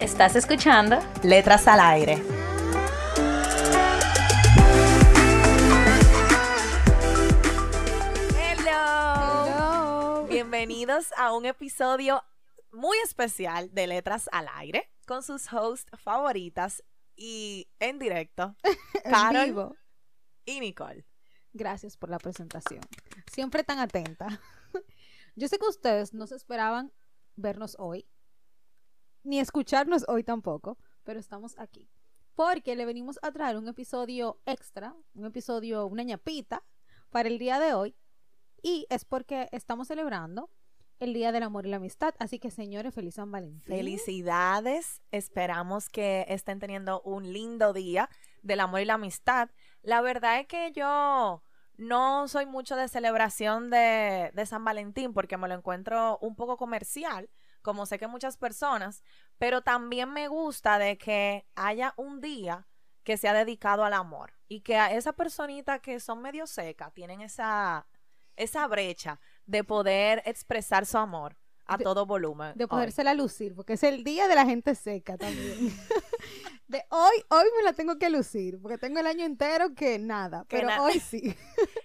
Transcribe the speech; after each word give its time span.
¿Estás 0.00 0.36
escuchando? 0.36 0.98
Letras 1.22 1.66
al 1.68 1.80
aire. 1.80 2.22
Hello. 9.36 10.26
Bienvenidos 10.28 11.12
a 11.16 11.32
un 11.34 11.46
episodio 11.46 12.22
muy 12.72 12.96
especial 13.04 13.72
de 13.72 13.86
Letras 13.86 14.28
al 14.32 14.48
aire 14.54 14.90
con 15.06 15.22
sus 15.22 15.52
hosts 15.52 15.90
favoritas 15.98 16.82
y 17.14 17.68
en 17.78 17.98
directo, 17.98 18.56
Carol 19.04 19.44
Vivo. 19.46 19.76
y 20.44 20.60
Nicole. 20.60 21.06
Gracias 21.52 21.96
por 21.96 22.10
la 22.10 22.18
presentación. 22.18 22.80
Siempre 23.32 23.64
tan 23.64 23.78
atenta. 23.78 24.40
Yo 25.36 25.48
sé 25.48 25.58
que 25.58 25.66
ustedes 25.66 26.14
no 26.14 26.26
se 26.26 26.36
esperaban 26.36 26.92
vernos 27.36 27.76
hoy, 27.78 28.06
ni 29.26 29.40
escucharnos 29.40 30.04
hoy 30.08 30.22
tampoco, 30.22 30.78
pero 31.04 31.20
estamos 31.20 31.58
aquí. 31.58 31.88
Porque 32.34 32.76
le 32.76 32.86
venimos 32.86 33.18
a 33.22 33.32
traer 33.32 33.56
un 33.56 33.68
episodio 33.68 34.40
extra, 34.46 34.94
un 35.14 35.26
episodio, 35.26 35.86
una 35.86 36.02
ñapita, 36.02 36.62
para 37.10 37.28
el 37.28 37.38
día 37.38 37.58
de 37.58 37.74
hoy. 37.74 37.96
Y 38.62 38.86
es 38.90 39.04
porque 39.04 39.48
estamos 39.52 39.88
celebrando 39.88 40.50
el 40.98 41.12
Día 41.12 41.32
del 41.32 41.42
Amor 41.42 41.66
y 41.66 41.70
la 41.70 41.76
Amistad. 41.76 42.14
Así 42.18 42.38
que, 42.38 42.50
señores, 42.50 42.94
feliz 42.94 43.14
San 43.14 43.30
Valentín. 43.30 43.62
Felicidades. 43.62 45.02
Esperamos 45.10 45.88
que 45.88 46.24
estén 46.28 46.58
teniendo 46.58 47.00
un 47.02 47.32
lindo 47.32 47.72
día 47.72 48.08
del 48.42 48.60
amor 48.60 48.80
y 48.80 48.84
la 48.84 48.94
amistad. 48.94 49.50
La 49.82 50.00
verdad 50.00 50.40
es 50.40 50.46
que 50.46 50.72
yo 50.72 51.42
no 51.76 52.28
soy 52.28 52.46
mucho 52.46 52.76
de 52.76 52.88
celebración 52.88 53.70
de, 53.70 54.30
de 54.32 54.46
San 54.46 54.64
Valentín 54.64 55.12
porque 55.12 55.36
me 55.36 55.48
lo 55.48 55.54
encuentro 55.54 56.18
un 56.20 56.34
poco 56.34 56.56
comercial, 56.56 57.28
como 57.66 57.84
sé 57.84 57.98
que 57.98 58.06
muchas 58.06 58.36
personas, 58.36 59.02
pero 59.38 59.60
también 59.60 60.12
me 60.12 60.28
gusta 60.28 60.78
de 60.78 60.96
que 60.98 61.48
haya 61.56 61.94
un 61.96 62.20
día 62.20 62.68
que 63.02 63.16
sea 63.16 63.34
dedicado 63.34 63.84
al 63.84 63.92
amor 63.92 64.34
y 64.46 64.60
que 64.60 64.76
a 64.76 64.92
esa 64.92 65.14
personita 65.14 65.80
que 65.80 65.98
son 65.98 66.22
medio 66.22 66.46
seca 66.46 66.92
tienen 66.92 67.22
esa, 67.22 67.88
esa 68.36 68.68
brecha 68.68 69.18
de 69.46 69.64
poder 69.64 70.22
expresar 70.26 70.86
su 70.86 70.96
amor 70.96 71.36
a 71.66 71.76
De- 71.76 71.84
todo 71.84 72.06
volumen. 72.06 72.52
de 72.56 72.64
hoy. 72.64 72.68
podérsela 72.68 73.14
lucir, 73.14 73.54
porque 73.54 73.74
es 73.74 73.82
el 73.82 74.04
día 74.04 74.28
de 74.28 74.34
la 74.34 74.44
gente 74.46 74.74
seca 74.74 75.16
también. 75.16 75.58
de 76.68 76.84
hoy, 76.90 77.24
hoy 77.30 77.44
me 77.56 77.62
la 77.64 77.72
tengo 77.72 77.98
que 77.98 78.10
lucir, 78.10 78.58
porque 78.60 78.78
tengo 78.78 78.98
el 79.00 79.06
año 79.06 79.24
entero 79.24 79.74
que 79.74 79.98
nada, 79.98 80.44
Que 80.48 80.56
pero 80.56 80.68
na- 80.68 80.82
hoy 80.82 80.98
sí. 81.00 81.34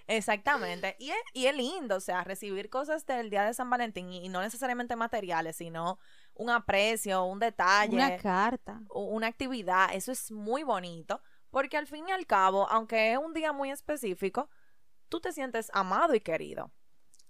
Exactamente. 0.08 0.96
Y 0.98 1.10
es, 1.10 1.16
y 1.32 1.46
es 1.46 1.56
lindo, 1.56 1.96
o 1.96 2.00
sea, 2.00 2.24
recibir 2.24 2.68
cosas 2.70 3.06
del 3.06 3.30
día 3.30 3.44
de 3.44 3.54
San 3.54 3.70
Valentín 3.70 4.10
y, 4.12 4.24
y 4.24 4.28
no 4.28 4.40
necesariamente 4.40 4.96
materiales, 4.96 5.56
sino 5.56 5.98
un 6.34 6.50
aprecio, 6.50 7.24
un 7.24 7.38
detalle, 7.38 7.94
Una 7.96 8.16
carta. 8.16 8.80
una 8.90 9.26
actividad. 9.26 9.88
Eso 9.94 10.12
es 10.12 10.30
muy 10.30 10.62
bonito, 10.62 11.20
porque 11.50 11.76
al 11.76 11.86
fin 11.86 12.08
y 12.08 12.12
al 12.12 12.26
cabo, 12.26 12.68
aunque 12.70 13.12
es 13.12 13.18
un 13.18 13.32
día 13.34 13.52
muy 13.52 13.70
específico, 13.70 14.48
tú 15.08 15.20
te 15.20 15.32
sientes 15.32 15.70
amado 15.74 16.14
y 16.14 16.20
querido. 16.20 16.72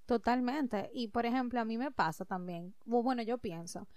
Totalmente. 0.06 0.90
Y 0.92 1.08
por 1.08 1.26
ejemplo, 1.26 1.60
a 1.60 1.64
mí 1.64 1.78
me 1.78 1.90
pasa 1.90 2.24
también, 2.24 2.74
bu- 2.84 3.02
bueno, 3.02 3.22
yo 3.22 3.38
pienso 3.38 3.88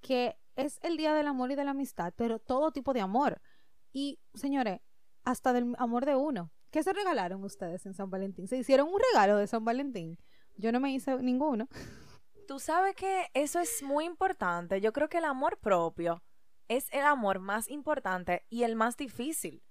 que 0.00 0.36
es 0.56 0.78
el 0.82 0.96
día 0.96 1.14
del 1.14 1.26
amor 1.26 1.50
y 1.52 1.54
de 1.54 1.64
la 1.64 1.72
amistad, 1.72 2.12
pero 2.16 2.38
todo 2.38 2.72
tipo 2.72 2.92
de 2.92 3.00
amor. 3.00 3.40
Y 3.92 4.18
señores, 4.34 4.80
hasta 5.24 5.52
del 5.52 5.74
amor 5.78 6.06
de 6.06 6.16
uno. 6.16 6.50
¿Qué 6.70 6.82
se 6.82 6.92
regalaron 6.92 7.42
ustedes 7.44 7.84
en 7.86 7.94
San 7.94 8.10
Valentín? 8.10 8.46
¿Se 8.48 8.56
hicieron 8.56 8.88
un 8.88 9.00
regalo 9.12 9.36
de 9.36 9.46
San 9.46 9.64
Valentín? 9.64 10.18
Yo 10.56 10.72
no 10.72 10.80
me 10.80 10.92
hice 10.92 11.16
ninguno. 11.16 11.68
Tú 12.46 12.58
sabes 12.58 12.94
que 12.94 13.26
eso 13.34 13.58
es 13.60 13.82
muy 13.82 14.04
importante. 14.04 14.80
Yo 14.80 14.92
creo 14.92 15.08
que 15.08 15.18
el 15.18 15.24
amor 15.24 15.58
propio 15.58 16.22
es 16.68 16.86
el 16.92 17.02
amor 17.04 17.40
más 17.40 17.68
importante 17.68 18.44
y 18.48 18.62
el 18.62 18.76
más 18.76 18.96
difícil. 18.96 19.62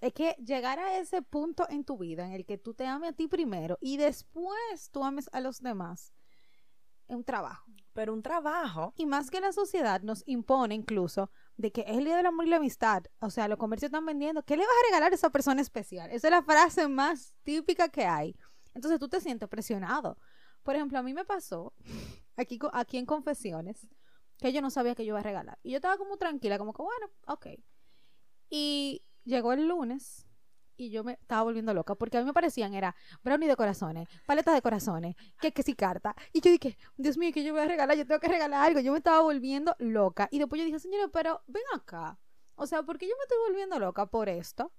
Es 0.00 0.12
que 0.12 0.36
llegar 0.44 0.78
a 0.78 0.98
ese 0.98 1.22
punto 1.22 1.66
en 1.68 1.84
tu 1.84 1.98
vida 1.98 2.24
en 2.24 2.32
el 2.32 2.46
que 2.46 2.58
tú 2.58 2.74
te 2.74 2.86
ames 2.86 3.10
a 3.10 3.12
ti 3.12 3.26
primero 3.26 3.78
y 3.80 3.96
después 3.96 4.90
tú 4.92 5.04
ames 5.04 5.28
a 5.32 5.40
los 5.40 5.60
demás, 5.60 6.12
es 7.08 7.16
un 7.16 7.24
trabajo. 7.24 7.64
Pero 7.94 8.12
un 8.12 8.22
trabajo 8.22 8.92
Y 8.96 9.06
más 9.06 9.28
que 9.28 9.40
la 9.40 9.52
sociedad 9.52 10.02
nos 10.02 10.22
impone 10.26 10.74
incluso 10.74 11.30
de 11.56 11.72
que 11.72 11.80
es 11.80 11.96
el 11.96 12.04
día 12.04 12.16
del 12.16 12.26
amor 12.26 12.46
y 12.46 12.50
la 12.50 12.56
amistad. 12.56 13.02
O 13.18 13.30
sea, 13.30 13.48
los 13.48 13.58
comercios 13.58 13.88
están 13.88 14.06
vendiendo. 14.06 14.44
¿Qué 14.44 14.56
le 14.56 14.62
vas 14.62 14.70
a 14.70 14.86
regalar 14.86 15.10
a 15.10 15.14
esa 15.16 15.30
persona 15.30 15.60
especial? 15.60 16.10
Esa 16.12 16.28
es 16.28 16.30
la 16.30 16.42
frase 16.42 16.86
más 16.86 17.34
típica 17.42 17.88
que 17.88 18.06
hay. 18.06 18.36
Entonces 18.74 19.00
tú 19.00 19.08
te 19.08 19.20
sientes 19.20 19.48
presionado. 19.48 20.16
Por 20.62 20.76
ejemplo, 20.76 20.98
a 20.98 21.02
mí 21.02 21.12
me 21.12 21.24
pasó 21.24 21.72
aquí, 22.36 22.60
aquí 22.72 22.98
en 22.98 23.06
Confesiones 23.06 23.88
que 24.38 24.52
yo 24.52 24.62
no 24.62 24.70
sabía 24.70 24.94
que 24.94 25.04
yo 25.04 25.08
iba 25.10 25.18
a 25.18 25.24
regalar. 25.24 25.58
Y 25.64 25.70
yo 25.70 25.76
estaba 25.76 25.96
como 25.96 26.16
tranquila, 26.16 26.58
como 26.58 26.72
que 26.72 26.82
bueno, 26.82 27.10
ok. 27.26 27.46
Y 28.50 29.02
llegó 29.24 29.52
el 29.52 29.68
lunes 29.68 30.26
y 30.76 30.90
yo 30.90 31.04
me 31.04 31.14
estaba 31.14 31.42
volviendo 31.42 31.74
loca 31.74 31.96
porque 31.96 32.16
a 32.16 32.20
mí 32.20 32.26
me 32.26 32.32
parecían 32.32 32.72
era 32.72 32.94
brownie 33.22 33.48
de 33.48 33.56
corazones, 33.56 34.08
paletas 34.26 34.54
de 34.54 34.62
corazones, 34.62 35.16
que 35.40 35.52
que 35.52 35.62
sí 35.62 35.74
carta. 35.74 36.14
Y 36.32 36.40
yo 36.40 36.50
dije, 36.50 36.78
Dios 36.96 37.18
mío, 37.18 37.32
que 37.34 37.42
yo 37.42 37.52
voy 37.52 37.62
a 37.62 37.66
regalar? 37.66 37.96
Yo 37.96 38.06
tengo 38.06 38.20
que 38.20 38.28
regalar 38.28 38.64
algo. 38.64 38.80
Yo 38.80 38.92
me 38.92 38.98
estaba 38.98 39.20
volviendo 39.20 39.74
loca. 39.78 40.28
Y 40.30 40.38
después 40.38 40.60
yo 40.60 40.64
dije, 40.64 40.78
señora, 40.78 41.08
pero 41.08 41.42
ven 41.48 41.64
acá. 41.74 42.18
O 42.54 42.66
sea, 42.66 42.82
¿por 42.82 42.98
qué 42.98 43.06
yo 43.06 43.14
me 43.16 43.22
estoy 43.24 43.38
volviendo 43.48 43.78
loca 43.78 44.06
por 44.06 44.28
esto? 44.28 44.72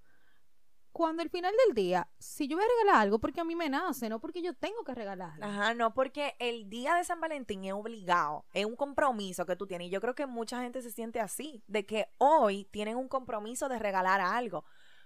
Cuando 0.92 1.22
al 1.22 1.30
final 1.30 1.54
del 1.66 1.74
día, 1.74 2.08
si 2.18 2.48
yo 2.48 2.56
voy 2.56 2.64
a 2.64 2.68
regalar 2.68 3.02
algo, 3.02 3.18
porque 3.20 3.40
a 3.40 3.44
mí 3.44 3.54
me 3.54 3.68
nace, 3.70 4.08
no 4.08 4.20
porque 4.20 4.42
yo 4.42 4.54
tengo 4.54 4.82
que 4.84 4.94
regalarlo. 4.94 5.44
Ajá, 5.46 5.72
no, 5.74 5.94
porque 5.94 6.34
el 6.38 6.68
día 6.68 6.94
de 6.96 7.04
San 7.04 7.20
Valentín 7.20 7.64
es 7.64 7.72
obligado, 7.72 8.44
es 8.52 8.64
un 8.66 8.74
compromiso 8.76 9.46
que 9.46 9.56
tú 9.56 9.66
tienes. 9.66 9.86
Y 9.86 9.90
yo 9.90 10.00
creo 10.00 10.14
que 10.14 10.26
mucha 10.26 10.60
gente 10.62 10.82
se 10.82 10.90
siente 10.90 11.20
así, 11.20 11.62
de 11.68 11.86
que 11.86 12.08
hoy 12.18 12.64
tienen 12.72 12.96
un 12.96 13.08
compromiso 13.08 13.68
de 13.68 13.78
regalar 13.78 14.20
algo. 14.20 14.64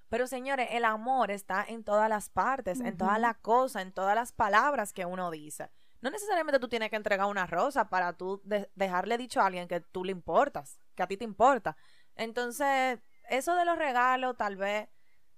Pero 0.09 0.27
señores, 0.27 0.69
el 0.73 0.85
amor 0.85 1.31
está 1.31 1.65
en 1.67 1.85
todas 1.85 2.09
las 2.09 2.29
partes, 2.31 2.81
en 2.81 2.97
todas 2.97 3.19
las 3.19 3.37
cosas, 3.39 3.83
en 3.83 3.93
todas 3.93 4.15
las 4.15 4.33
palabras 4.33 4.93
que 4.93 5.05
uno 5.07 5.31
dice. 5.31 5.71
No 6.01 6.11
necesariamente 6.11 6.61
tú 6.61 6.69
tienes 6.69 6.91
que 6.91 6.97
entregar 6.97 7.27
una 7.27 7.47
rosa 7.47 7.89
para 7.89 8.13
tú 8.13 8.41
de- 8.45 8.71
dejarle 8.75 9.17
dicho 9.19 9.41
a 9.41 9.47
alguien 9.47 9.67
que 9.69 9.81
tú 9.81 10.05
le 10.05 10.13
importas, 10.13 10.79
que 10.95 11.03
a 11.03 11.07
ti 11.07 11.17
te 11.17 11.25
importa. 11.25 11.77
Entonces, 12.17 13.01
eso 13.29 13.55
de 13.55 13.65
los 13.65 13.77
regalos 13.79 14.37
tal 14.37 14.57
vez 14.57 14.89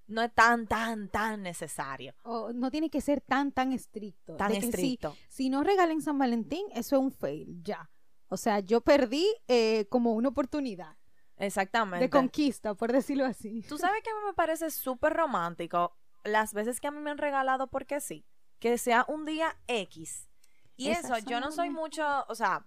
no 0.07 0.23
es 0.23 0.33
tan, 0.35 0.67
tan, 0.67 1.09
tan 1.09 1.43
necesario. 1.43 2.15
O 2.23 2.53
no 2.53 2.71
tiene 2.71 2.91
que 2.91 3.01
ser 3.01 3.21
tan, 3.21 3.53
tan 3.53 3.73
estricto. 3.73 4.37
Tan 4.37 4.49
de 4.49 4.55
que 4.57 4.61
si- 4.63 4.69
estricto. 4.69 5.17
Si, 5.29 5.51
no 5.51 5.63
regalen 5.65 6.01
San 6.03 6.19
Valentín, 6.19 6.67
eso 6.73 6.97
es 6.97 7.03
un 7.03 7.11
fail, 7.13 7.63
ya. 7.63 7.91
O 8.29 8.37
sea, 8.37 8.61
yo 8.61 8.81
perdí 8.81 9.27
eh, 9.49 9.87
como 9.89 10.13
una 10.15 10.29
oportunidad 10.31 10.97
Exactamente. 11.37 12.05
de 12.05 12.11
conquista, 12.11 12.75
por 12.75 12.93
decirlo 12.93 13.25
así. 13.25 13.63
Tú 13.69 13.79
sabes 13.79 14.03
que 14.03 14.11
a 14.11 14.15
mí 14.15 14.21
me 14.27 14.35
parece 14.35 14.71
súper 14.71 15.13
romántico 15.13 15.97
las 16.25 16.53
veces 16.55 16.81
que 16.81 16.89
a 16.89 16.91
mí 16.91 16.99
me 17.01 17.11
han 17.11 17.19
regalado 17.19 17.69
porque 17.69 18.01
sí, 18.01 18.25
que 18.59 18.79
sea 18.79 19.05
un 19.09 19.25
día 19.25 19.57
X. 19.69 20.29
Y 20.77 20.89
Esas 20.91 21.19
eso, 21.19 21.29
yo 21.31 21.41
no 21.41 21.53
soy 21.53 21.71
mucho, 21.71 22.25
o 22.29 22.35
sea, 22.35 22.67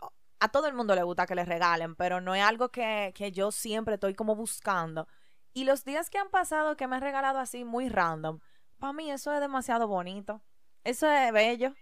a, 0.00 0.08
a 0.40 0.48
todo 0.50 0.66
el 0.68 0.74
mundo 0.74 0.94
le 0.94 1.02
gusta 1.02 1.26
que 1.26 1.34
le 1.34 1.44
regalen, 1.44 1.96
pero 1.96 2.20
no 2.20 2.34
es 2.34 2.42
algo 2.42 2.68
que, 2.70 3.12
que 3.14 3.32
yo 3.32 3.50
siempre 3.50 3.94
estoy 3.94 4.14
como 4.14 4.36
buscando. 4.36 5.08
Y 5.54 5.64
los 5.64 5.84
días 5.84 6.10
que 6.10 6.18
han 6.18 6.30
pasado 6.30 6.76
que 6.76 6.86
me 6.86 6.96
han 6.96 7.02
regalado 7.02 7.38
así 7.38 7.64
muy 7.64 7.88
random, 7.88 8.40
para 8.78 8.92
mí 8.92 9.10
eso 9.10 9.32
es 9.32 9.40
demasiado 9.40 9.86
bonito. 9.86 10.42
Eso 10.84 11.10
es 11.10 11.32
bello. 11.32 11.74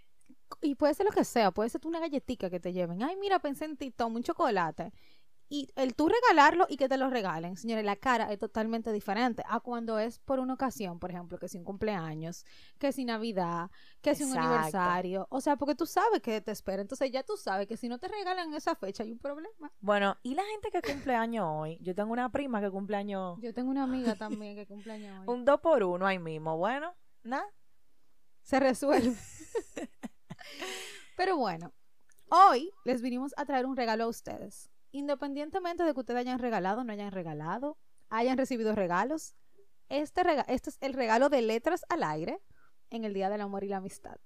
Y 0.60 0.74
puede 0.74 0.94
ser 0.94 1.06
lo 1.06 1.12
que 1.12 1.24
sea, 1.24 1.52
puede 1.52 1.70
ser 1.70 1.80
una 1.86 2.00
galletita 2.00 2.50
que 2.50 2.60
te 2.60 2.72
lleven. 2.72 3.02
Ay, 3.02 3.16
mira, 3.16 3.38
pensé 3.38 3.64
en 3.64 3.76
ti, 3.76 3.94
un 4.04 4.22
chocolate. 4.22 4.92
Y 5.52 5.68
el 5.74 5.96
tú 5.96 6.08
regalarlo 6.08 6.66
y 6.68 6.76
que 6.76 6.88
te 6.88 6.96
lo 6.96 7.10
regalen, 7.10 7.56
señores, 7.56 7.84
la 7.84 7.96
cara 7.96 8.32
es 8.32 8.38
totalmente 8.38 8.92
diferente 8.92 9.42
a 9.48 9.58
cuando 9.58 9.98
es 9.98 10.20
por 10.20 10.38
una 10.38 10.54
ocasión, 10.54 11.00
por 11.00 11.10
ejemplo, 11.10 11.38
que 11.38 11.48
si 11.48 11.58
un 11.58 11.64
cumpleaños, 11.64 12.46
que 12.78 12.92
si 12.92 13.04
Navidad, 13.04 13.68
que 14.00 14.14
si 14.14 14.22
un 14.22 14.38
aniversario. 14.38 15.26
O 15.28 15.40
sea, 15.40 15.56
porque 15.56 15.74
tú 15.74 15.86
sabes 15.86 16.22
que 16.22 16.40
te 16.40 16.52
espera. 16.52 16.80
Entonces 16.80 17.10
ya 17.10 17.24
tú 17.24 17.36
sabes 17.36 17.66
que 17.66 17.76
si 17.76 17.88
no 17.88 17.98
te 17.98 18.06
regalan 18.06 18.54
esa 18.54 18.76
fecha 18.76 19.02
hay 19.02 19.10
un 19.10 19.18
problema. 19.18 19.72
Bueno, 19.80 20.16
y 20.22 20.34
la 20.34 20.44
gente 20.44 20.70
que 20.70 20.80
cumple 20.80 21.16
años 21.16 21.44
hoy, 21.48 21.78
yo 21.80 21.96
tengo 21.96 22.12
una 22.12 22.30
prima 22.30 22.60
que 22.60 22.70
cumple 22.70 22.96
años 22.96 23.38
Yo 23.40 23.52
tengo 23.52 23.70
una 23.70 23.82
amiga 23.82 24.14
también 24.16 24.54
que 24.54 24.66
cumpleaños 24.66 25.20
hoy. 25.20 25.34
un 25.34 25.44
dos 25.44 25.60
por 25.60 25.82
uno 25.82 26.06
ahí 26.06 26.20
mismo. 26.20 26.56
Bueno, 26.56 26.94
nada. 27.24 27.46
Se 28.42 28.60
resuelve. 28.60 29.16
Pero 31.16 31.36
bueno, 31.36 31.72
Hoy 32.32 32.72
les 32.84 33.02
vinimos 33.02 33.34
a 33.36 33.44
traer 33.44 33.66
un 33.66 33.76
regalo 33.76 34.04
a 34.04 34.06
ustedes. 34.06 34.70
Independientemente 34.92 35.84
de 35.84 35.94
que 35.94 36.00
ustedes 36.00 36.20
hayan 36.20 36.38
regalado, 36.38 36.84
no 36.84 36.92
hayan 36.92 37.12
regalado, 37.12 37.78
hayan 38.08 38.36
recibido 38.36 38.74
regalos, 38.74 39.36
este, 39.88 40.22
este 40.48 40.70
es 40.70 40.78
el 40.80 40.94
regalo 40.94 41.28
de 41.28 41.42
letras 41.42 41.84
al 41.88 42.02
aire 42.02 42.40
en 42.90 43.04
el 43.04 43.14
Día 43.14 43.28
del 43.28 43.40
Amor 43.40 43.64
y 43.64 43.68
la 43.68 43.78
Amistad. 43.78 44.16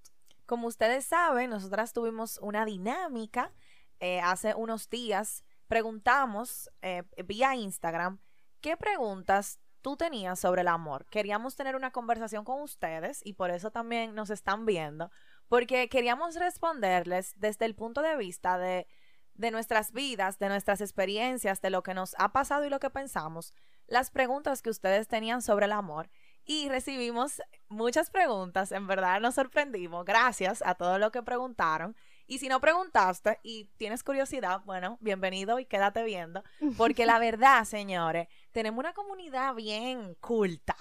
Como 0.47 0.67
ustedes 0.67 1.07
saben, 1.07 1.51
nosotras 1.51 1.93
tuvimos 1.93 2.39
una 2.43 2.65
dinámica 2.65 3.53
eh, 4.01 4.21
hace 4.21 4.55
unos 4.55 4.91
días. 4.91 5.45
Preguntamos 5.69 6.71
eh, 6.83 7.03
vía 7.25 7.55
Instagram 7.55 8.19
qué 8.61 8.77
preguntas 8.77 9.59
tú 9.81 9.97
tenías 9.97 10.39
sobre 10.39 10.63
el 10.63 10.69
amor. 10.69 11.07
Queríamos 11.07 11.57
tener 11.57 11.77
una 11.77 11.91
conversación 11.91 12.45
con 12.45 12.61
ustedes 12.63 13.21
y 13.25 13.35
por 13.35 13.51
eso 13.51 13.71
también 13.71 14.15
nos 14.15 14.31
están 14.31 14.65
viendo, 14.67 15.11
porque 15.49 15.89
queríamos 15.89 16.37
responderles 16.37 17.35
desde 17.37 17.67
el 17.67 17.75
punto 17.75 18.01
de 18.01 18.17
vista 18.17 18.59
de, 18.59 18.87
de 19.35 19.51
nuestras 19.51 19.93
vidas, 19.93 20.39
de 20.39 20.49
nuestras 20.49 20.81
experiencias, 20.81 21.61
de 21.61 21.71
lo 21.71 21.83
que 21.83 21.95
nos 21.95 22.15
ha 22.19 22.33
pasado 22.33 22.65
y 22.65 22.71
lo 22.71 22.81
que 22.81 22.91
pensamos, 22.91 23.55
las 23.87 24.11
preguntas 24.11 24.63
que 24.63 24.71
ustedes 24.71 25.09
tenían 25.09 25.43
sobre 25.43 25.67
el 25.67 25.73
amor. 25.73 26.09
Y 26.47 26.69
recibimos 26.69 27.41
muchas 27.69 28.11
preguntas, 28.11 28.71
en 28.71 28.87
verdad 28.87 29.21
nos 29.21 29.35
sorprendimos, 29.35 30.05
gracias 30.05 30.63
a 30.65 30.75
todo 30.75 30.99
lo 30.99 31.11
que 31.11 31.23
preguntaron. 31.23 31.97
Y 32.27 32.39
si 32.39 32.49
no 32.49 32.61
preguntaste 32.61 33.39
y 33.43 33.67
tienes 33.77 34.03
curiosidad, 34.03 34.63
bueno, 34.65 34.99
bienvenido 35.01 35.59
y 35.59 35.67
quédate 35.67 36.03
viendo, 36.05 36.43
porque 36.77 37.07
la 37.07 37.19
verdad, 37.19 37.65
señores, 37.65 38.29
tenemos 38.53 38.79
una 38.79 38.93
comunidad 38.95 39.55
bien 39.55 40.15
culta. 40.21 40.77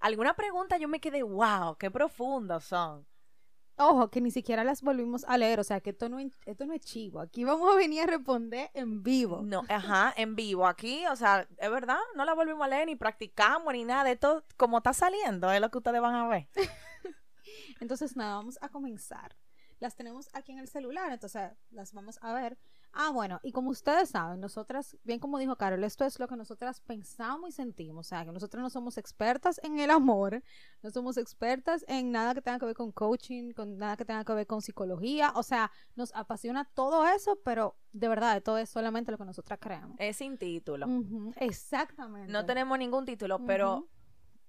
Alguna 0.00 0.34
pregunta 0.34 0.76
yo 0.76 0.88
me 0.88 1.00
quedé, 1.00 1.22
wow, 1.22 1.76
qué 1.76 1.90
profundos 1.90 2.64
son. 2.64 3.06
Ojo, 3.76 4.08
que 4.08 4.20
ni 4.20 4.30
siquiera 4.30 4.62
las 4.62 4.82
volvimos 4.82 5.24
a 5.24 5.36
leer, 5.36 5.58
o 5.58 5.64
sea 5.64 5.80
que 5.80 5.90
esto 5.90 6.08
no, 6.08 6.18
es- 6.20 6.38
esto 6.46 6.64
no 6.64 6.74
es 6.74 6.80
chivo. 6.82 7.20
Aquí 7.20 7.42
vamos 7.44 7.72
a 7.72 7.76
venir 7.76 8.02
a 8.02 8.06
responder 8.06 8.70
en 8.74 9.02
vivo. 9.02 9.42
No, 9.42 9.62
ajá, 9.68 10.14
en 10.16 10.36
vivo 10.36 10.66
aquí, 10.66 11.04
o 11.06 11.16
sea, 11.16 11.48
es 11.58 11.70
verdad, 11.70 11.98
no 12.14 12.24
la 12.24 12.34
volvimos 12.34 12.64
a 12.64 12.68
leer 12.68 12.86
ni 12.86 12.94
practicamos 12.96 13.72
ni 13.72 13.84
nada 13.84 14.10
esto, 14.10 14.44
como 14.56 14.78
está 14.78 14.92
saliendo, 14.92 15.50
es 15.50 15.60
lo 15.60 15.70
que 15.70 15.78
ustedes 15.78 16.00
van 16.00 16.14
a 16.14 16.28
ver. 16.28 16.48
Entonces, 17.80 18.16
nada, 18.16 18.36
vamos 18.36 18.58
a 18.62 18.68
comenzar. 18.68 19.36
Las 19.80 19.96
tenemos 19.96 20.28
aquí 20.32 20.52
en 20.52 20.58
el 20.60 20.68
celular, 20.68 21.12
entonces 21.12 21.50
las 21.70 21.92
vamos 21.92 22.18
a 22.22 22.32
ver. 22.32 22.56
Ah, 22.96 23.10
bueno, 23.10 23.40
y 23.42 23.50
como 23.50 23.70
ustedes 23.70 24.10
saben, 24.10 24.40
nosotras, 24.40 24.96
bien 25.02 25.18
como 25.18 25.38
dijo 25.38 25.56
Carol, 25.56 25.82
esto 25.82 26.04
es 26.04 26.20
lo 26.20 26.28
que 26.28 26.36
nosotras 26.36 26.80
pensamos 26.80 27.50
y 27.50 27.52
sentimos. 27.52 28.06
O 28.06 28.08
sea, 28.08 28.24
que 28.24 28.30
nosotras 28.30 28.62
no 28.62 28.70
somos 28.70 28.98
expertas 28.98 29.60
en 29.64 29.80
el 29.80 29.90
amor, 29.90 30.42
no 30.82 30.90
somos 30.90 31.16
expertas 31.16 31.84
en 31.88 32.12
nada 32.12 32.34
que 32.34 32.42
tenga 32.42 32.60
que 32.60 32.66
ver 32.66 32.76
con 32.76 32.92
coaching, 32.92 33.52
con 33.52 33.78
nada 33.78 33.96
que 33.96 34.04
tenga 34.04 34.24
que 34.24 34.32
ver 34.32 34.46
con 34.46 34.62
psicología. 34.62 35.32
O 35.34 35.42
sea, 35.42 35.72
nos 35.96 36.14
apasiona 36.14 36.64
todo 36.74 37.06
eso, 37.06 37.38
pero 37.44 37.76
de 37.92 38.08
verdad, 38.08 38.42
todo 38.42 38.58
es 38.58 38.70
solamente 38.70 39.10
lo 39.10 39.18
que 39.18 39.24
nosotras 39.24 39.58
creemos. 39.60 39.96
Es 39.98 40.16
sin 40.16 40.38
título. 40.38 40.86
Exactamente. 41.36 42.32
No 42.32 42.46
tenemos 42.46 42.78
ningún 42.78 43.04
título, 43.04 43.44
pero 43.44 43.88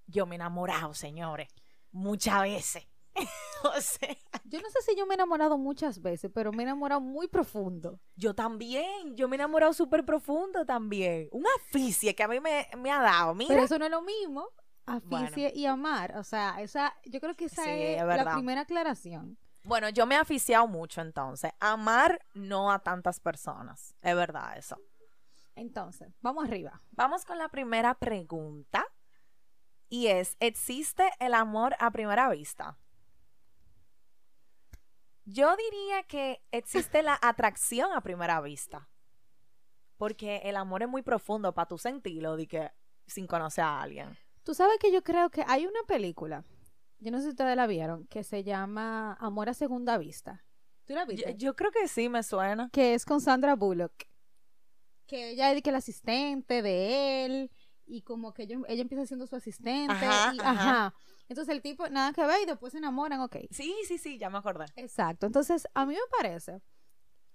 yo 0.06 0.24
me 0.24 0.34
he 0.34 0.36
enamorado, 0.36 0.94
señores, 0.94 1.48
muchas 1.90 2.42
veces. 2.42 2.86
o 3.76 3.80
sea, 3.80 4.16
Yo 4.44 4.60
no 4.60 4.68
sé 4.70 4.82
si 4.82 4.96
yo 4.96 5.06
me 5.06 5.14
he 5.14 5.16
enamorado 5.16 5.58
muchas 5.58 6.00
veces, 6.00 6.30
pero 6.34 6.52
me 6.52 6.62
he 6.62 6.66
enamorado 6.66 7.00
muy 7.00 7.28
profundo. 7.28 8.00
yo 8.14 8.34
también, 8.34 9.16
yo 9.16 9.28
me 9.28 9.36
he 9.36 9.38
enamorado 9.38 9.72
súper 9.72 10.04
profundo 10.04 10.64
también. 10.64 11.28
Un 11.32 11.44
aficie 11.58 12.14
que 12.14 12.22
a 12.22 12.28
mí 12.28 12.40
me, 12.40 12.68
me 12.76 12.90
ha 12.90 13.00
dado, 13.00 13.34
mira. 13.34 13.48
Pero 13.48 13.64
eso 13.64 13.78
no 13.78 13.84
es 13.84 13.90
lo 13.90 14.02
mismo. 14.02 14.48
Aficie 14.86 15.52
y 15.54 15.66
amar. 15.66 16.16
O 16.16 16.22
sea, 16.22 16.60
esa, 16.60 16.94
yo 17.04 17.20
creo 17.20 17.34
que 17.34 17.46
esa 17.46 17.64
Sí, 17.64 17.70
es, 17.70 18.00
es 18.00 18.06
la 18.06 18.34
primera 18.34 18.60
aclaración. 18.60 19.36
Bueno, 19.64 19.88
yo 19.88 20.06
me 20.06 20.14
he 20.14 20.18
aficiado 20.18 20.68
mucho 20.68 21.00
entonces. 21.00 21.50
Amar 21.58 22.24
no 22.34 22.70
a 22.70 22.78
tantas 22.78 23.18
personas. 23.18 23.96
Es 24.00 24.14
verdad 24.14 24.56
eso. 24.56 24.78
Entonces, 25.56 26.14
vamos 26.20 26.44
arriba. 26.44 26.82
Vamos 26.92 27.24
con 27.24 27.38
la 27.38 27.48
primera 27.48 27.94
pregunta. 27.94 28.86
Y 29.88 30.06
es, 30.06 30.36
¿existe 30.38 31.10
el 31.18 31.34
amor 31.34 31.74
a 31.80 31.90
primera 31.90 32.28
vista? 32.28 32.78
Yo 35.26 35.54
diría 35.56 36.04
que 36.04 36.40
existe 36.52 37.02
la 37.02 37.18
atracción 37.20 37.92
a 37.92 38.00
primera 38.00 38.40
vista. 38.40 38.88
Porque 39.96 40.42
el 40.44 40.56
amor 40.56 40.82
es 40.82 40.88
muy 40.88 41.02
profundo 41.02 41.52
para 41.52 41.66
tu 41.66 41.78
sentirlo 41.78 42.36
de 42.36 42.46
que 42.46 42.70
sin 43.06 43.26
conocer 43.26 43.64
a 43.64 43.82
alguien. 43.82 44.16
Tú 44.44 44.54
sabes 44.54 44.78
que 44.78 44.92
yo 44.92 45.02
creo 45.02 45.30
que 45.30 45.44
hay 45.48 45.66
una 45.66 45.82
película, 45.86 46.44
yo 46.98 47.10
no 47.10 47.18
sé 47.18 47.24
si 47.24 47.30
ustedes 47.30 47.56
la 47.56 47.66
vieron, 47.66 48.06
que 48.06 48.22
se 48.24 48.44
llama 48.44 49.14
Amor 49.14 49.48
a 49.48 49.54
Segunda 49.54 49.98
Vista. 49.98 50.44
¿Tú 50.84 50.94
la 50.94 51.02
Yo, 51.02 51.08
viste? 51.08 51.34
yo 51.36 51.56
creo 51.56 51.70
que 51.72 51.88
sí 51.88 52.08
me 52.08 52.22
suena. 52.22 52.70
que 52.72 52.94
es 52.94 53.04
con 53.04 53.20
Sandra 53.20 53.56
Bullock. 53.56 53.92
Que 55.06 55.30
ella 55.30 55.52
es 55.52 55.62
que 55.62 55.72
la 55.72 55.78
asistente 55.78 56.62
de 56.62 57.24
él 57.24 57.50
y 57.86 58.02
como 58.02 58.32
que 58.32 58.44
ella 58.44 58.82
empieza 58.82 59.06
siendo 59.06 59.26
su 59.26 59.36
asistente. 59.36 59.92
Ajá, 59.92 60.34
y, 60.34 60.38
ajá. 60.40 60.50
ajá. 60.50 60.94
Entonces 61.28 61.54
el 61.54 61.62
tipo, 61.62 61.88
nada 61.88 62.12
que 62.12 62.24
ver 62.24 62.42
y 62.42 62.46
después 62.46 62.72
se 62.72 62.78
enamoran, 62.78 63.20
ok. 63.20 63.36
Sí, 63.50 63.74
sí, 63.86 63.98
sí, 63.98 64.18
ya 64.18 64.30
me 64.30 64.38
acordé. 64.38 64.66
Exacto. 64.76 65.26
Entonces, 65.26 65.66
a 65.74 65.84
mí 65.86 65.94
me 65.94 66.00
parece 66.16 66.62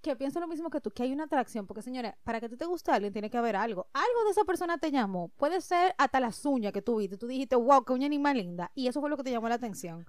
que 0.02 0.16
pienso 0.16 0.40
lo 0.40 0.48
mismo 0.48 0.70
que 0.70 0.82
tú, 0.82 0.92
que 0.92 1.04
hay 1.04 1.12
una 1.12 1.26
atracción, 1.26 1.68
porque 1.68 1.82
señores, 1.82 2.14
para 2.24 2.40
que 2.40 2.50
tú 2.50 2.58
te 2.58 2.66
guste 2.66 2.92
a 2.92 2.96
alguien 2.96 3.14
tiene 3.14 3.30
que 3.30 3.38
haber 3.38 3.56
algo. 3.56 3.88
Algo 3.94 4.24
de 4.26 4.32
esa 4.32 4.44
persona 4.46 4.78
te 4.78 4.92
llamó. 4.92 5.30
Puede 5.38 5.62
ser 5.62 5.94
hasta 5.98 6.20
las 6.20 6.44
uñas 6.46 6.74
que 6.74 6.82
tú 6.82 6.98
viste. 6.98 7.18
Tú 7.18 7.28
dijiste, 7.28 7.56
wow, 7.56 7.84
qué 7.84 7.94
uña 7.94 8.10
ni 8.10 8.18
más 8.18 8.36
linda. 8.36 8.72
Y 8.74 8.88
eso 8.88 9.00
fue 9.00 9.10
lo 9.10 9.18
que 9.18 9.24
te 9.24 9.32
llamó 9.32 9.48
la 9.50 9.56
atención. 9.56 10.06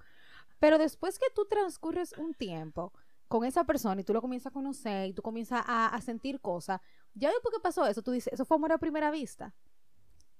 Pero 0.59 0.77
después 0.77 1.19
que 1.19 1.27
tú 1.35 1.45
transcurres 1.45 2.13
un 2.17 2.33
tiempo 2.33 2.93
con 3.27 3.45
esa 3.45 3.65
persona 3.65 4.01
y 4.01 4.03
tú 4.03 4.13
lo 4.13 4.21
comienzas 4.21 4.51
a 4.51 4.53
conocer 4.53 5.09
y 5.09 5.13
tú 5.13 5.21
comienzas 5.21 5.63
a, 5.65 5.87
a 5.87 6.01
sentir 6.01 6.39
cosas, 6.39 6.79
ya 7.13 7.29
después 7.29 7.53
que 7.53 7.61
pasó 7.61 7.85
eso, 7.85 8.01
tú 8.01 8.11
dices, 8.11 8.33
eso 8.33 8.45
fue 8.45 8.55
amor 8.55 8.71
a 8.71 8.77
primera 8.77 9.11
vista. 9.11 9.53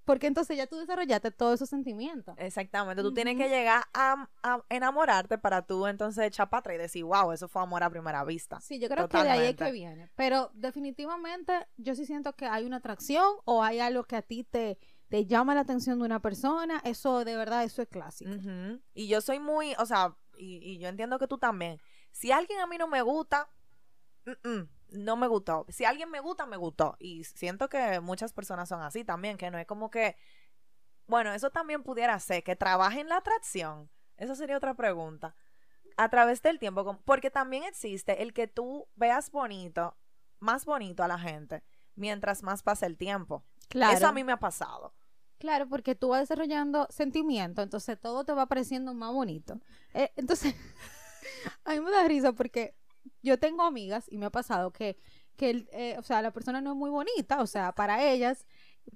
Porque 0.05 0.27
entonces 0.27 0.57
ya 0.57 0.67
tú 0.67 0.77
desarrollaste 0.77 1.31
todos 1.31 1.55
esos 1.55 1.69
sentimientos. 1.69 2.35
Exactamente. 2.37 3.01
Tú 3.01 3.13
tienes 3.13 3.37
que 3.37 3.47
llegar 3.47 3.83
a, 3.93 4.29
a 4.43 4.63
enamorarte 4.69 5.37
para 5.37 5.65
tú 5.65 5.87
entonces 5.87 6.25
echar 6.25 6.49
para 6.49 6.59
atrás 6.59 6.75
y 6.75 6.79
decir, 6.79 7.05
wow, 7.05 7.31
eso 7.31 7.47
fue 7.47 7.61
amor 7.61 7.83
a 7.83 7.89
primera 7.89 8.23
vista. 8.25 8.59
Sí, 8.59 8.79
yo 8.79 8.89
creo 8.89 9.07
que 9.07 9.17
de 9.23 9.29
ahí 9.29 9.47
es 9.47 9.55
que 9.55 9.71
viene. 9.71 10.09
Pero 10.15 10.51
definitivamente 10.53 11.67
yo 11.77 11.95
sí 11.95 12.05
siento 12.05 12.33
que 12.35 12.45
hay 12.45 12.65
una 12.65 12.77
atracción 12.77 13.25
o 13.45 13.63
hay 13.63 13.79
algo 13.79 14.03
que 14.03 14.17
a 14.17 14.21
ti 14.21 14.43
te, 14.43 14.77
te 15.07 15.25
llama 15.25 15.55
la 15.55 15.61
atención 15.61 15.99
de 15.99 16.05
una 16.05 16.21
persona. 16.21 16.81
Eso 16.83 17.23
de 17.23 17.37
verdad, 17.37 17.63
eso 17.63 17.81
es 17.81 17.87
clásico. 17.87 18.31
Y 18.93 19.07
yo 19.07 19.21
soy 19.21 19.39
muy, 19.39 19.73
o 19.79 19.85
sea, 19.85 20.15
y, 20.37 20.57
y 20.57 20.79
yo 20.79 20.89
entiendo 20.89 21.17
que 21.19 21.27
tú 21.27 21.37
también. 21.37 21.79
Si 22.11 22.31
alguien 22.31 22.59
a 22.59 22.67
mí 22.67 22.77
no 22.77 22.87
me 22.87 23.01
gusta, 23.01 23.49
mm, 24.25 24.49
mm, 24.49 24.69
no 24.93 25.15
me 25.17 25.27
gustó. 25.27 25.65
Si 25.69 25.85
alguien 25.85 26.09
me 26.09 26.19
gusta, 26.19 26.45
me 26.45 26.57
gustó. 26.57 26.95
Y 26.99 27.23
siento 27.23 27.69
que 27.69 27.99
muchas 27.99 28.33
personas 28.33 28.69
son 28.69 28.81
así 28.81 29.03
también, 29.03 29.37
que 29.37 29.51
no 29.51 29.57
es 29.57 29.65
como 29.65 29.89
que, 29.89 30.15
bueno, 31.07 31.33
eso 31.33 31.49
también 31.49 31.83
pudiera 31.83 32.17
ser, 32.19 32.43
que 32.43 32.55
trabajen 32.55 33.09
la 33.09 33.17
atracción. 33.17 33.89
Eso 34.17 34.35
sería 34.35 34.57
otra 34.57 34.73
pregunta. 34.75 35.35
A 35.97 36.09
través 36.09 36.41
del 36.41 36.59
tiempo, 36.59 36.99
porque 37.05 37.29
también 37.29 37.63
existe 37.63 38.23
el 38.23 38.33
que 38.33 38.47
tú 38.47 38.87
veas 38.95 39.29
bonito, 39.29 39.95
más 40.39 40.65
bonito 40.65 41.03
a 41.03 41.07
la 41.07 41.19
gente, 41.19 41.63
mientras 41.95 42.41
más 42.41 42.63
pasa 42.63 42.85
el 42.85 42.97
tiempo. 42.97 43.43
Claro. 43.69 43.95
Eso 43.95 44.07
a 44.07 44.11
mí 44.11 44.23
me 44.23 44.31
ha 44.31 44.39
pasado. 44.39 44.95
Claro, 45.37 45.67
porque 45.67 45.93
tú 45.93 46.09
vas 46.09 46.21
desarrollando 46.21 46.87
sentimientos, 46.89 47.63
entonces 47.63 47.99
todo 47.99 48.23
te 48.23 48.31
va 48.31 48.45
pareciendo 48.45 48.93
más 48.93 49.11
bonito. 49.11 49.59
Eh, 49.93 50.11
entonces, 50.15 50.55
a 51.65 51.71
mí 51.71 51.81
me 51.81 51.91
da 51.91 52.07
risa 52.07 52.31
porque 52.31 52.75
yo 53.21 53.39
tengo 53.39 53.63
amigas 53.63 54.05
y 54.09 54.17
me 54.17 54.25
ha 54.27 54.29
pasado 54.29 54.71
que, 54.71 54.97
que 55.37 55.49
el- 55.49 55.69
eh, 55.71 55.95
o 55.99 56.03
sea, 56.03 56.21
la 56.21 56.31
persona 56.31 56.61
no 56.61 56.71
es 56.71 56.77
muy 56.77 56.89
bonita, 56.89 57.41
o 57.41 57.47
sea, 57.47 57.71
para 57.73 58.03
ellas, 58.03 58.45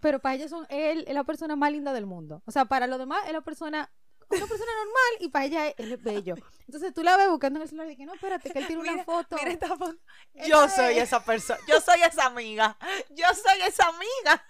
pero 0.01 0.19
para 0.19 0.35
ellas 0.35 0.49
son 0.49 0.65
él 0.69 1.05
es 1.07 1.13
la 1.13 1.23
persona 1.23 1.55
más 1.55 1.71
linda 1.71 1.93
del 1.93 2.05
mundo. 2.05 2.41
O 2.45 2.51
sea, 2.51 2.65
para 2.65 2.87
los 2.87 2.99
demás 2.99 3.19
es 3.27 3.33
la 3.33 3.41
persona 3.41 3.89
una 4.29 4.45
persona 4.45 4.71
normal 4.83 5.21
y 5.21 5.29
para 5.29 5.45
ella 5.45 5.67
él 5.77 5.93
es 5.93 6.03
bello. 6.03 6.35
Entonces 6.65 6.93
tú 6.93 7.01
la 7.01 7.15
ves 7.15 7.29
buscando 7.29 7.59
en 7.59 7.63
el 7.63 7.69
celular 7.69 7.89
y 7.89 7.95
que 7.95 8.05
no, 8.05 8.13
espérate, 8.13 8.51
que 8.51 8.59
él 8.59 8.67
tiene 8.67 8.81
una 8.81 9.05
foto. 9.05 9.37
Mira 9.37 9.51
esta 9.51 9.69
foto. 9.77 9.97
Esa 10.33 10.47
Yo 10.49 10.67
soy 10.67 10.97
es. 10.97 11.03
esa 11.03 11.23
persona. 11.23 11.59
Yo 11.65 11.79
soy 11.79 12.01
esa 12.01 12.25
amiga. 12.25 12.77
Yo 13.11 13.25
soy 13.33 13.61
esa 13.65 13.87
amiga. 13.87 14.43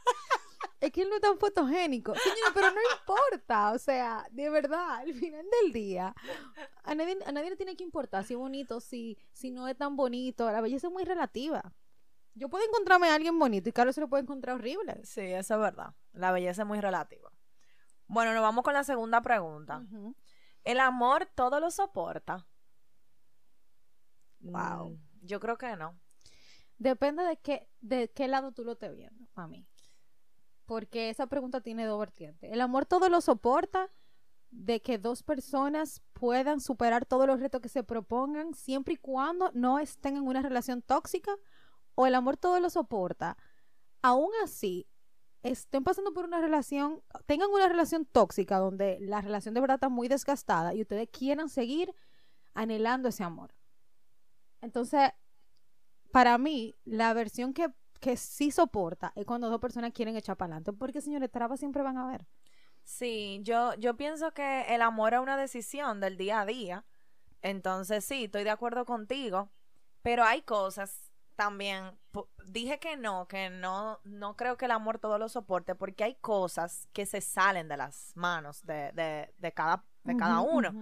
Es 0.80 0.92
que 0.92 1.02
él 1.02 1.10
no 1.10 1.16
es 1.16 1.22
tan 1.22 1.40
fotogénico. 1.40 2.14
Señora, 2.16 2.52
pero 2.54 2.72
no 2.72 2.80
importa. 3.00 3.72
O 3.72 3.80
sea, 3.80 4.28
de 4.32 4.50
verdad, 4.50 4.98
al 4.98 5.14
final 5.14 5.46
del 5.62 5.74
día, 5.74 6.14
a 6.84 6.96
nadie, 6.96 7.18
a 7.26 7.32
nadie 7.32 7.50
le 7.50 7.56
tiene 7.56 7.76
que 7.76 7.84
importar 7.84 8.24
si 8.24 8.34
es 8.34 8.40
bonito, 8.40 8.80
si, 8.80 9.18
si 9.32 9.52
no 9.52 9.68
es 9.68 9.76
tan 9.76 9.96
bonito. 9.96 10.52
La 10.52 10.62
belleza 10.62 10.88
es 10.88 10.94
muy 10.94 11.04
relativa. 11.04 11.74
Yo 12.36 12.50
puedo 12.50 12.64
encontrarme 12.64 13.10
a 13.10 13.16
alguien 13.16 13.40
bonito 13.40 13.70
y 13.70 13.74
Carlos 13.74 13.96
se 13.96 14.02
lo 14.02 14.10
puede 14.10 14.22
encontrar 14.22 14.58
horrible. 14.58 15.04
Sí, 15.04 15.22
eso 15.22 15.56
es 15.56 15.60
verdad. 15.60 15.96
La 16.14 16.32
belleza 16.32 16.62
es 16.62 16.68
muy 16.68 16.80
relativa. 16.80 17.32
Bueno, 18.06 18.34
nos 18.34 18.44
vamos 18.44 18.64
con 18.64 18.74
la 18.74 18.84
segunda 18.84 19.22
pregunta. 19.22 19.84
¿El 20.64 20.80
amor 20.80 21.28
todo 21.34 21.60
lo 21.60 21.72
soporta? 21.72 22.48
Wow. 24.40 24.92
Mm, 24.92 25.26
yo 25.26 25.40
creo 25.40 25.58
que 25.58 25.76
no. 25.76 26.00
Depende 26.78 27.24
de 27.24 27.38
qué, 27.38 27.68
de 27.82 28.12
qué 28.12 28.28
lado 28.28 28.52
tú 28.52 28.64
lo 28.64 28.74
estés 28.74 28.96
viendo, 28.96 29.28
a 29.34 29.48
mí. 29.48 29.66
Porque 30.68 31.10
esa 31.10 31.26
pregunta 31.26 31.62
tiene 31.62 31.86
dos 31.86 32.00
vertientes. 32.00 32.52
¿El 32.52 32.62
amor 32.62 32.86
todo 32.86 33.10
lo 33.10 33.22
soporta? 33.22 33.90
de 34.50 34.82
que 34.82 34.98
dos 34.98 35.24
personas 35.24 36.02
puedan 36.14 36.62
superar 36.62 37.06
todos 37.06 37.28
los 37.28 37.40
retos 37.40 37.62
que 37.62 37.70
se 37.70 37.84
propongan 37.84 38.54
siempre 38.54 38.94
y 38.94 38.98
cuando 38.98 39.52
no 39.54 39.80
estén 39.80 40.16
en 40.18 40.26
una 40.26 40.42
relación 40.42 40.82
tóxica 40.82 41.36
o 41.96 42.08
el 42.08 42.16
amor 42.16 42.38
todo 42.38 42.60
lo 42.60 42.70
soporta. 42.70 43.38
Aún 44.02 44.32
así, 44.44 44.88
estén 45.44 45.84
pasando 45.84 46.14
por 46.14 46.26
una 46.26 46.40
relación, 46.40 47.02
tengan 47.26 47.50
una 47.50 47.68
relación 47.68 48.06
tóxica 48.06 48.58
donde 48.58 48.98
la 49.02 49.22
relación 49.22 49.54
de 49.54 49.62
verdad 49.62 49.76
está 49.76 49.90
muy 49.90 50.08
desgastada 50.08 50.74
y 50.74 50.82
ustedes 50.82 51.10
quieran 51.10 51.50
seguir 51.50 51.94
anhelando 52.54 53.10
ese 53.10 53.24
amor. 53.24 53.54
Entonces, 54.62 55.12
para 56.12 56.38
mí, 56.38 56.76
la 56.86 57.14
versión 57.14 57.54
que, 57.54 57.70
que 58.00 58.18
sí 58.18 58.51
soporta 58.51 59.12
es 59.16 59.25
cuando 59.25 59.50
dos 59.50 59.60
personas 59.60 59.92
quieren 59.92 60.16
echar 60.16 60.38
para 60.38 60.56
adelante, 60.56 60.74
porque 60.74 61.01
señores, 61.01 61.32
trabas 61.32 61.60
siempre 61.60 61.84
van 61.84 61.98
a 61.98 62.04
haber. 62.04 62.25
Sí, 62.84 63.42
yo, 63.44 63.74
yo 63.75 63.98
pienso 63.98 64.32
que 64.34 64.74
el 64.74 64.82
amor 64.82 65.13
es 65.13 65.20
una 65.20 65.36
decisión 65.36 66.00
del 66.00 66.18
día 66.18 66.42
a 66.42 66.46
día. 66.46 66.86
Entonces, 67.42 68.06
sí, 68.06 68.25
estoy 68.25 68.44
de 68.46 68.50
acuerdo 68.50 68.86
contigo. 68.86 69.50
Pero 70.01 70.24
hay 70.24 70.42
cosas 70.42 71.12
también. 71.36 71.98
Dije 72.46 72.80
que 72.80 72.96
no, 72.96 73.27
que 73.27 73.50
no, 73.50 74.00
no 74.06 74.38
creo 74.38 74.56
que 74.56 74.66
el 74.66 74.72
amor 74.72 75.00
todo 75.00 75.18
lo 75.18 75.27
soporte, 75.27 75.75
porque 75.75 76.06
hay 76.06 76.16
cosas 76.16 76.88
que 76.94 77.06
se 77.06 77.20
salen 77.20 77.68
de 77.68 77.75
las 77.75 78.13
manos 78.16 78.66
de, 78.66 78.92
de, 78.94 79.34
de 79.38 79.51
cada, 79.51 79.84
de 80.04 80.16
cada 80.16 80.39
uno. 80.39 80.74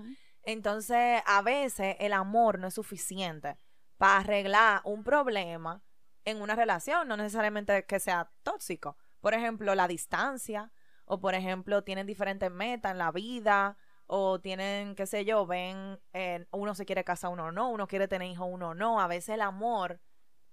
Entonces, 0.44 1.24
a 1.26 1.42
veces 1.42 1.96
el 2.00 2.14
amor 2.14 2.60
no 2.60 2.68
es 2.68 2.76
suficiente 2.76 3.58
para 3.98 4.18
arreglar 4.18 4.82
un 4.84 5.04
problema 5.04 5.82
en 6.26 6.42
una 6.42 6.56
relación, 6.56 7.08
no 7.08 7.18
necesariamente 7.18 7.86
que 7.86 8.00
sea 8.00 8.32
tóxico. 8.44 8.98
Por 9.22 9.34
ejemplo, 9.34 9.74
la 9.76 9.88
distancia, 9.88 10.72
o 11.06 11.20
por 11.20 11.36
ejemplo, 11.36 11.84
tienen 11.84 12.06
diferentes 12.08 12.52
metas 12.52 12.92
en 12.92 12.98
la 12.98 13.12
vida, 13.12 13.78
o 14.08 14.40
tienen, 14.40 14.96
qué 14.96 15.06
sé 15.08 15.26
yo, 15.26 15.46
ven, 15.48 16.00
eh, 16.14 16.46
uno 16.52 16.76
se 16.76 16.86
quiere 16.86 17.04
casar, 17.04 17.32
uno 17.32 17.52
no, 17.52 17.70
uno 17.70 17.88
quiere 17.88 18.08
tener 18.08 18.30
hijos, 18.30 18.48
uno 18.50 18.76
no. 18.76 19.00
A 19.02 19.08
veces 19.08 19.30
el 19.30 19.42
amor 19.42 20.00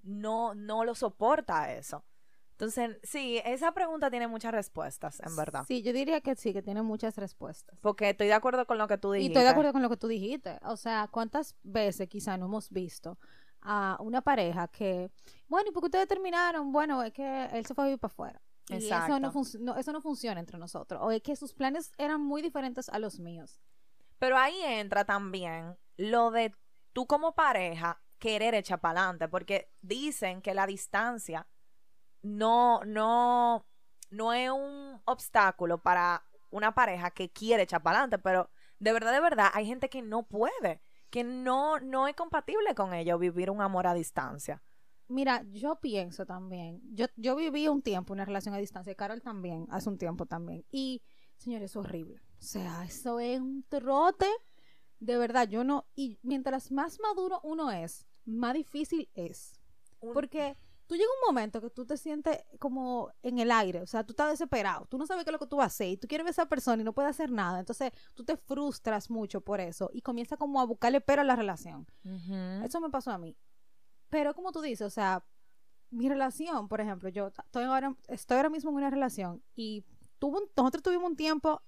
no, 0.02 0.54
no 0.54 0.84
lo 0.84 0.94
soporta 0.94 1.72
eso. 1.72 2.04
Entonces, 2.52 2.98
sí, 3.02 3.42
esa 3.44 3.72
pregunta 3.72 4.08
tiene 4.10 4.28
muchas 4.28 4.52
respuestas, 4.52 5.20
en 5.20 5.34
verdad. 5.34 5.64
Sí, 5.66 5.82
yo 5.82 5.92
diría 5.92 6.20
que 6.20 6.36
sí, 6.36 6.52
que 6.52 6.62
tiene 6.62 6.82
muchas 6.82 7.16
respuestas. 7.16 7.76
Porque 7.80 8.10
estoy 8.10 8.28
de 8.28 8.34
acuerdo 8.34 8.66
con 8.66 8.78
lo 8.78 8.86
que 8.86 8.98
tú 8.98 9.14
Y 9.14 9.18
dijiste. 9.18 9.32
estoy 9.32 9.44
de 9.44 9.50
acuerdo 9.50 9.72
con 9.72 9.82
lo 9.82 9.88
que 9.88 9.96
tú 9.96 10.06
dijiste. 10.06 10.58
O 10.62 10.76
sea, 10.76 11.08
¿cuántas 11.10 11.56
veces 11.62 12.08
quizá 12.08 12.36
no 12.36 12.46
hemos 12.46 12.70
visto 12.70 13.18
a 13.62 13.96
una 14.00 14.20
pareja 14.22 14.68
que, 14.68 15.10
bueno, 15.48 15.70
¿y 15.70 15.72
por 15.72 15.82
qué 15.82 15.86
ustedes 15.86 16.08
terminaron? 16.08 16.72
Bueno, 16.72 17.02
es 17.02 17.12
que 17.12 17.44
él 17.52 17.64
se 17.66 17.74
fue 17.74 17.84
a 17.84 17.86
vivir 17.86 18.00
para 18.00 18.12
afuera. 18.12 18.42
Y 18.68 18.76
eso 18.76 18.86
Exacto. 18.86 19.58
no- 19.60 19.76
eso 19.76 19.92
no 19.92 20.00
funciona 20.00 20.40
entre 20.40 20.58
nosotros. 20.58 21.00
O 21.02 21.10
es 21.10 21.22
que 21.22 21.36
sus 21.36 21.52
planes 21.52 21.92
eran 21.98 22.20
muy 22.20 22.42
diferentes 22.42 22.88
a 22.88 22.98
los 22.98 23.18
míos. 23.18 23.60
Pero 24.18 24.36
ahí 24.38 24.56
entra 24.62 25.04
también 25.04 25.76
lo 25.96 26.30
de 26.30 26.54
tú 26.92 27.06
como 27.06 27.34
pareja 27.34 28.00
querer 28.18 28.54
echar 28.54 28.80
para 28.80 29.00
adelante, 29.00 29.28
porque 29.28 29.68
dicen 29.80 30.42
que 30.42 30.54
la 30.54 30.66
distancia 30.66 31.48
no, 32.22 32.80
no, 32.84 33.66
no 34.10 34.32
es 34.32 34.50
un 34.50 35.00
obstáculo 35.06 35.78
para 35.82 36.24
una 36.50 36.72
pareja 36.74 37.10
que 37.10 37.30
quiere 37.30 37.64
echar 37.64 37.82
para 37.82 37.98
adelante, 37.98 38.18
pero 38.18 38.50
de 38.78 38.92
verdad, 38.92 39.12
de 39.12 39.20
verdad, 39.20 39.50
hay 39.54 39.66
gente 39.66 39.88
que 39.88 40.02
no 40.02 40.22
puede, 40.24 40.82
que 41.12 41.24
no, 41.24 41.78
no 41.78 42.08
es 42.08 42.16
compatible 42.16 42.74
con 42.74 42.94
ello 42.94 43.18
vivir 43.18 43.50
un 43.50 43.60
amor 43.60 43.86
a 43.86 43.92
distancia. 43.94 44.62
Mira, 45.08 45.44
yo 45.50 45.78
pienso 45.78 46.24
también, 46.24 46.80
yo, 46.94 47.04
yo 47.16 47.36
viví 47.36 47.68
un 47.68 47.82
tiempo 47.82 48.14
una 48.14 48.24
relación 48.24 48.54
a 48.54 48.58
distancia, 48.58 48.94
Carol 48.94 49.20
también, 49.20 49.66
hace 49.70 49.90
un 49.90 49.98
tiempo 49.98 50.24
también, 50.24 50.64
y 50.72 51.02
señores, 51.36 51.70
es 51.72 51.76
horrible. 51.76 52.22
O 52.38 52.42
sea, 52.42 52.84
eso 52.84 53.20
es 53.20 53.38
un 53.38 53.62
trote, 53.68 54.26
de 55.00 55.18
verdad, 55.18 55.46
yo 55.48 55.64
no, 55.64 55.84
y 55.94 56.18
mientras 56.22 56.72
más 56.72 56.98
maduro 56.98 57.40
uno 57.42 57.70
es, 57.70 58.06
más 58.24 58.54
difícil 58.54 59.10
es. 59.14 59.60
Un- 60.00 60.14
Porque 60.14 60.56
tú 60.92 60.98
llega 60.98 61.08
un 61.22 61.34
momento 61.34 61.58
que 61.62 61.70
tú 61.70 61.86
te 61.86 61.96
sientes 61.96 62.44
como 62.58 63.10
en 63.22 63.38
el 63.38 63.50
aire, 63.50 63.80
o 63.80 63.86
sea, 63.86 64.04
tú 64.04 64.12
estás 64.12 64.28
desesperado, 64.30 64.84
tú 64.90 64.98
no 64.98 65.06
sabes 65.06 65.24
qué 65.24 65.30
es 65.30 65.32
lo 65.32 65.38
que 65.38 65.46
tú 65.46 65.56
vas 65.56 65.64
a 65.64 65.66
hacer, 65.68 65.88
y 65.88 65.96
tú 65.96 66.06
quieres 66.06 66.22
ver 66.26 66.30
a 66.32 66.32
esa 66.32 66.46
persona 66.50 66.82
y 66.82 66.84
no 66.84 66.92
puedes 66.92 67.08
hacer 67.10 67.30
nada, 67.30 67.60
entonces 67.60 67.92
tú 68.12 68.24
te 68.24 68.36
frustras 68.36 69.08
mucho 69.08 69.40
por 69.40 69.58
eso 69.60 69.88
y 69.94 70.02
comienzas 70.02 70.38
como 70.38 70.60
a 70.60 70.66
buscarle 70.66 71.00
pero 71.00 71.22
a 71.22 71.24
la 71.24 71.34
relación. 71.34 71.86
Eso 72.62 72.78
me 72.78 72.90
pasó 72.90 73.10
a 73.10 73.16
mí. 73.16 73.34
Pero 74.10 74.34
como 74.34 74.52
tú 74.52 74.60
dices, 74.60 74.86
o 74.86 74.90
sea, 74.90 75.24
mi 75.88 76.10
relación, 76.10 76.68
por 76.68 76.82
ejemplo, 76.82 77.08
yo 77.08 77.28
estoy 77.28 77.64
ahora, 77.64 77.96
estoy 78.08 78.36
ahora 78.36 78.50
mismo 78.50 78.68
en 78.70 78.76
una 78.76 78.90
relación 78.90 79.42
y 79.54 79.86
tuvo 80.18 80.40
un- 80.40 80.50
nosotros 80.54 80.82
tuvimos 80.82 81.08
un 81.08 81.16
tiempo 81.16 81.62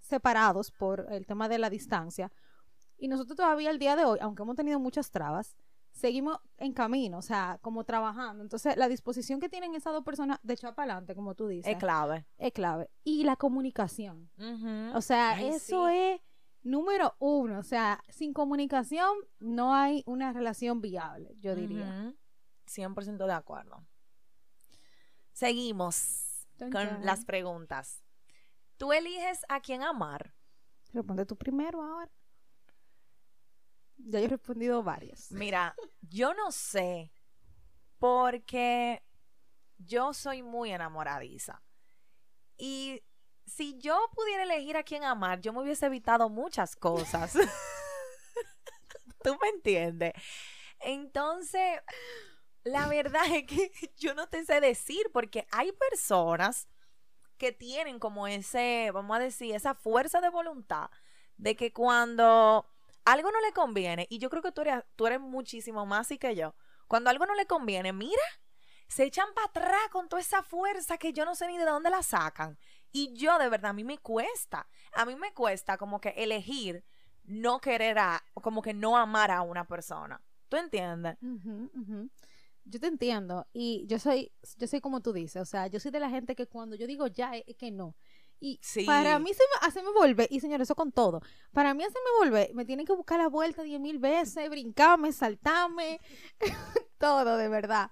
separados 0.00 0.70
por 0.70 1.08
el 1.10 1.26
tema 1.26 1.48
de 1.48 1.58
la 1.58 1.70
distancia 1.70 2.30
y 2.98 3.08
nosotros 3.08 3.36
todavía 3.36 3.70
el 3.70 3.80
día 3.80 3.96
de 3.96 4.04
hoy, 4.04 4.18
aunque 4.22 4.42
hemos 4.44 4.54
tenido 4.54 4.78
muchas 4.78 5.10
trabas, 5.10 5.56
seguimos 5.92 6.38
en 6.56 6.72
camino, 6.72 7.18
o 7.18 7.22
sea, 7.22 7.58
como 7.62 7.84
trabajando. 7.84 8.42
Entonces, 8.42 8.76
la 8.76 8.88
disposición 8.88 9.40
que 9.40 9.48
tienen 9.48 9.74
esas 9.74 9.92
dos 9.92 10.04
personas 10.04 10.38
de 10.42 10.54
echar 10.54 10.74
para 10.74 10.92
adelante, 10.92 11.14
como 11.14 11.34
tú 11.34 11.48
dices, 11.48 11.72
Es 11.72 11.78
clave. 11.78 12.26
es 12.38 12.52
clave. 12.52 12.90
Y 13.04 13.24
la 13.24 13.36
comunicación. 13.36 14.30
O 14.94 15.00
sea, 15.00 15.30
Ay, 15.32 15.48
eso 15.48 15.88
sí. 15.88 15.94
es 15.94 16.20
número 16.62 17.14
uno. 17.18 17.58
O 17.58 17.62
sea, 17.62 18.02
sin 18.08 18.32
comunicación 18.32 19.10
no 19.38 19.74
hay 19.74 20.02
una 20.06 20.32
relación 20.32 20.80
viable, 20.80 21.34
yo 21.40 21.54
diría. 21.54 21.86
Ujú. 21.86 22.16
100% 22.66 23.26
de 23.26 23.32
acuerdo. 23.32 23.84
Seguimos 25.32 26.46
con 26.58 27.04
las 27.04 27.24
preguntas. 27.24 28.02
¿Tú 28.76 28.92
eliges 28.92 29.44
a 29.48 29.60
quién 29.60 29.82
amar? 29.82 30.34
Responde 30.92 31.24
tú 31.26 31.36
primero 31.36 31.82
ahora. 31.82 32.10
Ya 34.06 34.20
yo 34.20 34.26
he 34.26 34.28
respondido 34.28 34.82
varias. 34.82 35.30
Mira, 35.30 35.74
yo 36.00 36.34
no 36.34 36.52
sé, 36.52 37.12
porque 37.98 39.02
yo 39.78 40.12
soy 40.14 40.42
muy 40.42 40.72
enamoradiza. 40.72 41.62
Y 42.56 43.02
si 43.46 43.78
yo 43.78 43.98
pudiera 44.14 44.42
elegir 44.44 44.76
a 44.76 44.82
quién 44.82 45.04
amar, 45.04 45.40
yo 45.40 45.52
me 45.52 45.60
hubiese 45.62 45.86
evitado 45.86 46.28
muchas 46.28 46.76
cosas. 46.76 47.34
¿Tú 49.22 49.36
me 49.40 49.48
entiendes? 49.48 50.12
Entonces, 50.80 51.80
la 52.64 52.86
verdad 52.88 53.22
es 53.26 53.46
que 53.46 53.70
yo 53.96 54.14
no 54.14 54.28
te 54.28 54.44
sé 54.44 54.60
decir, 54.60 55.10
porque 55.12 55.46
hay 55.50 55.72
personas 55.72 56.68
que 57.38 57.52
tienen 57.52 57.98
como 57.98 58.26
ese, 58.26 58.90
vamos 58.92 59.16
a 59.16 59.20
decir, 59.20 59.54
esa 59.54 59.74
fuerza 59.74 60.20
de 60.20 60.28
voluntad 60.28 60.90
de 61.38 61.56
que 61.56 61.72
cuando 61.72 62.66
algo 63.04 63.30
no 63.30 63.40
le 63.40 63.52
conviene, 63.52 64.06
y 64.10 64.18
yo 64.18 64.30
creo 64.30 64.42
que 64.42 64.52
tú 64.52 64.62
eres, 64.62 64.82
tú 64.96 65.06
eres 65.06 65.20
muchísimo 65.20 65.86
más 65.86 66.00
así 66.00 66.18
que 66.18 66.34
yo, 66.34 66.54
cuando 66.88 67.10
algo 67.10 67.26
no 67.26 67.34
le 67.34 67.46
conviene, 67.46 67.92
mira, 67.92 68.22
se 68.88 69.04
echan 69.04 69.28
para 69.34 69.46
atrás 69.46 69.88
con 69.92 70.08
toda 70.08 70.20
esa 70.20 70.42
fuerza 70.42 70.98
que 70.98 71.12
yo 71.12 71.24
no 71.24 71.36
sé 71.36 71.46
ni 71.46 71.56
de 71.56 71.64
dónde 71.64 71.90
la 71.90 72.02
sacan. 72.02 72.58
Y 72.90 73.12
yo 73.14 73.38
de 73.38 73.48
verdad, 73.48 73.70
a 73.70 73.72
mí 73.72 73.84
me 73.84 73.98
cuesta, 73.98 74.68
a 74.92 75.04
mí 75.04 75.14
me 75.14 75.32
cuesta 75.32 75.78
como 75.78 76.00
que 76.00 76.08
elegir 76.16 76.84
no 77.22 77.60
querer 77.60 78.00
a, 78.00 78.24
como 78.34 78.62
que 78.62 78.74
no 78.74 78.96
amar 78.96 79.30
a 79.30 79.42
una 79.42 79.64
persona. 79.66 80.20
¿Tú 80.48 80.56
entiendes? 80.56 81.16
Yo 82.64 82.80
te 82.80 82.88
entiendo. 82.88 83.46
Y 83.52 83.86
yo 83.86 84.00
soy, 84.00 84.32
yo 84.56 84.66
soy 84.66 84.80
como 84.80 85.00
tú 85.00 85.12
dices. 85.12 85.40
O 85.40 85.44
sea, 85.44 85.68
yo 85.68 85.78
soy 85.78 85.92
de 85.92 86.00
la 86.00 86.10
gente 86.10 86.34
que 86.34 86.48
cuando 86.48 86.74
yo 86.74 86.88
digo 86.88 87.06
ya, 87.06 87.36
es 87.36 87.56
que 87.56 87.70
no. 87.70 87.94
Y 88.42 88.58
Sí. 88.62 88.84
para 88.84 89.18
mí 89.18 89.32
se 89.34 89.42
me, 89.42 89.66
hacerme 89.68 89.90
volver, 89.92 90.26
y 90.30 90.40
señor, 90.40 90.62
eso 90.62 90.74
con 90.74 90.92
todo. 90.92 91.20
Para 91.52 91.74
mí 91.74 91.82
hacerme 91.84 92.08
volver, 92.20 92.54
me 92.54 92.64
tienen 92.64 92.86
que 92.86 92.94
buscar 92.94 93.18
la 93.18 93.28
vuelta 93.28 93.62
diez 93.62 93.78
mil 93.80 93.98
veces, 93.98 94.48
brincarme, 94.48 95.12
saltarme, 95.12 96.00
todo, 96.98 97.36
de 97.36 97.48
verdad. 97.48 97.90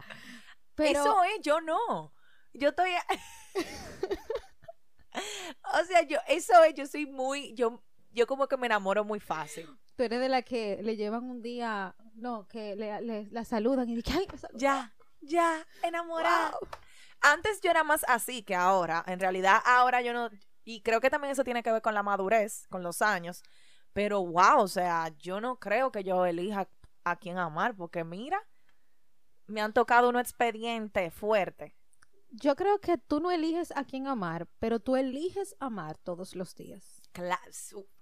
Pero 0.75 1.00
Eso 1.00 1.23
es, 1.25 1.40
yo 1.43 1.61
no. 1.61 2.12
Yo 2.55 2.71
estoy. 2.71 2.90
o 5.75 5.85
sea, 5.87 6.02
yo, 6.02 6.19
eso 6.28 6.62
es, 6.64 6.75
yo 6.75 6.87
soy 6.87 7.07
muy, 7.07 7.52
yo, 7.55 7.83
yo 8.12 8.26
como 8.26 8.47
que 8.49 8.57
me 8.57 8.67
enamoro 8.67 9.05
muy 9.05 9.21
fácil. 9.21 9.69
tú 9.97 10.02
eres 10.05 10.21
de 10.21 10.28
la 10.28 10.43
que 10.43 10.81
le 10.83 10.97
llevan 10.97 11.25
un 11.25 11.43
día, 11.43 11.95
no, 12.14 12.47
que 12.49 12.76
le, 12.76 13.00
le- 13.02 13.26
la 13.31 13.45
saludan 13.45 13.88
y 13.88 13.97
dicen, 13.97 14.17
ay, 14.19 14.26
me 14.31 14.38
saludó". 14.38 14.59
Ya, 14.59 14.95
ya, 15.21 15.67
enamorada. 15.83 16.52
Wow. 16.61 16.69
Antes 17.21 17.61
yo 17.61 17.71
era 17.71 17.85
más 17.85 18.05
así 18.09 18.43
que 18.43 18.55
ahora. 18.55 19.05
En 19.07 19.21
realidad, 19.21 19.61
ahora 19.65 20.03
yo 20.03 20.13
no. 20.13 20.31
Y 20.65 20.83
creo 20.83 21.01
que 21.01 21.11
también 21.11 21.33
eso 21.33 21.45
tiene 21.45 21.63
que 21.63 21.73
ver 21.73 21.83
con 21.83 21.95
la 21.95 22.03
madurez, 22.03 22.67
con 22.69 22.83
los 22.83 23.03
años. 23.03 23.43
Pero 23.93 24.25
wow, 24.25 24.61
o 24.61 24.69
sea, 24.69 25.09
yo 25.19 25.41
no 25.41 25.59
creo 25.59 25.91
que 25.93 26.05
yo 26.05 26.27
elija 26.27 26.69
a 27.05 27.17
quién 27.17 27.39
amar, 27.39 27.75
porque 27.75 28.05
mira, 28.05 28.41
me 29.47 29.61
han 29.61 29.73
tocado 29.73 30.09
unos 30.11 30.23
expedientes 30.23 31.13
fuertes. 31.15 31.73
Yo 32.31 32.57
creo 32.57 32.81
que 32.81 32.99
tú 32.99 33.21
no 33.21 33.31
eliges 33.31 33.73
a 33.77 33.85
quién 33.85 34.07
amar, 34.07 34.49
pero 34.59 34.81
tú 34.81 34.97
eliges 34.97 35.57
amar 35.61 35.97
todos 35.99 36.37
los 36.37 36.55
días. 36.55 37.01
Cla- 37.15 37.41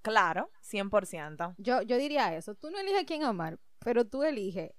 claro, 0.03 0.51
100%. 0.63 1.55
Yo, 1.59 1.83
yo 1.83 1.97
diría 1.97 2.35
eso. 2.37 2.55
Tú 2.57 2.71
no 2.71 2.79
eliges 2.79 3.03
a 3.03 3.07
quién 3.07 3.23
amar, 3.25 3.59
pero 3.79 4.05
tú 4.05 4.25
eliges 4.25 4.73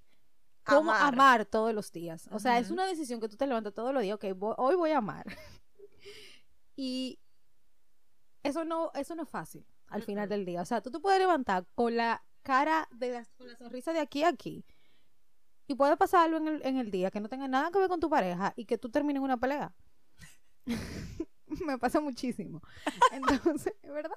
cómo 0.67 0.91
Amar. 0.91 1.13
amar, 1.13 1.45
todos 1.45 1.73
los 1.73 1.91
días. 1.91 2.27
O 2.31 2.39
sea, 2.39 2.59
es 2.59 2.69
una 2.71 2.85
decisión 2.85 3.19
que 3.19 3.29
tú 3.29 3.35
te 3.37 3.47
levantas 3.47 3.73
todos 3.73 3.93
los 3.93 4.01
días. 4.03 4.15
Ok, 4.15 4.25
voy- 4.35 4.55
hoy 4.57 4.75
voy 4.75 4.91
a 4.91 4.97
amar. 4.99 5.25
y 6.75 7.19
eso 8.43 8.65
no, 8.65 8.91
eso 8.93 9.15
no 9.15 9.23
es 9.23 9.29
fácil. 9.29 9.65
al 9.89 10.03
final 10.03 10.27
del 10.29 10.45
día. 10.45 10.61
O 10.61 10.65
sea, 10.65 10.81
tú 10.81 10.91
te 10.91 10.99
puedes 10.99 11.19
levantar 11.19 11.65
con 11.73 11.95
la 11.95 12.23
cara, 12.43 12.87
de 12.91 13.11
la, 13.11 13.25
con 13.37 13.47
la 13.47 13.55
sonrisa 13.57 13.93
de 13.93 13.99
aquí 13.99 14.23
a 14.23 14.29
aquí. 14.29 14.65
Y 15.67 15.75
puede 15.75 15.97
pasar 15.97 16.25
algo 16.25 16.37
en 16.37 16.47
el, 16.47 16.65
en 16.65 16.77
el 16.77 16.91
día 16.91 17.09
que 17.11 17.19
no 17.19 17.27
tenga 17.29 17.47
nada 17.47 17.71
que 17.71 17.79
ver 17.79 17.89
con 17.89 17.99
tu 17.99 18.09
pareja 18.09 18.53
y 18.55 18.65
que 18.65 18.77
tú 18.77 18.89
termines 18.89 19.21
una 19.21 19.37
pelea. 19.37 19.73
Me 21.65 21.77
pasa 21.77 21.99
muchísimo. 21.99 22.61
Entonces, 23.11 23.73
es 23.81 23.91
verdad. 23.91 24.15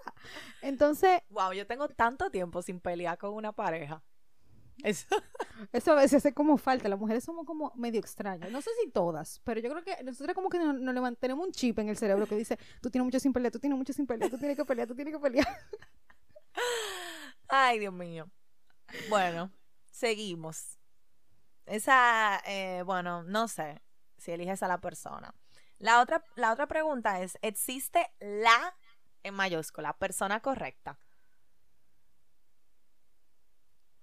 Entonces, 0.63 1.23
Wow, 1.31 1.53
yo 1.53 1.67
tengo 1.67 1.89
tanto 1.89 2.31
tiempo 2.31 2.63
sin 2.63 2.81
pelear 2.81 3.17
con 3.19 3.33
una 3.35 3.53
pareja. 3.53 4.03
Eso. 4.85 5.07
Eso 5.73 5.93
a 5.93 5.97
veces 5.97 6.19
hace 6.19 6.33
como 6.35 6.57
falta. 6.59 6.89
Las 6.89 6.99
mujeres 6.99 7.25
somos 7.25 7.47
como 7.47 7.73
medio 7.77 8.01
extrañas. 8.01 8.51
No 8.51 8.61
sé 8.63 8.71
si 8.83 8.91
todas, 8.91 9.41
pero 9.45 9.61
yo 9.61 9.71
creo 9.71 9.85
que 9.85 10.03
nosotros 10.05 10.35
como 10.35 10.49
que 10.49 10.59
nos, 10.59 10.75
nos 10.81 10.95
levan- 10.95 11.17
tenemos 11.19 11.47
un 11.47 11.53
chip 11.53 11.79
en 11.79 11.89
el 11.89 11.97
cerebro 11.97 12.27
que 12.27 12.37
dice, 12.37 12.59
tú 12.81 12.91
tienes 12.91 13.05
mucho 13.05 13.21
sin 13.21 13.33
pelear, 13.33 13.53
tú 13.53 13.59
tienes 13.59 13.79
mucho 13.79 13.93
sin 13.93 14.07
pelear, 14.07 14.31
tú 14.31 14.39
tienes 14.39 14.57
que 14.57 14.65
pelear, 14.65 14.89
tú 14.89 14.95
tienes 14.95 15.15
que 15.15 15.21
pelear. 15.21 15.47
Ay, 17.49 17.79
Dios 17.79 17.93
mío. 17.93 18.31
Bueno, 19.09 19.53
seguimos. 19.91 20.79
Esa, 21.67 22.41
eh, 22.47 22.83
bueno, 22.85 23.23
no 23.25 23.49
sé 23.49 23.83
si 24.19 24.33
eliges 24.33 24.63
a 24.63 24.69
la 24.69 24.81
persona. 24.81 25.35
La 25.79 26.01
otra, 26.01 26.25
la 26.37 26.53
otra 26.53 26.67
pregunta 26.67 27.21
es, 27.23 27.39
¿existe 27.43 28.07
la, 28.21 28.77
en 29.23 29.35
mayúscula, 29.35 29.97
persona 29.99 30.41
correcta? 30.41 30.99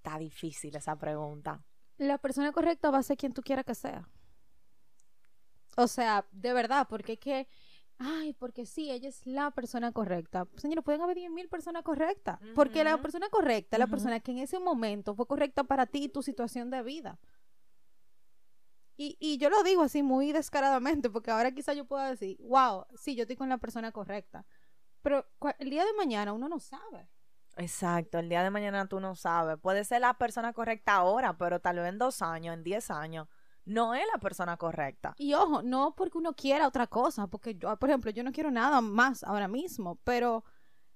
Está 0.08 0.20
difícil 0.20 0.74
esa 0.74 0.96
pregunta. 0.96 1.62
La 1.98 2.18
persona 2.18 2.54
correcta 2.54 2.90
va 2.90 3.00
a 3.00 3.04
ser 3.04 3.18
quien 3.18 3.34
tú 3.34 3.42
quieras 3.42 3.66
que 3.66 3.76
sea. 3.76 4.08
O 5.76 5.86
sea, 5.86 6.26
de 6.32 6.54
verdad, 6.54 6.88
porque 6.90 7.14
es 7.14 7.20
que, 7.20 7.48
ay, 7.98 8.34
porque 8.36 8.66
sí, 8.66 8.90
ella 8.90 9.10
es 9.10 9.28
la 9.28 9.52
persona 9.52 9.92
correcta. 9.92 10.48
Señores, 10.56 10.86
pueden 10.86 11.02
haber 11.02 11.18
10.000 11.18 11.50
personas 11.50 11.84
correctas. 11.84 12.40
Porque 12.56 12.86
la 12.86 13.02
persona 13.02 13.28
correcta 13.28 13.76
es 13.76 13.80
la 13.80 13.88
persona 13.88 14.22
que 14.22 14.32
en 14.32 14.38
ese 14.38 14.60
momento 14.60 15.14
fue 15.14 15.28
correcta 15.28 15.66
para 15.66 15.86
ti 15.86 16.06
y 16.06 16.10
tu 16.10 16.24
situación 16.24 16.70
de 16.70 16.84
vida. 16.84 17.20
Y, 18.96 19.18
y 19.20 19.38
yo 19.40 19.50
lo 19.50 19.62
digo 19.64 19.84
así 19.84 20.04
muy 20.04 20.32
descaradamente, 20.32 21.10
porque 21.10 21.32
ahora 21.32 21.52
quizá 21.52 21.74
yo 21.74 21.84
pueda 21.84 22.10
decir, 22.12 22.38
wow, 22.40 22.86
sí, 22.96 23.14
yo 23.14 23.24
estoy 23.24 23.36
con 23.36 23.50
la 23.50 23.58
persona 23.58 23.92
correcta. 23.92 24.46
Pero 25.02 25.26
el 25.60 25.70
día 25.70 25.84
de 25.84 25.94
mañana 25.94 26.32
uno 26.32 26.48
no 26.48 26.60
sabe. 26.62 27.10
Exacto, 27.58 28.20
el 28.20 28.30
día 28.30 28.44
de 28.44 28.52
mañana 28.52 28.88
tú 28.88 29.00
no 29.00 29.16
sabes. 29.16 29.58
Puede 29.60 29.84
ser 29.84 30.02
la 30.02 30.14
persona 30.14 30.54
correcta 30.54 30.96
ahora, 30.96 31.38
pero 31.38 31.60
tal 31.60 31.78
vez 31.78 31.90
en 31.90 31.98
dos 31.98 32.22
años, 32.22 32.54
en 32.54 32.64
diez 32.64 32.92
años, 32.92 33.28
no 33.66 33.96
es 33.96 34.04
la 34.14 34.20
persona 34.20 34.58
correcta. 34.58 35.14
Y 35.18 35.34
ojo, 35.34 35.62
no 35.62 35.96
porque 35.96 36.18
uno 36.18 36.34
quiera 36.34 36.68
otra 36.68 36.88
cosa, 36.88 37.28
porque 37.28 37.56
yo, 37.56 37.76
por 37.78 37.90
ejemplo, 37.90 38.12
yo 38.12 38.24
no 38.24 38.32
quiero 38.32 38.52
nada 38.52 38.80
más 38.82 39.24
ahora 39.24 39.48
mismo, 39.48 40.00
pero 40.04 40.44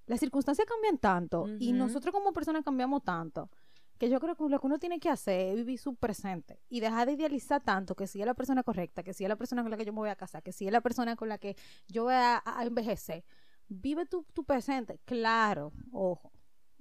las 0.06 0.20
circunstancias 0.20 0.68
cambian 0.68 0.98
tanto 0.98 1.48
y 1.60 1.74
nosotros 1.74 2.14
como 2.14 2.32
personas 2.32 2.64
cambiamos 2.64 3.04
tanto, 3.04 3.50
que 3.98 4.10
yo 4.10 4.20
creo 4.20 4.36
que 4.36 4.50
lo 4.50 4.60
que 4.60 4.68
uno 4.68 4.80
tiene 4.80 5.00
que 5.00 5.10
hacer 5.10 5.50
es 5.50 5.56
vivir 5.56 5.80
su 5.80 5.96
presente 5.96 6.60
y 6.70 6.80
dejar 6.80 7.08
de 7.08 7.14
idealizar 7.14 7.62
tanto 7.62 7.96
que 7.96 8.08
si 8.08 8.20
es 8.20 8.26
la 8.26 8.34
persona 8.34 8.64
correcta, 8.64 9.04
que 9.04 9.14
si 9.14 9.24
es 9.24 9.30
la 9.30 9.36
persona 9.36 9.62
con 9.62 9.72
la 9.72 9.78
que 9.78 9.86
yo 9.86 9.94
me 9.94 10.00
voy 10.00 10.10
a 10.10 10.16
casar, 10.16 10.42
que 10.42 10.52
si 10.52 10.66
es 10.66 10.72
la 10.72 10.82
persona 10.82 11.16
con 11.16 11.30
la 11.30 11.38
que 11.38 11.56
yo 11.88 12.04
voy 12.04 12.14
a, 12.14 12.42
a 12.46 12.64
envejecer. 12.64 13.24
Vive 13.68 14.06
tu, 14.06 14.26
tu 14.34 14.44
presente, 14.44 15.00
claro, 15.06 15.72
ojo. 15.92 16.32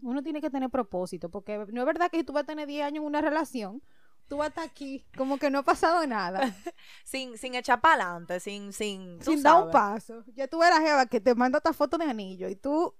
Uno 0.02 0.22
tiene 0.22 0.40
que 0.40 0.50
tener 0.50 0.70
propósito, 0.70 1.30
porque 1.30 1.66
no 1.72 1.80
es 1.80 1.86
verdad 1.86 2.10
que 2.10 2.18
si 2.18 2.24
tú 2.24 2.32
vas 2.32 2.44
a 2.44 2.46
tener 2.46 2.66
10 2.66 2.84
años 2.84 3.02
en 3.02 3.06
una 3.06 3.20
relación, 3.20 3.82
tú 4.28 4.38
vas 4.38 4.46
a 4.46 4.48
estar 4.48 4.64
aquí 4.64 5.04
como 5.16 5.38
que 5.38 5.50
no 5.50 5.58
ha 5.58 5.62
pasado 5.62 6.06
nada. 6.06 6.40
Sin, 7.04 7.36
sin 7.36 7.54
echar 7.54 7.80
para 7.80 8.04
adelante, 8.04 8.38
sin, 8.38 8.72
sin, 8.72 9.20
sin 9.22 9.42
dar 9.42 9.64
un 9.64 9.70
paso. 9.70 10.24
Ya 10.34 10.46
tú 10.46 10.60
ves 10.60 10.70
la 10.70 10.80
jeva 10.80 11.06
que 11.06 11.20
te 11.20 11.34
manda 11.34 11.58
esta 11.58 11.72
foto 11.72 11.98
de 11.98 12.04
anillo 12.04 12.48
y 12.48 12.54
tú 12.54 12.94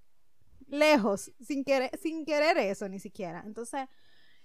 lejos, 0.66 1.33
sin 1.40 1.64
querer, 1.64 1.90
sin 2.00 2.25
querer 2.25 2.59
eso 2.59 2.88
ni 2.88 2.99
siquiera. 2.99 3.43
Entonces, 3.47 3.89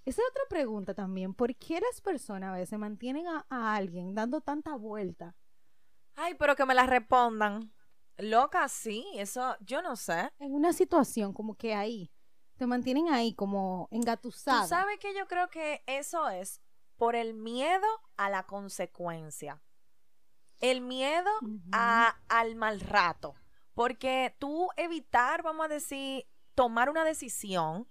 esa 0.06 0.22
es 0.22 0.28
otra 0.30 0.44
pregunta 0.50 0.94
también. 0.94 1.34
¿Por 1.34 1.56
qué 1.56 1.82
las 1.82 2.00
personas 2.02 2.50
a 2.50 2.58
veces 2.58 2.78
mantienen 2.78 3.28
a, 3.28 3.46
a 3.50 3.76
alguien 3.76 4.14
dando 4.14 4.42
tanta 4.42 4.76
vuelta 4.76 5.36
Ay, 6.16 6.34
pero 6.36 6.56
que 6.56 6.66
me 6.66 6.74
la 6.74 6.86
respondan. 6.86 7.72
Loca, 8.18 8.68
sí, 8.70 9.06
eso, 9.16 9.58
yo 9.60 9.82
no 9.82 9.96
sé. 9.96 10.32
en 10.40 10.54
una 10.54 10.72
situación 10.72 11.34
como 11.34 11.56
que 11.56 11.74
ahí? 11.76 12.12
Te 12.58 12.66
mantienen 12.66 13.10
ahí 13.10 13.34
como 13.34 13.88
engatusada. 13.92 14.62
Tú 14.62 14.68
sabes 14.70 15.00
que 15.00 15.14
yo 15.14 15.28
creo 15.28 15.50
que 15.50 15.84
eso 15.88 16.30
es 16.30 16.62
por 16.98 17.16
el 17.16 17.34
miedo 17.34 17.88
a 18.18 18.30
la 18.30 18.44
consecuencia. 18.44 19.62
El 20.60 20.82
miedo 20.82 21.30
a, 21.74 22.18
al 22.30 22.56
mal 22.56 22.80
rato. 22.80 23.36
Porque 23.74 24.36
tú 24.40 24.70
evitar, 24.78 25.44
vamos 25.44 25.66
a 25.66 25.70
decir, 25.70 26.26
tomar 26.56 26.90
una 26.90 27.04
decisión, 27.04 27.90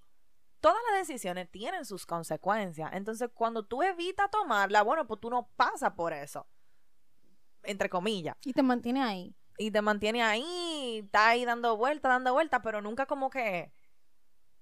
todas 0.60 0.80
las 0.90 1.06
decisiones 1.06 1.50
tienen 1.50 1.84
sus 1.84 2.06
consecuencias. 2.06 2.90
Entonces, 2.94 3.28
cuando 3.34 3.66
tú 3.66 3.82
evitas 3.82 4.30
tomarla, 4.30 4.82
bueno, 4.82 5.06
pues 5.06 5.20
tú 5.20 5.28
no 5.28 5.50
pasas 5.56 5.92
por 5.92 6.14
eso. 6.14 6.46
Entre 7.64 7.90
comillas. 7.90 8.34
Y 8.44 8.54
te 8.54 8.62
mantiene 8.62 9.02
ahí. 9.02 9.36
y 9.58 9.70
te 9.70 9.82
mantiene 9.82 10.22
ahí, 10.22 11.00
está 11.04 11.28
ahí 11.28 11.44
dando 11.44 11.76
vueltas, 11.76 12.10
dando 12.10 12.32
vueltas, 12.32 12.60
pero 12.64 12.80
nunca 12.80 13.04
como 13.06 13.28
que 13.28 13.72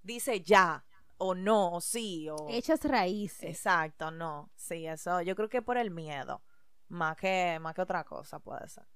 dice 0.02 0.40
ya, 0.40 0.84
o 1.18 1.34
no, 1.34 1.74
o 1.74 1.80
sí, 1.80 2.28
o... 2.28 2.48
Hechas 2.48 2.84
raíces. 2.84 3.44
Exacto, 3.44 4.10
no, 4.10 4.50
sí, 4.56 4.86
eso, 4.86 5.20
yo 5.22 5.36
creo 5.36 5.48
que 5.48 5.62
por 5.62 5.78
el 5.78 5.90
miedo, 5.90 6.42
más 6.88 7.16
que, 7.16 7.58
más 7.60 7.74
que 7.74 7.82
otra 7.82 8.04
cosa 8.04 8.38
puede 8.40 8.68
ser. 8.68 8.86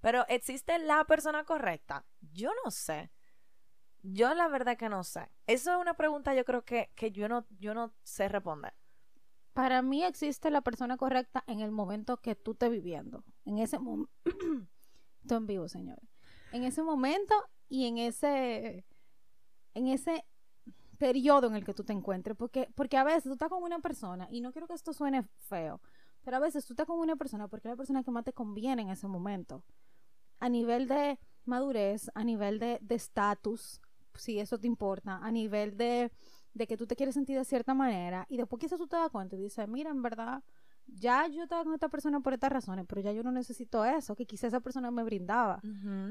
Pero 0.00 0.26
¿existe 0.28 0.78
la 0.78 1.04
persona 1.04 1.44
correcta? 1.44 2.06
Yo 2.32 2.50
no 2.64 2.70
sé. 2.70 3.10
Yo 4.02 4.34
la 4.34 4.46
verdad 4.46 4.76
que 4.76 4.88
no 4.88 5.02
sé. 5.02 5.28
Eso 5.46 5.72
es 5.72 5.78
una 5.78 5.94
pregunta 5.94 6.34
yo 6.34 6.44
creo 6.44 6.64
que, 6.64 6.92
que 6.94 7.10
yo, 7.10 7.28
no, 7.28 7.46
yo 7.58 7.74
no 7.74 7.92
sé 8.04 8.28
responder. 8.28 8.74
Para 9.52 9.82
mí 9.82 10.04
existe 10.04 10.50
la 10.50 10.60
persona 10.60 10.96
correcta 10.96 11.42
en 11.46 11.60
el 11.60 11.72
momento 11.72 12.18
que 12.18 12.36
tú 12.36 12.52
estés 12.52 12.70
viviendo. 12.70 13.24
En 13.44 13.58
ese 13.58 13.78
momento. 13.78 14.12
En 15.28 15.44
vivo, 15.44 15.68
señores. 15.68 16.08
En 16.52 16.62
ese 16.62 16.84
momento 16.84 17.34
y 17.68 17.86
en 17.86 17.98
ese. 17.98 18.86
En 19.74 19.88
ese 19.88 20.24
periodo 20.98 21.46
en 21.48 21.56
el 21.56 21.64
que 21.64 21.74
tú 21.74 21.84
te 21.84 21.92
encuentres. 21.92 22.36
Porque, 22.36 22.68
porque 22.74 22.96
a 22.96 23.04
veces 23.04 23.24
tú 23.24 23.32
estás 23.32 23.48
con 23.48 23.62
una 23.62 23.78
persona, 23.80 24.28
y 24.30 24.40
no 24.40 24.52
quiero 24.52 24.66
que 24.66 24.74
esto 24.74 24.92
suene 24.92 25.22
feo, 25.22 25.80
pero 26.24 26.38
a 26.38 26.40
veces 26.40 26.64
tú 26.66 26.72
estás 26.72 26.86
con 26.86 26.98
una 26.98 27.16
persona 27.16 27.48
porque 27.48 27.68
es 27.68 27.72
la 27.72 27.76
persona 27.76 28.02
que 28.02 28.10
más 28.10 28.24
te 28.24 28.32
conviene 28.32 28.82
en 28.82 28.90
ese 28.90 29.06
momento. 29.06 29.62
A 30.40 30.48
nivel 30.48 30.88
de 30.88 31.18
madurez, 31.44 32.10
a 32.14 32.24
nivel 32.24 32.58
de 32.58 32.80
estatus, 32.90 33.80
si 34.14 34.40
eso 34.40 34.58
te 34.58 34.66
importa, 34.66 35.18
a 35.22 35.30
nivel 35.30 35.76
de 35.76 36.10
de 36.56 36.66
que 36.66 36.76
tú 36.76 36.86
te 36.86 36.96
quieres 36.96 37.14
sentir 37.14 37.36
de 37.36 37.44
cierta 37.44 37.74
manera 37.74 38.26
y 38.30 38.38
después 38.38 38.58
quizás 38.60 38.78
tú 38.78 38.86
te 38.86 38.96
das 38.96 39.10
cuenta 39.10 39.36
y 39.36 39.40
dices, 39.40 39.68
mira, 39.68 39.90
en 39.90 40.02
verdad, 40.02 40.42
ya 40.86 41.26
yo 41.26 41.42
estaba 41.42 41.64
con 41.64 41.74
esta 41.74 41.88
persona 41.88 42.20
por 42.20 42.32
estas 42.32 42.50
razones, 42.52 42.86
pero 42.88 43.00
ya 43.00 43.12
yo 43.12 43.22
no 43.22 43.32
necesito 43.32 43.84
eso, 43.84 44.14
que 44.16 44.26
quizás 44.26 44.48
esa 44.48 44.60
persona 44.60 44.90
me 44.90 45.02
brindaba. 45.04 45.60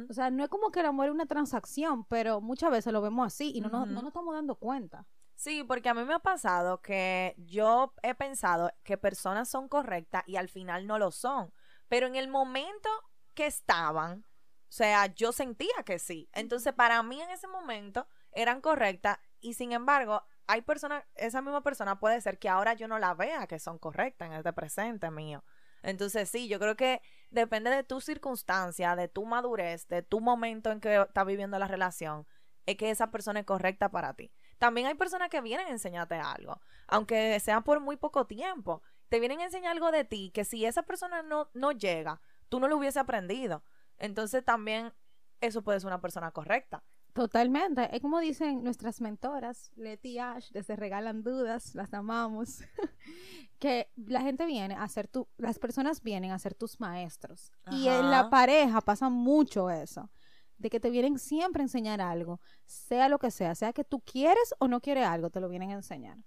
O 0.10 0.14
sea, 0.14 0.30
no 0.30 0.44
es 0.44 0.50
como 0.50 0.72
que 0.72 0.82
el 0.82 0.86
amor 0.86 1.08
es 1.08 1.12
una 1.14 1.26
transacción, 1.26 2.06
pero 2.06 2.42
muchas 2.42 2.72
veces 2.72 2.92
lo 2.94 3.02
vemos 3.02 3.26
así 3.28 3.52
y 3.56 3.62
no, 3.62 3.70
nos- 3.70 3.84
Ujú. 3.86 3.94
no 3.94 4.02
nos 4.02 4.10
estamos 4.10 4.34
dando 4.36 4.56
cuenta. 4.56 5.06
Sí, 5.36 5.64
porque 5.64 5.90
a 5.90 5.94
mí 5.94 6.04
me 6.06 6.14
ha 6.14 6.20
pasado 6.20 6.82
que 6.82 7.36
yo 7.38 7.94
he 8.04 8.16
pensado 8.16 8.72
que 8.84 8.98
personas 8.98 9.50
son 9.50 9.68
correctas 9.68 10.24
y 10.28 10.38
al 10.38 10.48
final 10.50 10.88
no 10.88 10.98
lo 10.98 11.12
son. 11.12 11.52
Pero 11.90 12.08
en 12.08 12.16
el 12.16 12.28
momento 12.30 12.90
que 13.34 13.46
estaban, 13.46 14.20
o 14.22 14.72
sea, 14.72 15.08
yo 15.14 15.32
sentía 15.32 15.76
que 15.86 16.00
sí. 16.00 16.30
Entonces, 16.34 16.74
para 16.74 17.04
mí 17.04 17.22
en 17.22 17.30
ese 17.32 17.48
momento 17.48 18.08
eran 18.32 18.62
correctas 18.62 19.18
y 19.42 19.54
sin 19.56 19.72
embargo, 19.74 20.24
hay 20.48 20.62
personas, 20.62 21.04
esa 21.16 21.42
misma 21.42 21.62
persona 21.62 22.00
puede 22.00 22.22
ser 22.22 22.40
que 22.40 22.50
ahora 22.50 22.74
yo 22.74 22.88
no 22.88 23.00
la 23.00 23.14
vea 23.14 23.48
que 23.48 23.60
son 23.60 23.80
correctas 23.80 24.28
en 24.28 24.34
este 24.34 24.54
presente 24.54 25.10
mío. 25.12 25.44
Entonces, 25.82 26.30
sí, 26.30 26.48
yo 26.48 26.60
creo 26.60 26.76
que 26.76 27.02
depende 27.30 27.70
de 27.70 27.84
tu 27.84 28.02
circunstancia, 28.02 28.96
de 28.96 29.08
tu 29.08 29.26
madurez, 29.26 29.88
de 29.88 30.02
tu 30.02 30.20
momento 30.20 30.72
en 30.72 30.80
que 30.80 31.02
estás 31.02 31.26
viviendo 31.26 31.60
la 31.60 31.68
relación, 31.68 32.26
es 32.66 32.78
que 32.78 32.90
esa 32.90 33.12
persona 33.12 33.42
es 33.42 33.46
correcta 33.46 33.90
para 33.90 34.14
ti. 34.14 34.32
También 34.58 34.88
hay 34.88 34.96
personas 34.96 35.30
que 35.30 35.42
vienen 35.42 35.68
a 35.68 35.72
enseñarte 35.72 36.16
algo, 36.16 36.60
aunque 36.88 37.40
sea 37.40 37.62
por 37.62 37.80
muy 37.80 37.98
poco 37.98 38.26
tiempo. 38.26 38.82
Te 39.10 39.20
vienen 39.20 39.42
a 39.42 39.46
enseñar 39.46 39.74
algo 39.74 39.92
de 39.92 40.04
ti 40.04 40.32
que 40.34 40.46
si 40.46 40.66
esa 40.66 40.84
persona 40.84 41.22
no, 41.22 41.50
no 41.54 41.72
llega, 41.72 42.20
tú 42.50 42.60
no 42.60 42.68
lo 42.68 42.78
hubiese 42.78 43.00
aprendido. 43.00 43.64
Entonces 43.98 44.44
también 44.44 44.94
eso 45.42 45.62
puede 45.64 45.80
ser 45.80 45.88
una 45.88 46.02
persona 46.02 46.32
correcta. 46.32 46.84
Totalmente. 47.16 47.96
Es 47.96 48.02
como 48.02 48.20
dicen 48.20 48.62
nuestras 48.62 49.00
mentoras, 49.00 49.72
Leti 49.78 50.10
y 50.10 50.20
Ash, 50.20 50.52
desde 50.52 50.76
Regalan 50.76 51.24
Dudas, 51.24 51.74
las 51.74 51.94
amamos, 51.94 52.60
que 53.60 53.90
la 53.96 54.20
gente 54.20 54.46
viene 54.46 54.76
a 54.76 54.86
ser 54.90 55.08
tu, 55.08 55.26
las 55.38 55.58
personas 55.58 56.04
vienen 56.04 56.32
a 56.32 56.40
ser 56.40 56.56
tus 56.56 56.78
maestros. 56.82 57.54
Y 57.72 57.88
en 57.88 58.12
la 58.12 58.30
pareja 58.30 58.82
pasa 58.82 59.08
mucho 59.08 59.70
eso, 59.70 60.12
de 60.58 60.70
que 60.70 60.82
te 60.82 60.90
vienen 60.90 61.18
siempre 61.18 61.62
a 61.62 61.64
enseñar 61.64 62.02
algo, 62.02 62.42
sea 62.66 63.08
lo 63.08 63.18
que 63.18 63.32
sea, 63.32 63.56
sea 63.56 63.72
que 63.72 63.86
tú 63.86 64.02
quieres 64.02 64.54
o 64.60 64.68
no 64.68 64.82
quieres 64.82 65.08
algo, 65.08 65.30
te 65.30 65.40
lo 65.40 65.48
vienen 65.48 65.72
a 65.72 65.76
enseñar. 65.76 66.18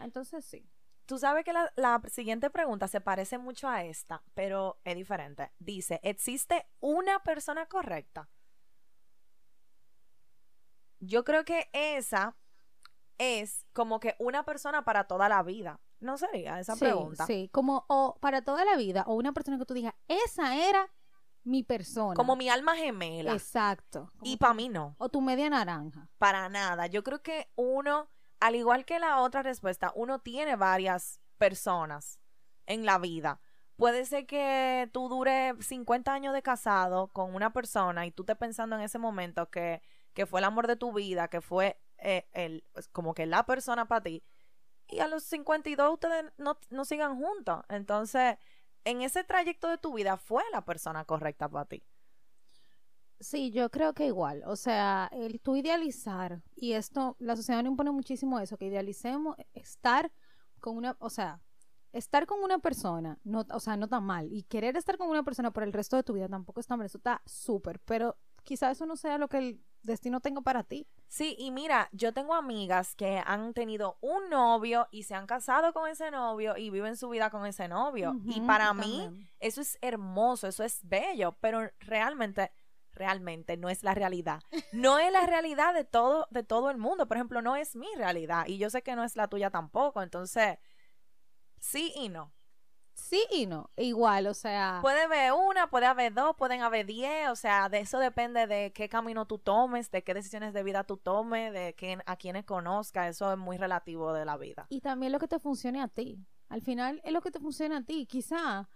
Entonces 0.00 0.46
sí. 0.46 0.66
Tú 1.04 1.18
sabes 1.18 1.44
que 1.44 1.52
la, 1.52 1.70
la 1.76 2.00
siguiente 2.08 2.48
pregunta 2.48 2.88
se 2.88 3.02
parece 3.02 3.36
mucho 3.36 3.68
a 3.68 3.84
esta, 3.84 4.22
pero 4.32 4.80
es 4.82 4.96
diferente. 4.96 5.52
Dice, 5.58 6.00
¿existe 6.02 6.64
una 6.80 7.22
persona 7.22 7.66
correcta? 7.66 8.30
Yo 11.06 11.24
creo 11.24 11.44
que 11.44 11.68
esa 11.72 12.36
es 13.18 13.66
como 13.72 14.00
que 14.00 14.16
una 14.18 14.44
persona 14.44 14.84
para 14.84 15.04
toda 15.04 15.28
la 15.28 15.42
vida. 15.42 15.80
¿No 16.00 16.18
sería 16.18 16.60
esa 16.60 16.74
sí, 16.74 16.80
pregunta? 16.80 17.26
Sí, 17.26 17.48
como 17.52 17.86
o 17.88 18.18
para 18.20 18.42
toda 18.42 18.64
la 18.64 18.76
vida, 18.76 19.04
o 19.06 19.14
una 19.14 19.32
persona 19.32 19.58
que 19.58 19.64
tú 19.64 19.74
digas, 19.74 19.94
esa 20.08 20.56
era 20.56 20.92
mi 21.44 21.62
persona. 21.62 22.14
Como 22.14 22.36
mi 22.36 22.48
alma 22.48 22.76
gemela. 22.76 23.32
Exacto. 23.32 24.12
y 24.22 24.36
para 24.36 24.54
mí 24.54 24.68
no. 24.68 24.96
O 24.98 25.08
tu 25.08 25.20
media 25.20 25.48
naranja. 25.48 26.08
Para 26.18 26.48
nada. 26.48 26.86
Yo 26.86 27.02
creo 27.02 27.22
que 27.22 27.50
uno, 27.54 28.10
al 28.40 28.56
igual 28.56 28.84
que 28.84 28.98
la 28.98 29.20
otra 29.20 29.42
respuesta, 29.42 29.92
uno 29.94 30.18
tiene 30.18 30.56
varias 30.56 31.20
personas 31.38 32.20
en 32.66 32.84
la 32.84 32.98
vida. 32.98 33.40
Puede 33.76 34.06
ser 34.06 34.26
que 34.26 34.90
tú 34.92 35.08
dures 35.08 35.54
50 35.64 36.12
años 36.12 36.34
de 36.34 36.42
casado 36.42 37.08
con 37.08 37.34
una 37.34 37.52
persona 37.52 38.06
y 38.06 38.10
tú 38.10 38.22
estés 38.22 38.36
pensando 38.36 38.74
en 38.76 38.82
ese 38.82 38.98
momento 38.98 39.50
que, 39.50 39.82
que 40.16 40.24
fue 40.24 40.40
el 40.40 40.44
amor 40.44 40.66
de 40.66 40.76
tu 40.76 40.94
vida, 40.94 41.28
que 41.28 41.42
fue 41.42 41.78
eh, 41.98 42.26
el, 42.32 42.64
pues, 42.72 42.88
como 42.88 43.12
que 43.12 43.26
la 43.26 43.44
persona 43.44 43.86
para 43.86 44.02
ti. 44.02 44.24
Y 44.88 45.00
a 45.00 45.08
los 45.08 45.22
52 45.24 45.92
ustedes 45.92 46.32
no, 46.38 46.58
no 46.70 46.86
sigan 46.86 47.20
juntos. 47.20 47.62
Entonces, 47.68 48.38
en 48.84 49.02
ese 49.02 49.24
trayecto 49.24 49.68
de 49.68 49.76
tu 49.76 49.92
vida 49.92 50.16
fue 50.16 50.42
la 50.52 50.64
persona 50.64 51.04
correcta 51.04 51.50
para 51.50 51.66
ti. 51.66 51.84
Sí, 53.20 53.50
yo 53.50 53.70
creo 53.70 53.92
que 53.92 54.06
igual. 54.06 54.42
O 54.46 54.56
sea, 54.56 55.10
el 55.12 55.38
tú 55.42 55.54
idealizar, 55.54 56.42
y 56.54 56.72
esto, 56.72 57.16
la 57.18 57.36
sociedad 57.36 57.62
nos 57.62 57.72
impone 57.72 57.90
muchísimo 57.90 58.40
eso, 58.40 58.56
que 58.56 58.66
idealicemos 58.66 59.36
estar 59.52 60.10
con 60.60 60.78
una, 60.78 60.96
o 60.98 61.10
sea, 61.10 61.42
estar 61.92 62.26
con 62.26 62.42
una 62.42 62.58
persona, 62.58 63.18
no, 63.22 63.44
o 63.50 63.60
sea, 63.60 63.76
no 63.76 63.86
tan 63.86 64.04
mal. 64.04 64.32
Y 64.32 64.44
querer 64.44 64.78
estar 64.78 64.96
con 64.96 65.10
una 65.10 65.24
persona 65.24 65.50
por 65.50 65.62
el 65.62 65.74
resto 65.74 65.96
de 65.96 66.04
tu 66.04 66.14
vida 66.14 66.28
tampoco 66.28 66.60
está 66.60 66.74
mal, 66.74 66.86
eso 66.86 66.96
está 66.96 67.20
súper. 67.26 67.80
Pero 67.80 68.16
quizá 68.44 68.70
eso 68.70 68.86
no 68.86 68.96
sea 68.96 69.18
lo 69.18 69.28
que 69.28 69.38
el 69.38 69.60
destino 69.86 70.20
tenga 70.20 70.40
para 70.42 70.62
ti. 70.62 70.86
Sí, 71.08 71.36
y 71.38 71.50
mira, 71.50 71.88
yo 71.92 72.12
tengo 72.12 72.34
amigas 72.34 72.94
que 72.94 73.22
han 73.24 73.54
tenido 73.54 73.96
un 74.00 74.28
novio 74.28 74.88
y 74.90 75.04
se 75.04 75.14
han 75.14 75.26
casado 75.26 75.72
con 75.72 75.88
ese 75.88 76.10
novio 76.10 76.56
y 76.56 76.70
viven 76.70 76.96
su 76.96 77.08
vida 77.08 77.30
con 77.30 77.46
ese 77.46 77.68
novio. 77.68 78.14
y 78.24 78.40
para 78.42 78.74
mí, 78.74 79.00
también. 79.04 79.30
eso 79.40 79.60
es 79.60 79.78
hermoso, 79.80 80.48
eso 80.48 80.64
es 80.64 80.80
bello, 80.82 81.36
pero 81.40 81.70
realmente, 81.80 82.52
realmente 82.92 83.56
no 83.56 83.70
es 83.70 83.82
la 83.82 83.94
realidad. 83.94 84.42
No 84.72 84.98
es 84.98 85.10
la 85.12 85.26
realidad 85.26 85.72
de 85.72 85.84
todo, 85.84 86.26
de 86.30 86.42
todo 86.42 86.70
el 86.70 86.76
mundo. 86.76 87.06
Por 87.06 87.16
ejemplo, 87.16 87.40
no 87.40 87.56
es 87.56 87.76
mi 87.76 87.88
realidad 87.96 88.46
y 88.46 88.58
yo 88.58 88.68
sé 88.68 88.82
que 88.82 88.96
no 88.96 89.04
es 89.04 89.16
la 89.16 89.28
tuya 89.28 89.50
tampoco. 89.50 90.02
Entonces, 90.02 90.58
sí 91.60 91.92
y 91.96 92.08
no. 92.08 92.32
Sí 92.98 93.22
y 93.30 93.44
no, 93.46 93.70
igual, 93.76 94.26
o 94.26 94.32
sea, 94.34 94.78
Puede 94.80 95.02
haber 95.02 95.32
una, 95.32 95.68
puede 95.68 95.84
haber 95.86 96.14
dos, 96.14 96.34
pueden 96.34 96.62
haber 96.62 96.86
diez, 96.86 97.28
o 97.28 97.36
sea, 97.36 97.68
de 97.68 97.80
eso 97.80 97.98
depende 97.98 98.46
de 98.46 98.72
qué 98.72 98.88
camino 98.88 99.26
tú 99.26 99.38
tomes, 99.38 99.90
de 99.90 100.02
qué 100.02 100.14
decisiones 100.14 100.54
de 100.54 100.62
vida 100.62 100.82
tú 100.82 100.96
tomes, 100.96 101.52
de 101.52 101.74
quién, 101.76 102.02
a 102.06 102.16
quienes 102.16 102.44
conozcas, 102.46 103.10
eso 103.10 103.30
es 103.30 103.38
muy 103.38 103.58
relativo 103.58 104.14
de 104.14 104.24
la 104.24 104.38
vida. 104.38 104.66
y 104.70 104.80
también 104.80 105.12
lo 105.12 105.18
que 105.18 105.28
te 105.28 105.38
funcione 105.38 105.82
a 105.82 105.88
ti. 105.88 106.18
Al 106.48 106.62
final 106.62 107.00
es 107.04 107.12
lo 107.12 107.20
que 107.20 107.30
te 107.30 107.38
funciona 107.38 107.78
a 107.78 107.82
ti. 107.84 108.06
Quizá 108.06 108.68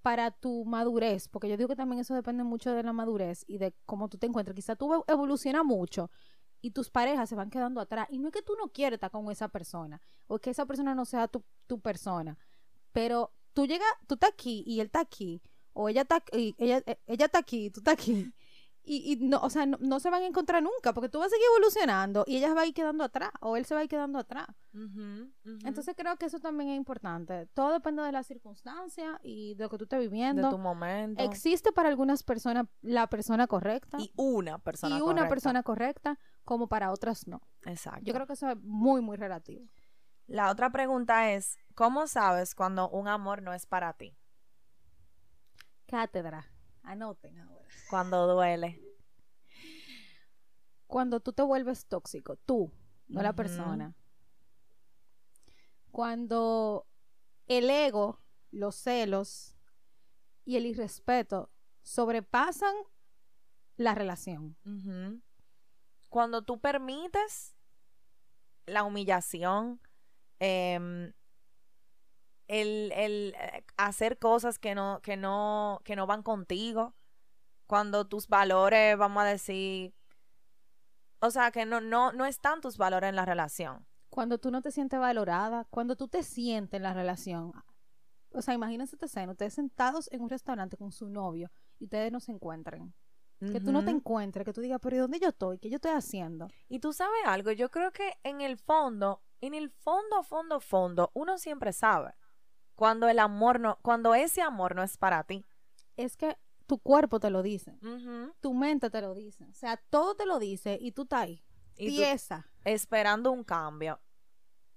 para 0.00 0.30
tu 0.30 0.64
madurez, 0.64 1.28
porque 1.28 1.48
yo 1.48 1.56
digo 1.56 1.68
que 1.68 1.76
también 1.76 2.00
eso 2.00 2.14
depende 2.14 2.44
mucho 2.44 2.72
de 2.72 2.82
la 2.82 2.92
madurez 2.92 3.44
y 3.46 3.58
de 3.58 3.74
cómo 3.84 4.08
tú 4.08 4.16
te 4.16 4.26
encuentras. 4.26 4.54
Quizá 4.54 4.74
tú 4.76 4.88
ev- 4.92 5.04
evolucionas 5.08 5.64
mucho 5.64 6.10
y 6.62 6.70
tus 6.70 6.88
parejas 6.90 7.28
se 7.28 7.34
van 7.34 7.50
quedando 7.50 7.80
atrás. 7.80 8.06
Y 8.10 8.18
no 8.20 8.28
es 8.28 8.32
que 8.32 8.42
tú 8.42 8.54
no 8.58 8.68
quieres 8.68 8.96
estar 8.98 9.10
con 9.10 9.30
esa 9.30 9.48
persona 9.48 10.00
o 10.28 10.38
que 10.38 10.50
esa 10.50 10.64
persona 10.66 10.94
no 10.94 11.04
sea 11.04 11.28
tu, 11.28 11.44
tu 11.66 11.80
persona, 11.80 12.38
pero 12.92 13.32
tú 13.56 13.66
llegas, 13.66 13.88
tú 14.06 14.14
estás 14.14 14.30
aquí 14.30 14.62
y 14.66 14.80
él 14.80 14.86
está 14.86 15.00
aquí, 15.00 15.40
o 15.72 15.88
ella 15.88 16.02
está, 16.02 16.22
y 16.32 16.54
ella, 16.58 16.82
eh, 16.84 16.98
ella 17.06 17.24
está 17.24 17.38
aquí 17.38 17.66
y 17.66 17.70
tú 17.70 17.80
estás 17.80 17.94
aquí. 17.94 18.30
Y, 18.88 19.14
y 19.14 19.16
no, 19.16 19.40
o 19.40 19.50
sea, 19.50 19.66
no, 19.66 19.78
no 19.80 19.98
se 19.98 20.10
van 20.10 20.22
a 20.22 20.26
encontrar 20.26 20.62
nunca, 20.62 20.94
porque 20.94 21.08
tú 21.08 21.18
vas 21.18 21.26
a 21.26 21.30
seguir 21.30 21.44
evolucionando 21.56 22.22
y 22.24 22.36
ella 22.36 22.54
va 22.54 22.60
a 22.60 22.66
ir 22.66 22.72
quedando 22.72 23.02
atrás, 23.02 23.32
o 23.40 23.56
él 23.56 23.64
se 23.64 23.74
va 23.74 23.80
a 23.80 23.82
ir 23.82 23.90
quedando 23.90 24.20
atrás. 24.20 24.46
Entonces 25.64 25.94
creo 25.96 26.16
que 26.16 26.26
eso 26.26 26.38
también 26.38 26.70
es 26.70 26.76
importante. 26.76 27.46
Todo 27.54 27.72
depende 27.72 28.02
de 28.02 28.12
las 28.12 28.28
circunstancias 28.28 29.18
y 29.24 29.54
de 29.56 29.64
lo 29.64 29.70
que 29.70 29.78
tú 29.78 29.84
estés 29.84 29.98
de 29.98 30.06
viviendo. 30.06 30.50
tu 30.50 30.58
momento. 30.58 31.20
Existe 31.24 31.72
para 31.72 31.88
algunas 31.88 32.22
personas 32.22 32.66
la 32.82 33.08
persona 33.08 33.48
correcta 33.48 33.98
y 33.98 34.12
una 34.14 34.58
persona 34.58 34.94
y 34.96 35.00
una 35.00 35.06
correcta. 35.06 35.28
persona 35.30 35.62
correcta, 35.64 36.18
como 36.44 36.68
para 36.68 36.92
otras 36.92 37.26
no. 37.26 37.40
Exacto. 37.64 38.04
Yo 38.04 38.14
creo 38.14 38.26
que 38.28 38.34
eso 38.34 38.50
es 38.50 38.56
muy, 38.62 39.00
muy 39.00 39.16
relativo. 39.16 39.66
La 40.26 40.50
otra 40.50 40.70
pregunta 40.70 41.32
es, 41.32 41.56
¿cómo 41.74 42.06
sabes 42.06 42.54
cuando 42.54 42.88
un 42.88 43.08
amor 43.08 43.42
no 43.42 43.52
es 43.52 43.66
para 43.66 43.92
ti? 43.92 44.16
Cátedra. 45.86 46.52
Anoten 46.82 47.38
ahora. 47.38 47.68
Cuando 47.90 48.26
duele. 48.26 48.82
Cuando 50.86 51.20
tú 51.20 51.32
te 51.32 51.42
vuelves 51.42 51.86
tóxico, 51.86 52.36
tú, 52.36 52.72
no 53.08 53.22
la 53.22 53.32
persona. 53.34 53.94
Cuando 55.90 56.86
el 57.46 57.70
ego, 57.70 58.20
los 58.50 58.76
celos 58.76 59.56
y 60.44 60.56
el 60.56 60.66
irrespeto 60.66 61.50
sobrepasan 61.82 62.74
la 63.76 63.94
relación. 63.94 64.56
Cuando 66.08 66.42
tú 66.42 66.60
permites 66.60 67.56
la 68.66 68.84
humillación, 68.84 69.80
em, 70.38 71.12
el, 72.48 72.92
el, 72.92 73.34
eh, 73.40 73.64
hacer 73.76 74.18
cosas 74.18 74.58
que 74.58 74.74
no, 74.74 75.00
que 75.02 75.16
no, 75.16 75.80
que 75.84 75.96
no 75.96 76.06
van 76.06 76.22
contigo, 76.22 76.94
cuando 77.66 78.06
tus 78.06 78.28
valores, 78.28 78.96
vamos 78.96 79.22
a 79.22 79.26
decir, 79.26 79.94
o 81.20 81.30
sea, 81.30 81.50
que 81.50 81.66
no, 81.66 81.80
no, 81.80 82.12
no 82.12 82.26
están 82.26 82.60
tus 82.60 82.76
valores 82.78 83.08
en 83.08 83.16
la 83.16 83.24
relación. 83.24 83.86
Cuando 84.10 84.38
tú 84.38 84.50
no 84.50 84.62
te 84.62 84.70
sientes 84.70 85.00
valorada, 85.00 85.66
cuando 85.70 85.96
tú 85.96 86.08
te 86.08 86.22
sientes 86.22 86.78
en 86.78 86.82
la 86.82 86.94
relación. 86.94 87.52
O 88.30 88.42
sea, 88.42 88.54
imagínense 88.54 88.96
esta 88.96 89.06
escena, 89.06 89.32
ustedes 89.32 89.54
sentados 89.54 90.10
en 90.12 90.20
un 90.20 90.30
restaurante 90.30 90.76
con 90.76 90.92
su 90.92 91.08
novio 91.08 91.50
y 91.78 91.84
ustedes 91.84 92.12
no 92.12 92.20
se 92.20 92.32
encuentren. 92.32 92.94
Que 93.38 93.60
tú 93.60 93.70
no 93.70 93.84
te 93.84 93.90
encuentres, 93.90 94.44
que 94.46 94.52
tú 94.54 94.62
digas, 94.62 94.78
pero 94.82 94.96
¿y 94.96 94.98
dónde 94.98 95.20
yo 95.20 95.28
estoy? 95.28 95.58
¿Qué 95.58 95.68
yo 95.68 95.76
estoy 95.76 95.90
haciendo? 95.92 96.48
Y 96.68 96.78
tú 96.78 96.92
sabes 96.94 97.20
algo, 97.26 97.52
yo 97.52 97.70
creo 97.70 97.92
que 97.92 98.14
en 98.22 98.40
el 98.40 98.56
fondo, 98.56 99.22
en 99.42 99.52
el 99.54 99.70
fondo, 99.70 100.22
fondo, 100.22 100.58
fondo, 100.60 101.10
uno 101.12 101.36
siempre 101.36 101.72
sabe 101.74 102.14
cuando 102.74 103.08
el 103.08 103.18
amor 103.18 103.60
no, 103.60 103.78
cuando 103.82 104.14
ese 104.14 104.40
amor 104.42 104.74
no 104.74 104.82
es 104.82 104.96
para 104.96 105.24
ti. 105.24 105.44
Es 105.96 106.16
que 106.16 106.38
tu 106.66 106.78
cuerpo 106.78 107.20
te 107.20 107.30
lo 107.30 107.42
dice, 107.42 107.78
tu 108.40 108.54
mente 108.54 108.90
te 108.90 109.00
lo 109.00 109.14
dice, 109.14 109.44
o 109.44 109.54
sea, 109.54 109.76
todo 109.90 110.14
te 110.16 110.26
lo 110.26 110.38
dice 110.38 110.78
y 110.80 110.92
tú 110.92 111.02
estás 111.02 111.22
ahí, 111.22 111.44
Y 111.76 111.90
tú 111.90 111.96
tiesa. 111.96 112.50
esperando 112.64 113.30
un 113.32 113.44
cambio. 113.44 114.00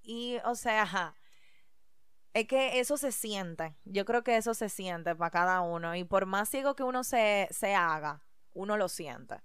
Y, 0.02 0.38
o 0.46 0.56
sea, 0.56 0.84
ajá, 0.84 1.16
es 2.34 2.48
que 2.48 2.80
eso 2.80 2.98
se 2.98 3.12
siente. 3.12 3.76
Yo 3.86 4.06
creo 4.06 4.24
que 4.24 4.38
eso 4.38 4.54
se 4.54 4.70
siente 4.70 5.16
para 5.16 5.32
cada 5.32 5.62
uno. 5.62 5.96
Y 5.96 6.04
por 6.04 6.26
más 6.26 6.50
ciego 6.50 6.76
que 6.76 6.84
uno 6.84 7.04
se, 7.04 7.48
se 7.52 7.74
haga, 7.74 8.22
uno 8.60 8.78
lo 8.78 8.90
siente 8.90 9.42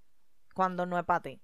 cuando 0.55 0.87
no 0.87 0.99
es 0.99 1.05
para 1.05 1.23
ti. 1.23 1.41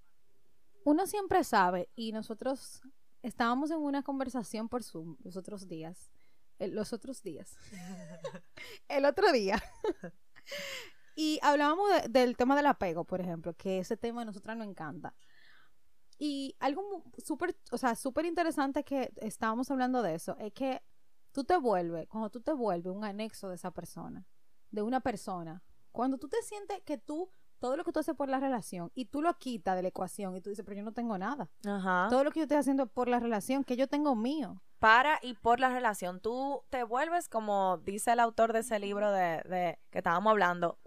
Uno 0.84 1.06
siempre 1.06 1.44
sabe 1.44 1.88
y 1.94 2.12
nosotros 2.12 2.82
estábamos 3.22 3.70
en 3.70 3.78
una 3.78 4.02
conversación 4.02 4.68
por 4.68 4.82
Zoom 4.82 5.16
los 5.22 5.36
otros 5.36 5.68
días, 5.68 6.10
eh, 6.58 6.68
los 6.68 6.92
otros 6.92 7.22
días, 7.22 7.56
el 8.88 9.04
otro 9.04 9.30
día. 9.32 9.62
y 11.14 11.38
hablábamos 11.42 11.88
de- 11.90 12.08
del 12.08 12.36
tema 12.36 12.56
del 12.56 12.66
apego, 12.66 13.04
por 13.04 13.20
ejemplo, 13.20 13.54
que 13.54 13.78
ese 13.78 13.96
tema 13.96 14.22
a 14.22 14.24
nosotras 14.24 14.56
nos 14.56 14.66
encanta. 14.66 15.14
Y 16.18 16.54
algo 16.60 17.04
súper, 17.24 17.56
o 17.70 17.78
sea, 17.78 17.94
súper 17.94 18.26
interesante 18.26 18.84
que 18.84 19.12
estábamos 19.16 19.70
hablando 19.70 20.02
de 20.02 20.14
eso, 20.14 20.36
es 20.38 20.52
que 20.52 20.82
tú 21.32 21.44
te 21.44 21.56
vuelves, 21.56 22.08
cuando 22.08 22.30
tú 22.30 22.40
te 22.40 22.52
vuelves 22.52 22.92
un 22.92 23.04
anexo 23.04 23.48
de 23.48 23.54
esa 23.54 23.70
persona, 23.70 24.26
de 24.70 24.82
una 24.82 25.00
persona, 25.00 25.62
cuando 25.92 26.18
tú 26.18 26.28
te 26.28 26.40
sientes 26.42 26.80
que 26.82 26.98
tú, 26.98 27.30
todo 27.60 27.76
lo 27.76 27.84
que 27.84 27.92
tú 27.92 28.00
haces 28.00 28.16
por 28.16 28.28
la 28.28 28.40
relación, 28.40 28.90
y 28.94 29.04
tú 29.04 29.22
lo 29.22 29.32
quitas 29.38 29.76
de 29.76 29.82
la 29.82 29.88
ecuación, 29.88 30.34
y 30.34 30.40
tú 30.40 30.50
dices, 30.50 30.64
pero 30.64 30.78
yo 30.78 30.82
no 30.82 30.92
tengo 30.92 31.16
nada. 31.18 31.48
Ajá. 31.64 32.08
Todo 32.10 32.24
lo 32.24 32.32
que 32.32 32.40
yo 32.40 32.44
estoy 32.44 32.56
haciendo 32.58 32.86
por 32.88 33.06
la 33.08 33.20
relación, 33.20 33.62
que 33.64 33.76
yo 33.76 33.86
tengo 33.86 34.16
mío. 34.16 34.60
para 34.80 35.18
y 35.22 35.34
por 35.34 35.60
la 35.60 35.68
relación. 35.68 36.20
Tú 36.20 36.64
te 36.70 36.84
vuelves, 36.84 37.28
como 37.28 37.76
dice 37.84 38.12
el 38.12 38.20
autor 38.20 38.54
de 38.54 38.60
ese 38.60 38.78
libro 38.78 39.12
de, 39.12 39.42
de- 39.44 39.78
que 39.90 39.98
estábamos 39.98 40.30
hablando, 40.30 40.78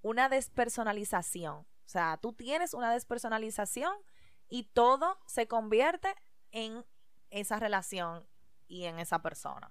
una 0.00 0.30
despersonalización. 0.30 1.56
O 1.56 1.66
sea, 1.84 2.16
tú 2.16 2.32
tienes 2.32 2.72
una 2.74 2.90
despersonalización 2.92 3.92
y 4.48 4.64
todo 4.72 5.18
se 5.26 5.46
convierte 5.46 6.08
en 6.52 6.84
esa 7.30 7.58
relación 7.60 8.26
y 8.66 8.84
en 8.84 8.98
esa 8.98 9.20
persona. 9.20 9.70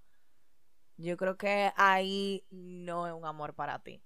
Yo 0.98 1.18
creo 1.18 1.36
que 1.38 1.74
ahí 1.76 2.46
no 2.52 3.08
es 3.08 3.13
un 3.13 3.26
amor 3.26 3.56
para 3.56 3.80
ti. 3.80 4.04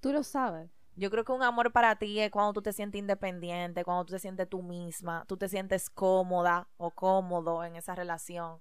Tú 0.00 0.12
lo 0.12 0.22
sabes. 0.22 0.70
Yo 0.96 1.10
creo 1.10 1.24
que 1.24 1.32
un 1.32 1.42
amor 1.42 1.72
para 1.72 1.96
ti 1.96 2.18
es 2.20 2.30
cuando 2.30 2.54
tú 2.54 2.62
te 2.62 2.72
sientes 2.72 2.98
independiente, 2.98 3.84
cuando 3.84 4.04
tú 4.06 4.14
te 4.14 4.18
sientes 4.18 4.48
tú 4.48 4.62
misma, 4.62 5.24
tú 5.28 5.36
te 5.36 5.48
sientes 5.48 5.90
cómoda 5.90 6.68
o 6.78 6.90
cómodo 6.90 7.62
en 7.64 7.76
esa 7.76 7.94
relación. 7.94 8.60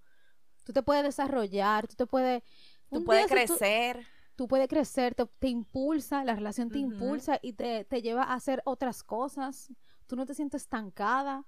Tú 0.65 0.73
te 0.73 0.83
puedes 0.83 1.03
desarrollar, 1.03 1.87
tú 1.87 1.95
te 1.95 2.05
puedes... 2.05 2.43
Tú 2.89 3.03
puedes 3.03 3.27
tú- 3.27 3.33
crecer. 3.33 4.05
Tú, 4.35 4.47
puedes 4.49 4.67
crecer, 4.67 5.15
te, 5.15 5.25
te 5.25 5.47
impulsa, 5.47 6.25
la 6.25 6.35
relación 6.35 6.69
te 6.69 6.77
impulsa 6.79 7.39
y 7.41 7.53
te, 7.53 7.85
te 7.85 8.01
lleva 8.01 8.23
a 8.23 8.33
hacer 8.33 8.61
otras 8.65 9.01
cosas. 9.01 9.71
tú 10.07 10.17
no 10.17 10.25
te 10.25 10.33
sientes 10.33 10.63
estancada, 10.63 11.45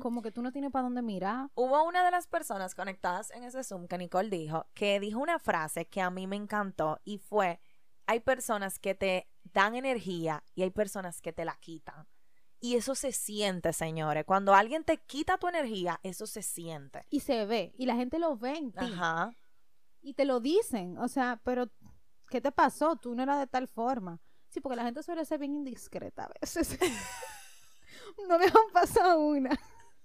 como 0.00 0.22
que 0.22 0.30
tú 0.32 0.40
no 0.42 0.52
tienes 0.52 0.70
para 0.70 0.84
dónde 0.84 1.02
mirar. 1.02 1.48
Hubo 1.54 1.82
una 1.84 2.04
de 2.04 2.10
las 2.10 2.26
personas 2.28 2.74
conectadas 2.74 3.30
en 3.32 3.42
ese 3.44 3.62
Zoom 3.64 3.86
que 3.88 3.98
Nicole 3.98 4.30
dijo, 4.30 4.64
que 4.74 5.00
dijo 5.00 5.18
una 5.18 5.38
frase 5.38 5.86
que 5.86 6.00
a 6.00 6.10
mí 6.10 6.26
me 6.26 6.36
encantó 6.36 7.00
y 7.04 7.18
fue, 7.18 7.60
hay 8.06 8.20
personas 8.20 8.78
que 8.78 8.94
te 8.94 9.28
dan 9.42 9.74
energía 9.74 10.44
y 10.54 10.62
hay 10.62 10.70
personas 10.70 11.20
que 11.20 11.32
te 11.32 11.44
la 11.44 11.56
quitan. 11.56 12.06
Y 12.60 12.76
eso 12.76 12.94
se 12.94 13.12
siente, 13.12 13.72
señores. 13.72 14.24
Cuando 14.24 14.54
alguien 14.54 14.84
te 14.84 14.98
quita 14.98 15.36
tu 15.36 15.48
energía, 15.48 16.00
eso 16.02 16.26
se 16.26 16.42
siente. 16.42 17.04
Y 17.10 17.20
se 17.20 17.44
ve, 17.44 17.74
y 17.76 17.86
la 17.86 17.94
gente 17.94 18.18
lo 18.18 18.36
ve 18.36 18.56
en 18.56 18.72
ti. 18.72 18.84
Ajá. 18.84 19.36
Y 20.00 20.14
te 20.14 20.24
lo 20.24 20.40
dicen, 20.40 20.96
o 20.98 21.08
sea, 21.08 21.40
pero 21.44 21.70
¿qué 22.30 22.40
te 22.40 22.52
pasó? 22.52 22.96
Tú 22.96 23.14
no 23.14 23.22
eras 23.22 23.38
de 23.38 23.46
tal 23.46 23.68
forma. 23.68 24.20
Sí, 24.48 24.60
porque 24.60 24.76
la 24.76 24.84
gente 24.84 25.02
suele 25.02 25.24
ser 25.24 25.40
bien 25.40 25.54
indiscreta 25.54 26.24
a 26.24 26.30
veces. 26.40 26.78
no 28.28 28.38
dejan 28.38 28.62
pasar 28.72 29.18
una. 29.18 29.50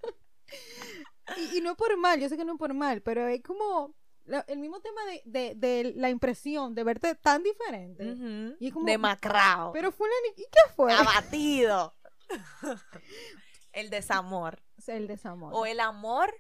y, 1.37 1.57
y 1.57 1.61
no 1.61 1.75
por 1.75 1.95
mal, 1.97 2.19
yo 2.19 2.27
sé 2.27 2.35
que 2.35 2.45
no 2.45 2.57
por 2.57 2.73
mal, 2.73 3.01
pero 3.01 3.27
es 3.27 3.41
como 3.41 3.95
la- 4.29 4.45
el 4.47 4.59
mismo 4.59 4.79
tema 4.79 5.01
de, 5.05 5.21
de- 5.25 5.55
de 5.55 5.93
la 5.95 6.09
impresión 6.09 6.73
de 6.75 6.83
verte 6.83 7.15
tan 7.15 7.43
diferente. 7.43 8.11
Ujú. 8.13 8.55
Y 8.59 8.67
es 8.67 8.73
como, 8.73 8.85
Demacrado. 8.85 9.71
Pero 9.73 9.91
fulano, 9.91 10.15
¿y 10.37 10.41
qué 10.43 10.73
fue? 10.75 10.93
abatido. 10.93 11.95
el 13.73 13.89
desamor. 13.89 14.61
El 14.87 15.07
desamor. 15.07 15.51
O 15.53 15.65
el 15.65 15.79
amor 15.79 16.33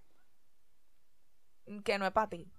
que 1.83 1.97
no 1.99 2.05
es 2.05 2.11
para 2.11 2.29
ti. 2.29 2.51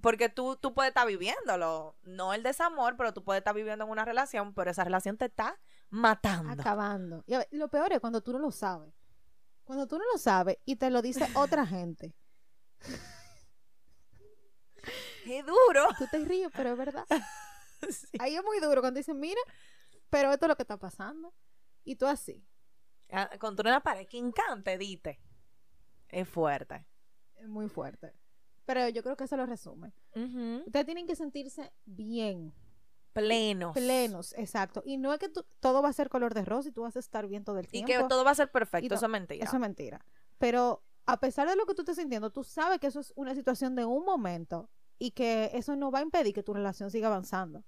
Porque 0.00 0.28
tú, 0.28 0.56
tú 0.56 0.74
puedes 0.74 0.90
estar 0.90 1.06
viviéndolo. 1.06 1.96
No 2.02 2.34
el 2.34 2.42
desamor, 2.42 2.96
pero 2.96 3.12
tú 3.12 3.24
puedes 3.24 3.40
estar 3.40 3.54
viviendo 3.54 3.84
en 3.84 3.90
una 3.90 4.04
relación, 4.04 4.54
pero 4.54 4.70
esa 4.70 4.84
relación 4.84 5.16
te 5.16 5.26
está 5.26 5.58
matando. 5.90 6.50
acabando. 6.52 7.24
Y 7.26 7.36
ver, 7.36 7.48
lo 7.52 7.68
peor 7.68 7.92
es 7.92 8.00
cuando 8.00 8.20
tú 8.22 8.32
no 8.32 8.38
lo 8.38 8.50
sabes. 8.50 8.92
Cuando 9.64 9.86
tú 9.86 9.98
no 9.98 10.04
lo 10.12 10.18
sabes 10.18 10.58
y 10.64 10.76
te 10.76 10.90
lo 10.90 11.02
dice 11.02 11.26
otra 11.34 11.66
gente. 11.66 12.14
¡Qué 15.38 15.42
duro! 15.42 15.88
Tú 15.98 16.06
te 16.10 16.18
ríes, 16.24 16.50
pero 16.54 16.70
es 16.72 16.78
verdad. 16.78 17.06
Sí. 17.90 18.06
Ahí 18.18 18.34
es 18.34 18.42
muy 18.42 18.58
duro 18.58 18.80
cuando 18.80 18.96
dicen, 18.98 19.20
mira, 19.20 19.40
pero 20.08 20.32
esto 20.32 20.46
es 20.46 20.48
lo 20.48 20.56
que 20.56 20.62
está 20.62 20.78
pasando. 20.78 21.34
Y 21.84 21.96
tú 21.96 22.06
así. 22.06 22.42
Ah, 23.12 23.28
Contra 23.38 23.68
una 23.70 23.82
pared 23.82 24.06
que 24.08 24.16
encante, 24.16 24.78
dite. 24.78 25.20
Es 26.08 26.26
fuerte. 26.26 26.86
Es 27.36 27.46
muy 27.46 27.68
fuerte. 27.68 28.14
Pero 28.64 28.88
yo 28.88 29.02
creo 29.02 29.14
que 29.16 29.24
eso 29.24 29.36
lo 29.36 29.44
resume. 29.44 29.92
Ujú. 30.14 30.62
Ustedes 30.66 30.86
tienen 30.86 31.06
que 31.06 31.14
sentirse 31.16 31.70
bien, 31.84 32.54
Plenos. 33.12 33.74
plenos, 33.74 34.32
exacto. 34.38 34.82
Y 34.86 34.96
no 34.96 35.12
es 35.12 35.18
que 35.20 35.28
tú- 35.28 35.44
todo 35.60 35.82
va 35.82 35.90
a 35.90 35.92
ser 35.92 36.08
color 36.08 36.32
de 36.32 36.44
rosa 36.46 36.70
y 36.70 36.72
tú 36.72 36.80
vas 36.82 36.96
a 36.96 37.00
estar 37.00 37.26
bien 37.28 37.44
todo 37.44 37.58
el 37.58 37.66
Y 37.66 37.84
tiempo. 37.84 37.92
que 37.92 38.08
todo 38.08 38.24
va 38.24 38.30
a 38.30 38.34
ser 38.34 38.48
Y 38.48 38.52
perfecto. 38.52 38.94
Eso 38.94 39.04
es 39.06 39.12
mentira. 39.12 39.44
Eso 39.44 39.56
es 39.56 39.60
mentira. 39.60 40.04
Pero 40.38 40.82
a 41.04 41.20
pesar 41.20 41.46
de 41.46 41.56
lo 41.56 41.66
que 41.66 41.74
tú 41.74 41.82
estés 41.82 41.96
sintiendo, 41.96 42.30
tú 42.30 42.42
sabes 42.42 42.80
que 42.80 42.86
eso 42.86 43.00
es 43.00 43.12
una 43.16 43.34
situación 43.34 43.76
de 43.76 43.84
un 43.84 44.02
momento 44.04 44.70
y 44.98 45.10
que 45.12 45.50
eso 45.54 45.76
no 45.76 45.90
va 45.90 46.00
a 46.00 46.02
impedir 46.02 46.34
que 46.34 46.42
tu 46.42 46.52
relación 46.54 46.90
siga 46.90 47.08
avanzando. 47.08 47.64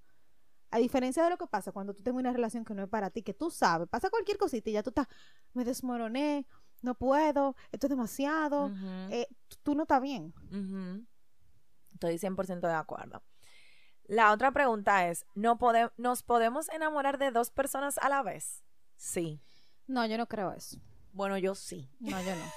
A 0.70 0.78
diferencia 0.78 1.24
de 1.24 1.30
lo 1.30 1.38
que 1.38 1.46
pasa 1.46 1.72
cuando 1.72 1.94
tú 1.94 2.02
tienes 2.02 2.18
una 2.20 2.32
relación 2.32 2.64
que 2.64 2.74
no 2.74 2.82
es 2.82 2.88
para 2.88 3.10
ti, 3.10 3.22
que 3.22 3.32
tú 3.34 3.50
sabes, 3.50 3.88
pasa 3.88 4.10
cualquier 4.10 4.36
cosita 4.38 4.68
y 4.68 4.74
ya 4.74 4.82
tú 4.82 4.90
estás, 4.90 5.06
me 5.54 5.64
desmoroné, 5.64 6.46
no 6.82 6.94
puedo, 6.94 7.56
esto 7.72 7.86
es 7.86 7.90
demasiado, 7.90 8.70
eh, 9.10 9.26
tú- 9.62 9.74
no 9.74 9.82
estás 9.82 10.02
bien. 10.02 10.34
Ujú. 10.52 11.06
Estoy 11.94 12.18
100% 12.18 12.66
de 12.66 12.74
acuerdo. 12.74 13.22
La 14.04 14.32
otra 14.32 14.52
pregunta 14.52 15.08
es, 15.08 15.26
¿no 15.34 15.58
pode- 15.58 15.90
¿nos 15.96 16.22
podemos 16.22 16.68
enamorar 16.70 17.18
de 17.18 17.30
dos 17.30 17.50
personas 17.50 17.98
a 17.98 18.08
la 18.08 18.22
vez? 18.22 18.62
Sí. 18.96 19.40
No, 19.86 20.04
yo 20.06 20.18
no 20.18 20.26
creo 20.28 20.52
eso. 20.52 20.78
Bueno, 21.12 21.36
yo 21.38 21.54
sí. 21.54 21.90
No, 21.98 22.20
yo 22.22 22.34
no. 22.36 22.44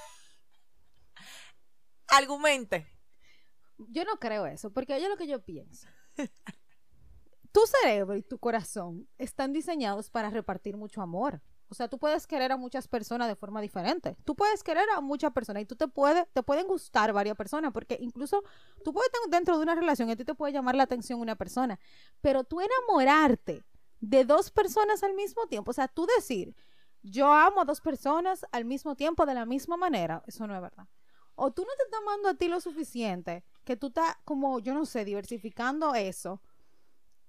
Argumente. 2.07 2.88
Yo 3.89 4.04
no 4.06 4.17
creo 4.20 4.46
eso, 4.46 4.72
porque 4.72 4.94
oye 4.94 5.10
lo 5.10 5.17
que 5.17 5.28
yo 5.28 5.44
pienso. 5.44 5.88
Tu 7.52 7.60
cerebro 7.82 8.15
y 8.15 8.24
tu 8.24 8.39
corazón 8.39 9.10
están 9.17 9.52
diseñados 9.52 10.10
para 10.10 10.30
repartir 10.30 10.78
mucho 10.78 11.02
amor. 11.02 11.41
O 11.72 11.74
sea, 11.74 11.88
tú 11.88 11.98
puedes 11.98 12.28
querer 12.28 12.52
a 12.52 12.58
muchas 12.58 12.88
personas 12.88 13.30
de 13.30 13.36
forma 13.36 13.62
diferente. 13.62 14.17
Tú 14.26 14.36
puedes 14.36 14.62
querer 14.62 14.86
a 14.96 15.00
muchas 15.00 15.32
personas 15.32 15.63
y 15.63 15.65
tú 15.65 15.78
te 15.78 15.88
puedes, 15.88 16.26
te 16.34 16.44
pueden 16.44 16.67
gustar 16.67 17.13
varias 17.13 17.38
personas, 17.38 17.72
porque 17.72 17.98
incluso 18.02 18.44
tú 18.84 18.94
puedes 18.94 19.08
estar 19.08 19.30
dentro 19.30 19.58
de 19.58 19.63
una 19.63 19.76
relación 19.76 20.10
y 20.10 20.12
a 20.12 20.15
ti 20.17 20.26
te 20.26 20.36
puede 20.36 20.52
llamar 20.52 20.76
la 20.76 20.84
atención 20.84 21.22
una 21.22 21.38
persona, 21.38 21.80
pero 22.20 22.44
tú 22.44 22.60
enamorarte 22.60 23.63
de 24.02 24.26
dos 24.26 24.52
personas 24.52 25.02
al 25.04 25.13
mismo 25.13 25.48
tiempo, 25.48 25.72
o 25.72 25.74
sea, 25.74 25.88
tú 25.88 26.06
decir, 26.17 26.54
yo 27.04 27.32
amo 27.32 27.62
a 27.62 27.65
dos 27.65 27.80
personas 27.80 28.46
al 28.52 28.65
mismo 28.65 28.96
tiempo 28.96 29.26
de 29.26 29.34
la 29.34 29.46
misma 29.46 29.78
manera, 29.78 30.24
eso 30.28 30.46
no 30.48 30.56
es 30.56 30.62
verdad. 30.62 30.88
O 31.36 31.52
tú 31.52 31.63
no 31.63 31.70
te 31.78 31.84
estás 31.84 32.00
amando 32.02 32.30
a 32.30 32.34
ti 32.36 32.48
lo 32.48 32.60
suficiente, 32.62 33.44
que 33.63 33.76
tú 33.78 33.88
estás 33.88 34.17
como, 34.26 34.60
yo 34.60 34.74
no 34.74 34.86
sé, 34.86 35.06
diversificando 35.06 35.96
eso, 35.96 36.41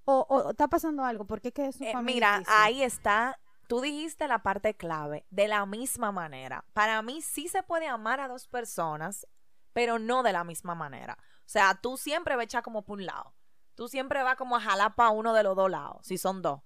o, 0.05 0.27
o- 0.29 0.47
o 0.49 0.51
está 0.51 0.69
pasando 0.69 1.05
algo, 1.05 1.25
porque 1.27 1.49
es 1.49 1.55
que 1.55 1.67
eso 1.67 1.85
Eh, 1.85 1.93
para 1.93 2.03
mí 2.03 2.11
es 2.11 2.15
mira, 2.17 2.39
difícil. 2.39 2.55
ahí 2.57 2.83
está. 2.83 3.39
Tú 3.69 3.81
dijiste 3.81 4.27
la 4.29 4.43
parte 4.43 4.75
clave. 4.75 5.25
De 5.31 5.49
la 5.49 5.65
misma 5.65 6.13
manera. 6.13 6.65
Para 6.73 7.01
mí 7.03 7.23
sí 7.23 7.49
se 7.49 7.63
puede 7.63 7.87
amar 7.87 8.21
a 8.21 8.29
dos 8.29 8.47
personas, 8.49 9.27
pero 9.73 9.99
no 9.99 10.23
de 10.23 10.33
la 10.33 10.45
misma 10.45 10.75
manera. 10.75 11.17
O 11.41 11.49
sea, 11.53 11.79
tú 11.81 11.97
siempre 11.97 12.35
vas 12.35 12.43
a 12.43 12.45
echar 12.45 12.63
como 12.63 12.83
por 12.83 12.99
un 12.99 13.07
lado. 13.07 13.35
Tú 13.75 13.89
siempre 13.89 14.23
vas 14.23 14.37
como 14.37 14.57
a 14.57 14.61
jalar 14.61 14.95
para 14.95 15.11
uno 15.11 15.33
de 15.33 15.43
los 15.45 15.57
dos 15.57 15.71
lados, 15.71 16.05
si 16.07 16.19
son 16.19 16.43
dos. 16.43 16.61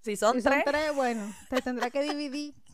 Si 0.00 0.16
son 0.16 0.34
Si 0.34 0.40
son 0.42 0.52
tres. 0.52 0.64
tres, 0.64 0.94
bueno, 0.94 1.30
te 1.50 1.60
tendrá 1.60 1.90
que 1.90 2.00
dividir. 2.02 2.54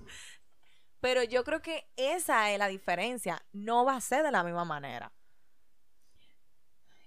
Pero 1.03 1.25
yo 1.25 1.43
creo 1.43 1.61
que 1.61 1.85
esa 1.97 2.53
es 2.53 2.59
la 2.61 2.69
diferencia. 2.69 3.45
No 3.53 3.85
va 3.85 3.97
a 3.97 4.01
ser 4.01 4.23
de 4.23 4.31
la 4.31 4.45
misma 4.45 4.65
manera. 4.65 5.13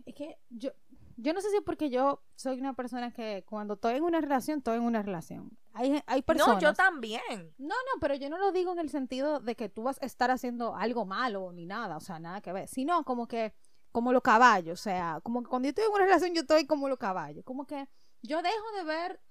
Es 0.05 0.13
que 0.13 0.37
yo, 0.49 0.71
yo 1.15 1.33
no 1.33 1.39
sé 1.39 1.49
si 1.49 1.55
es 1.55 1.63
porque 1.63 1.89
yo 1.89 2.21
soy 2.35 2.59
una 2.59 2.73
persona 2.73 3.13
que 3.13 3.45
cuando 3.47 3.75
estoy 3.75 3.95
en 3.95 4.03
una 4.03 4.19
relación, 4.19 4.57
estoy 4.57 4.75
en 4.75 4.83
una 4.83 5.01
relación. 5.01 5.57
Hay, 5.71 6.03
hay 6.07 6.21
personas. 6.23 6.55
No, 6.55 6.61
yo 6.61 6.73
también. 6.73 7.53
No, 7.57 7.73
no, 7.73 8.01
pero 8.01 8.15
yo 8.15 8.29
no 8.29 8.37
lo 8.37 8.51
digo 8.51 8.73
en 8.73 8.79
el 8.79 8.89
sentido 8.89 9.39
de 9.39 9.55
que 9.55 9.69
tú 9.69 9.83
vas 9.83 9.97
a 10.01 10.05
estar 10.05 10.29
haciendo 10.29 10.75
algo 10.75 11.05
malo 11.05 11.53
ni 11.53 11.65
nada, 11.65 11.95
o 11.95 12.01
sea, 12.01 12.19
nada 12.19 12.41
que 12.41 12.51
ver, 12.51 12.67
sino 12.67 13.05
como 13.05 13.29
que, 13.29 13.53
como 13.93 14.11
los 14.11 14.21
caballos, 14.21 14.77
o 14.77 14.83
sea, 14.83 15.21
como 15.23 15.41
que 15.41 15.47
cuando 15.47 15.67
yo 15.67 15.69
estoy 15.69 15.85
en 15.85 15.91
una 15.91 16.03
relación 16.03 16.33
yo 16.33 16.41
estoy 16.41 16.67
como 16.67 16.89
los 16.89 16.97
caballos, 16.97 17.45
como 17.45 17.65
que 17.65 17.87
yo 18.21 18.41
dejo 18.41 18.71
de 18.77 18.83
ver 18.83 19.21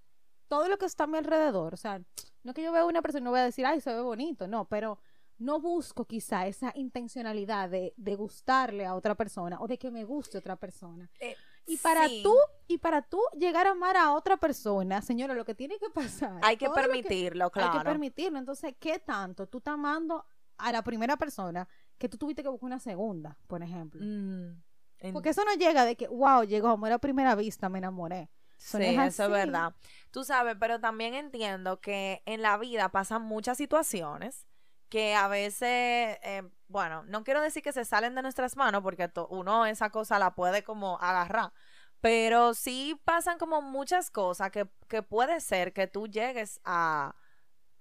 todo 0.48 0.68
lo 0.68 0.78
que 0.78 0.86
está 0.86 1.04
a 1.04 1.06
mi 1.06 1.18
alrededor, 1.18 1.74
o 1.74 1.76
sea, 1.76 2.00
no 2.44 2.50
es 2.50 2.54
que 2.54 2.62
yo 2.62 2.70
vea 2.72 2.84
una 2.84 3.02
persona 3.02 3.20
y 3.22 3.24
no 3.24 3.30
voy 3.30 3.40
a 3.40 3.44
decir, 3.44 3.66
ay, 3.66 3.80
se 3.80 3.92
ve 3.92 4.00
bonito, 4.00 4.46
no, 4.46 4.66
pero 4.66 4.98
no 5.38 5.60
busco 5.60 6.04
quizá 6.04 6.46
esa 6.46 6.72
intencionalidad 6.76 7.68
de, 7.68 7.92
de 7.96 8.14
gustarle 8.14 8.86
a 8.86 8.94
otra 8.94 9.14
persona 9.16 9.58
o 9.60 9.66
de 9.66 9.78
que 9.78 9.90
me 9.90 10.04
guste 10.04 10.38
otra 10.38 10.54
persona. 10.56 11.10
Eh, 11.18 11.34
Y 11.66 11.76
para 11.78 12.06
sí, 12.08 12.20
tú, 12.22 12.36
y 12.68 12.78
para 12.78 13.02
tú 13.02 13.20
llegar 13.36 13.66
a 13.66 13.70
amar 13.70 13.96
a 13.96 14.12
otra 14.12 14.36
persona, 14.36 15.02
señora, 15.02 15.34
lo 15.34 15.44
que 15.44 15.54
tiene 15.54 15.78
que 15.78 15.90
pasar. 15.90 16.38
Hay 16.42 16.56
que 16.56 16.70
permitirlo, 16.70 17.46
hay 17.46 17.50
claro. 17.50 17.78
que 17.80 17.84
permitirlo. 17.84 18.38
Entonces, 18.38 18.74
¿qué 18.78 18.98
tanto 19.00 19.46
tú 19.48 19.58
estás 19.58 19.74
amando 19.74 20.24
a 20.58 20.70
la 20.70 20.82
primera 20.82 21.16
persona 21.16 21.66
que 21.98 22.08
tú 22.08 22.16
tuviste 22.16 22.42
que 22.42 22.48
buscar 22.48 22.66
una 22.66 22.78
segunda, 22.78 23.36
por 23.48 23.62
ejemplo? 23.62 24.00
Mm, 24.04 24.62
en- 25.00 25.12
Porque 25.12 25.30
eso 25.30 25.44
no 25.44 25.54
llega 25.54 25.84
de 25.84 25.96
que, 25.96 26.06
wow, 26.06 26.44
llegó 26.44 26.68
amor 26.68 26.92
a 26.92 26.98
primera 26.98 27.34
vista, 27.34 27.68
me 27.68 27.78
enamoré. 27.78 28.30
Eso 28.58 28.78
Sí, 28.78 28.92
no 28.94 29.02
es 29.02 29.14
eso 29.14 29.24
es 29.24 29.30
verdad. 29.30 29.74
Tú 30.10 30.24
sabes, 30.24 30.56
pero 30.58 30.80
también 30.80 31.14
entiendo 31.14 31.80
que 31.80 32.22
en 32.26 32.42
la 32.42 32.56
vida 32.58 32.88
pasan 32.90 33.22
muchas 33.22 33.58
situaciones 33.58 34.46
que 34.88 35.14
a 35.14 35.28
veces, 35.28 36.18
eh, 36.22 36.42
bueno, 36.68 37.02
no 37.04 37.24
quiero 37.24 37.40
decir 37.40 37.62
que 37.62 37.72
se 37.72 37.84
salen 37.84 38.14
de 38.14 38.22
nuestras 38.22 38.56
manos 38.56 38.82
porque 38.82 39.10
uno 39.30 39.66
esa 39.66 39.90
cosa 39.90 40.18
la 40.18 40.34
puede 40.34 40.62
como 40.62 40.98
agarrar, 41.00 41.52
pero 42.00 42.54
sí 42.54 43.00
pasan 43.04 43.38
como 43.38 43.60
muchas 43.62 44.10
cosas 44.10 44.50
que, 44.50 44.68
que 44.88 45.02
puede 45.02 45.40
ser 45.40 45.72
que 45.72 45.86
tú 45.88 46.06
llegues 46.06 46.60
a, 46.64 47.14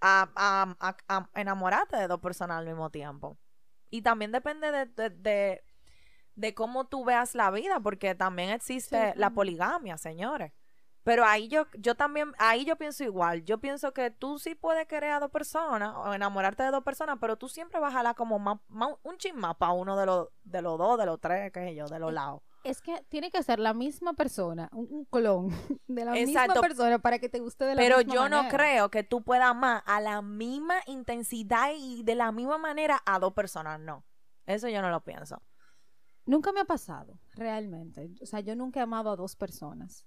a, 0.02 0.76
a- 0.80 0.98
a- 1.08 1.30
enamorarte 1.36 1.98
de 1.98 2.08
dos 2.08 2.20
personas 2.20 2.58
al 2.60 2.66
mismo 2.66 2.90
tiempo. 2.90 3.38
Y 3.90 4.02
también 4.02 4.32
depende 4.32 4.72
de, 4.72 4.86
de, 4.88 5.10
de- 5.12 5.64
de 6.36 6.54
cómo 6.56 6.86
tú 6.88 7.06
veas 7.06 7.36
la 7.36 7.52
vida, 7.52 7.80
porque 7.80 8.16
también 8.16 8.50
existe 8.50 9.14
la 9.16 9.34
poligamia, 9.34 9.98
señores. 9.98 10.52
Pero 11.04 11.26
ahí 11.26 11.50
yo, 11.50 11.68
yo 11.78 11.96
también, 11.96 12.32
ahí 12.38 12.63
yo 12.66 12.78
pienso 12.78 13.04
igual. 13.04 13.44
Yo 13.44 13.58
pienso 13.60 13.94
que 13.94 14.10
tú 14.10 14.39
sí 14.39 14.56
puedes 14.56 14.88
querer 14.88 15.12
a 15.12 15.20
dos 15.20 15.32
personas 15.32 15.94
o 15.98 16.13
enamorarte 16.13 16.63
de 16.63 16.72
dos 16.72 16.84
personas, 16.84 17.18
pero 17.20 17.36
tú 17.38 17.50
siempre 17.50 17.80
vas 17.80 17.94
a 17.94 17.98
jalar 17.98 18.16
como 18.16 18.39
más, 18.39 18.60
más- 18.70 18.96
un 19.04 19.18
chin 19.18 19.36
más 19.36 19.56
para 19.58 19.74
uno 19.74 19.98
de 19.98 20.06
los, 20.06 20.30
de 20.44 20.62
los 20.62 20.78
dos, 20.78 20.98
de 20.98 21.06
los 21.06 21.20
tres, 21.20 21.52
qué 21.52 21.60
sé 21.60 21.76
yo, 21.76 21.88
de 21.88 22.00
los 22.00 22.10
Es- 22.10 22.16
lados. 22.16 22.42
Es 22.63 22.82
que 22.82 23.04
tiene 23.10 23.30
que 23.30 23.44
ser 23.44 23.60
la 23.60 23.74
misma 23.74 24.13
persona, 24.13 24.70
un, 24.72 24.88
un 24.89 25.04
clon 25.04 25.50
de 25.88 26.06
la 26.06 26.18
Exacto. 26.18 26.54
misma 26.54 26.62
persona 26.62 27.00
para 27.00 27.20
que 27.20 27.28
te 27.28 27.39
guste 27.42 27.66
de 27.66 27.76
la 27.76 27.82
Pero 27.82 27.98
misma 27.98 28.13
yo 28.13 28.30
no 28.30 28.48
creo 28.48 28.89
que 28.89 29.04
tú 29.04 29.22
puedas 29.22 29.50
amar 29.50 29.84
a 29.86 30.00
la 30.00 30.22
misma 30.22 30.76
intensidad 30.88 31.72
y 31.78 32.04
de 32.04 32.16
la 32.16 32.32
misma 32.32 32.58
manera 32.58 33.02
a 33.06 33.20
dos 33.20 33.34
personas, 33.34 33.82
no. 33.82 34.06
Eso 34.46 34.70
yo 34.70 34.82
no 34.82 34.89
lo 34.89 35.02
pienso. 35.04 35.42
Nunca 36.26 36.54
me 36.54 36.62
ha 36.62 36.66
pasado, 36.66 37.20
realmente. 37.36 38.10
O 38.22 38.26
sea, 38.26 38.39
yo 38.39 38.56
nunca 38.56 38.80
he 38.80 38.84
amado 38.84 39.12
a 39.12 39.18
dos 39.18 39.36
personas. 39.36 40.06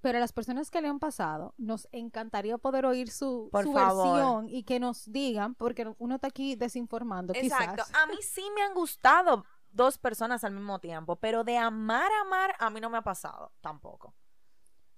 Pero 0.00 0.18
a 0.18 0.20
las 0.20 0.32
personas 0.32 0.70
que 0.70 0.80
le 0.80 0.88
han 0.88 0.98
pasado, 0.98 1.54
nos 1.58 1.88
encantaría 1.92 2.56
poder 2.56 2.86
oír 2.86 3.10
su, 3.10 3.48
Por 3.52 3.64
su 3.64 3.72
versión 3.72 4.48
y 4.48 4.62
que 4.62 4.80
nos 4.80 5.10
digan, 5.10 5.54
porque 5.54 5.94
uno 5.98 6.14
está 6.14 6.28
aquí 6.28 6.56
desinformando, 6.56 7.34
Exacto. 7.34 7.84
quizás. 7.84 7.94
A 7.94 8.06
mí 8.06 8.16
sí 8.22 8.42
me 8.54 8.62
han 8.62 8.74
gustado 8.74 9.44
dos 9.72 9.98
personas 9.98 10.42
al 10.44 10.52
mismo 10.52 10.78
tiempo, 10.78 11.16
pero 11.16 11.44
de 11.44 11.58
amar, 11.58 12.10
amar, 12.24 12.54
a 12.58 12.70
mí 12.70 12.80
no 12.80 12.90
me 12.90 12.98
ha 12.98 13.02
pasado 13.02 13.52
tampoco. 13.60 14.14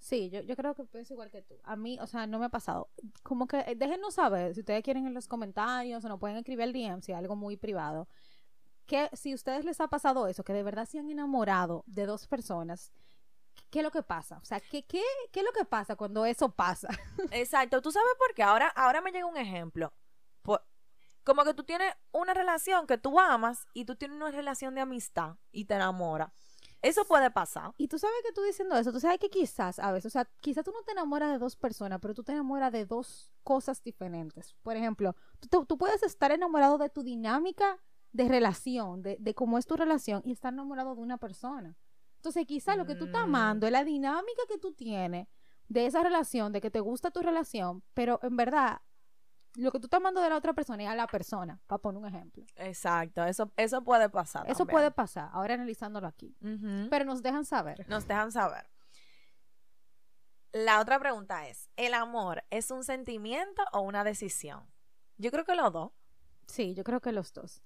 Sí, 0.02 0.30
yo, 0.30 0.40
yo 0.40 0.56
creo 0.56 0.74
que 0.74 0.84
pienso 0.84 1.12
igual 1.12 1.30
que 1.30 1.42
tú. 1.42 1.54
A 1.62 1.76
mí, 1.76 1.96
o 2.00 2.08
sea, 2.08 2.26
no 2.26 2.40
me 2.40 2.46
ha 2.46 2.48
pasado. 2.48 2.90
Como 3.22 3.46
que 3.46 3.60
eh, 3.60 3.76
déjenos 3.76 4.14
saber 4.14 4.52
si 4.52 4.60
ustedes 4.60 4.82
quieren 4.82 5.06
en 5.06 5.14
los 5.14 5.28
comentarios 5.28 6.04
o 6.04 6.08
nos 6.08 6.18
pueden 6.18 6.36
escribir 6.36 6.64
al 6.64 6.72
DM 6.72 7.02
si 7.02 7.12
es 7.12 7.18
algo 7.18 7.36
muy 7.36 7.56
privado. 7.56 8.08
Que 8.84 9.08
si 9.12 9.30
a 9.30 9.36
ustedes 9.36 9.64
les 9.64 9.80
ha 9.80 9.86
pasado 9.86 10.26
eso, 10.26 10.42
que 10.42 10.52
de 10.52 10.64
verdad 10.64 10.86
se 10.86 10.98
han 10.98 11.08
enamorado 11.08 11.84
de 11.86 12.06
dos 12.06 12.26
personas, 12.26 12.92
¿qué 13.70 13.80
es 13.80 13.84
lo 13.84 13.90
que 13.90 14.02
pasa? 14.02 14.38
O 14.42 14.44
sea, 14.44 14.60
¿qué, 14.60 14.84
qué, 14.84 15.02
qué 15.32 15.40
es 15.40 15.46
lo 15.46 15.52
que 15.52 15.64
pasa 15.64 15.96
cuando 15.96 16.24
eso 16.26 16.50
pasa? 16.50 16.88
Exacto. 17.30 17.80
¿Tú 17.82 17.90
sabes 17.92 18.12
por 18.18 18.34
qué? 18.34 18.42
Ahora, 18.42 18.68
ahora 18.68 19.00
me 19.00 19.10
llega 19.12 19.26
un 19.26 19.36
ejemplo. 19.36 19.92
Por- 20.42 20.62
como 21.24 21.44
que 21.44 21.54
tú 21.54 21.64
tienes 21.64 21.94
una 22.12 22.34
relación 22.34 22.86
que 22.86 22.98
tú 22.98 23.18
amas 23.20 23.66
y 23.74 23.84
tú 23.84 23.96
tienes 23.96 24.16
una 24.16 24.30
relación 24.30 24.74
de 24.74 24.80
amistad 24.80 25.36
y 25.52 25.64
te 25.66 25.74
enamoras. 25.74 26.32
Eso 26.80 27.04
puede 27.04 27.30
pasar. 27.30 27.72
Y 27.78 27.86
tú 27.86 27.98
sabes 27.98 28.16
que 28.26 28.32
tú 28.32 28.42
diciendo 28.42 28.74
eso, 28.76 28.92
tú 28.92 28.98
sabes 28.98 29.18
que 29.20 29.30
quizás 29.30 29.78
a 29.78 29.92
veces, 29.92 30.06
o 30.06 30.10
sea, 30.10 30.28
quizás 30.40 30.64
tú 30.64 30.72
no 30.72 30.82
te 30.82 30.90
enamoras 30.92 31.30
de 31.30 31.38
dos 31.38 31.54
personas, 31.54 32.00
pero 32.02 32.12
tú 32.12 32.24
te 32.24 32.32
enamoras 32.32 32.72
de 32.72 32.86
dos 32.86 33.30
cosas 33.44 33.82
diferentes. 33.84 34.54
Por 34.62 34.76
ejemplo, 34.76 35.14
tú 35.68 35.78
puedes 35.78 36.02
estar 36.02 36.32
enamorado 36.32 36.78
de 36.78 36.88
tu 36.90 37.04
dinámica 37.04 37.78
de 38.10 38.28
relación, 38.28 39.00
de, 39.02 39.16
de 39.20 39.34
cómo 39.34 39.58
es 39.58 39.66
tu 39.66 39.76
relación, 39.76 40.22
y 40.24 40.32
estar 40.32 40.52
enamorado 40.52 40.96
de 40.96 41.02
una 41.02 41.18
persona. 41.18 41.76
Entonces, 42.22 42.46
quizás 42.46 42.76
lo 42.76 42.86
que 42.86 42.94
tú 42.94 43.06
estás 43.06 43.22
Mm. 43.22 43.34
amando 43.34 43.66
es 43.66 43.72
la 43.72 43.82
dinámica 43.82 44.42
que 44.48 44.56
tú 44.56 44.72
tienes 44.72 45.26
de 45.68 45.86
esa 45.86 46.04
relación, 46.04 46.52
de 46.52 46.60
que 46.60 46.70
te 46.70 46.78
gusta 46.78 47.10
tu 47.10 47.20
relación, 47.20 47.82
pero 47.94 48.20
en 48.22 48.36
verdad, 48.36 48.80
lo 49.56 49.72
que 49.72 49.80
tú 49.80 49.86
estás 49.86 49.98
amando 49.98 50.20
de 50.20 50.28
la 50.28 50.36
otra 50.36 50.52
persona 50.52 50.84
es 50.84 50.88
a 50.88 50.94
la 50.94 51.08
persona, 51.08 51.60
para 51.66 51.80
poner 51.82 52.00
un 52.00 52.06
ejemplo. 52.06 52.44
Exacto. 52.54 53.24
Eso, 53.24 53.50
eso 53.56 53.82
puede 53.82 54.08
pasar. 54.08 54.44
Eso 54.48 54.58
también. 54.58 54.72
puede 54.76 54.90
pasar, 54.92 55.30
ahora 55.32 55.54
analizándolo 55.54 56.06
aquí. 56.06 56.36
Pero 56.90 57.04
nos 57.04 57.22
dejan 57.22 57.44
saber. 57.44 57.84
Nos 57.88 58.06
dejan 58.06 58.30
saber. 58.30 58.68
La 60.52 60.80
otra 60.80 61.00
pregunta 61.00 61.48
es, 61.48 61.70
¿el 61.76 61.92
amor 61.94 62.44
es 62.50 62.70
un 62.70 62.84
sentimiento 62.84 63.64
o 63.72 63.80
una 63.80 64.04
decisión? 64.04 64.64
Yo 65.18 65.32
creo 65.32 65.44
que 65.44 65.56
los 65.56 65.72
dos. 65.72 65.90
Sí, 66.46 66.74
yo 66.74 66.84
creo 66.84 67.00
que 67.00 67.10
los 67.10 67.32
dos. 67.32 67.64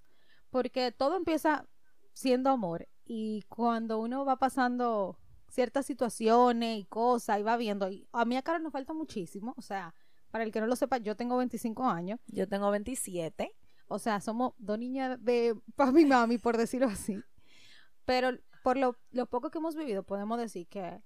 Porque 0.48 0.92
todo 0.92 1.16
empieza 1.16 1.66
siendo 2.14 2.48
amor 2.50 2.88
y 3.06 3.42
cuando 3.48 3.98
uno 4.00 4.24
va 4.24 4.36
pasando 4.36 5.18
ciertas 5.48 5.86
situaciones 5.86 6.80
y 6.80 6.84
cosas 6.84 7.38
y 7.38 7.42
va 7.42 7.56
viendo, 7.56 7.88
y 7.90 8.06
a 8.12 8.24
mí 8.24 8.36
acá 8.36 8.58
nos 8.58 8.72
falta 8.72 8.92
muchísimo, 8.92 9.54
o 9.56 9.62
sea, 9.62 9.94
para 10.30 10.44
el 10.44 10.52
que 10.52 10.60
no 10.60 10.66
lo 10.66 10.76
sepa, 10.76 10.98
yo 10.98 11.16
tengo 11.16 11.36
25 11.36 11.84
años, 11.88 12.18
Yo 12.26 12.46
tengo 12.48 12.70
27. 12.70 13.54
o 13.88 13.98
sea, 13.98 14.20
somos 14.20 14.52
dos 14.58 14.78
niñas 14.78 15.22
de 15.24 15.54
papi 15.76 16.00
y 16.00 16.04
mami, 16.04 16.38
por 16.38 16.56
decirlo 16.56 16.88
así. 16.88 17.16
Pero 18.04 18.30
por 18.64 18.76
lo, 18.76 18.96
lo 19.12 19.26
poco 19.26 19.50
que 19.50 19.58
hemos 19.58 19.76
vivido, 19.76 20.02
podemos 20.02 20.38
decir 20.38 20.66
que 20.66 21.00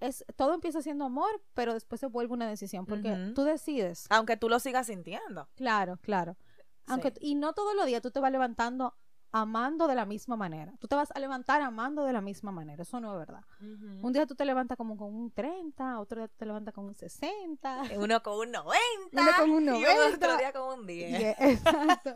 es 0.00 0.24
todo 0.36 0.54
empieza 0.54 0.82
siendo 0.82 1.06
amor, 1.06 1.42
pero 1.54 1.72
después 1.74 2.00
se 2.00 2.06
vuelve 2.06 2.34
una 2.34 2.46
decisión, 2.48 2.86
porque 2.86 3.32
tú 3.34 3.42
decides 3.44 4.06
Aunque 4.10 4.36
tú 4.36 4.48
lo 4.48 4.60
sigas 4.60 4.86
sintiendo. 4.86 5.48
Claro, 5.56 5.96
claro. 6.02 6.36
Aunque, 6.86 7.08
Sí. 7.10 7.16
y 7.20 7.34
no 7.34 7.52
todos 7.54 7.74
los 7.74 7.86
días 7.86 8.02
tú 8.02 8.10
te 8.10 8.20
vas 8.20 8.30
levantando 8.30 8.94
amando 9.32 9.86
de 9.86 9.94
la 9.94 10.04
misma 10.06 10.36
manera. 10.36 10.72
Tú 10.78 10.88
te 10.88 10.96
vas 10.96 11.10
a 11.14 11.18
levantar 11.20 11.60
amando 11.62 12.04
de 12.04 12.12
la 12.12 12.20
misma 12.20 12.50
manera. 12.50 12.82
Eso 12.82 12.98
no 13.00 13.12
es 13.12 13.18
verdad. 13.18 13.42
Un 13.60 14.12
día 14.12 14.26
tú 14.26 14.34
te 14.34 14.44
levantas 14.44 14.76
como 14.78 14.96
con 14.96 15.14
un 15.14 15.30
30, 15.30 16.00
otro 16.00 16.20
día 16.20 16.28
tú 16.28 16.34
te 16.38 16.46
levantas 16.46 16.72
con 16.74 16.86
un 16.86 16.94
60. 16.94 17.82
Uno 17.98 18.22
con 18.22 18.38
un 18.38 18.50
90. 18.52 18.78
Uno 19.12 19.30
con 19.38 19.50
un 19.50 19.62
Y 19.64 19.82
90. 19.82 20.16
otro 20.16 20.36
día 20.38 20.52
con 20.52 20.78
un 20.80 20.86
10. 20.86 21.10
y 21.20 21.24
es- 21.24 21.36
exacto. 21.40 22.14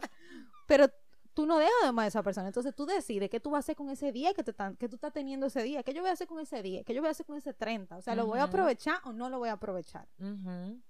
Pero 0.66 0.86
tú 1.34 1.44
no 1.46 1.58
dejas 1.58 1.72
de 1.82 1.88
amar 1.88 2.04
a 2.04 2.08
esa 2.08 2.22
persona. 2.22 2.46
Entonces 2.46 2.74
tú 2.74 2.86
decides 2.86 3.28
qué 3.30 3.40
tú 3.40 3.50
vas 3.50 3.58
a 3.58 3.60
hacer 3.60 3.76
con 3.76 3.90
ese 3.90 4.10
día 4.12 4.32
que, 4.34 4.42
te 4.42 4.50
están- 4.52 4.76
que 4.76 4.88
tú 4.88 4.96
estás 4.96 5.12
teniendo 5.12 5.46
ese 5.46 5.62
día. 5.62 5.82
¿Qué 5.82 5.92
yo 5.94 6.00
voy 6.00 6.10
a 6.10 6.14
hacer 6.14 6.26
con 6.26 6.40
ese 6.40 6.62
día? 6.62 6.82
¿Qué 6.84 6.94
yo 6.94 7.00
voy 7.02 7.08
a 7.08 7.12
hacer 7.12 7.26
con 7.26 7.36
ese 7.36 7.52
30? 7.52 7.96
O 7.96 8.02
sea, 8.02 8.14
¿lo 8.14 8.26
voy 8.26 8.38
a 8.38 8.44
aprovechar 8.44 9.00
o 9.04 9.12
no 9.12 9.28
lo 9.28 9.38
voy 9.38 9.48
a 9.50 9.52
aprovechar? 9.52 10.08
Ujú. 10.18 10.80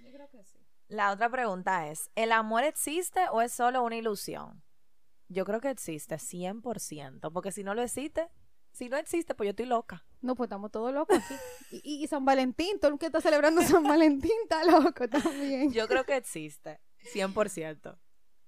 Yo 0.00 0.12
creo 0.12 0.28
que 0.30 0.44
sí. 0.44 0.58
La 0.88 1.12
otra 1.12 1.28
pregunta 1.28 1.88
es, 1.88 2.10
¿el 2.14 2.32
amor 2.32 2.64
existe 2.64 3.20
o 3.30 3.42
es 3.42 3.52
solo 3.52 3.82
una 3.82 3.96
ilusión? 3.96 4.62
Yo 5.28 5.44
creo 5.44 5.60
que 5.60 5.70
existe 5.70 6.16
100%, 6.16 7.32
porque 7.32 7.52
si 7.52 7.62
no 7.62 7.74
lo 7.74 7.82
existe, 7.82 8.28
si 8.72 8.88
no 8.88 8.96
existe, 8.96 9.34
pues 9.34 9.46
yo 9.46 9.50
estoy 9.50 9.66
loca. 9.66 10.06
No, 10.20 10.34
pues 10.34 10.46
estamos 10.46 10.70
todos 10.70 10.92
locos 10.92 11.18
aquí. 11.18 11.34
Y, 11.82 12.06
San 12.06 12.24
Valentín, 12.24 12.78
todo 12.80 12.92
el 12.92 12.98
que 12.98 13.06
está 13.06 13.20
celebrando 13.20 13.60
San 13.62 13.82
Valentín 13.82 14.32
está 14.42 14.64
loco 14.64 15.08
también. 15.08 15.72
Yo 15.72 15.86
creo 15.86 16.04
que 16.04 16.16
existe 16.16 16.80
100%. 17.12 17.98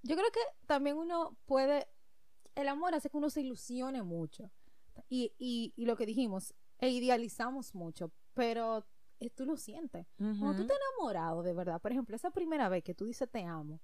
Yo 0.03 0.17
creo 0.17 0.31
que 0.31 0.41
también 0.67 0.97
uno 0.97 1.37
puede, 1.47 1.89
el 2.55 2.69
amor 2.69 2.95
hace 2.95 3.11
que 3.11 3.17
uno 3.17 3.29
se 3.29 3.43
ilusione 3.43 4.03
mucho. 4.03 4.51
Y, 5.09 5.35
y, 5.39 5.75
y 5.77 5.85
lo 5.85 5.97
que 5.97 6.07
dijimos, 6.07 6.55
e 6.79 6.89
idealizamos 6.89 7.75
mucho, 7.75 8.13
pero 8.33 8.87
tú 9.29 9.45
lo 9.45 9.59
sientes. 9.59 10.07
Cuando 10.17 10.55
tú 10.57 10.67
te 10.67 10.73
enamorado 10.73 11.43
de 11.43 11.53
verdad, 11.53 11.81
por 11.83 11.93
ejemplo, 11.93 12.17
esa 12.17 12.31
primera 12.31 12.71
vez 12.71 12.83
que 12.83 12.95
tú 12.95 13.05
dices 13.05 13.29
te 13.31 13.45
amo, 13.45 13.83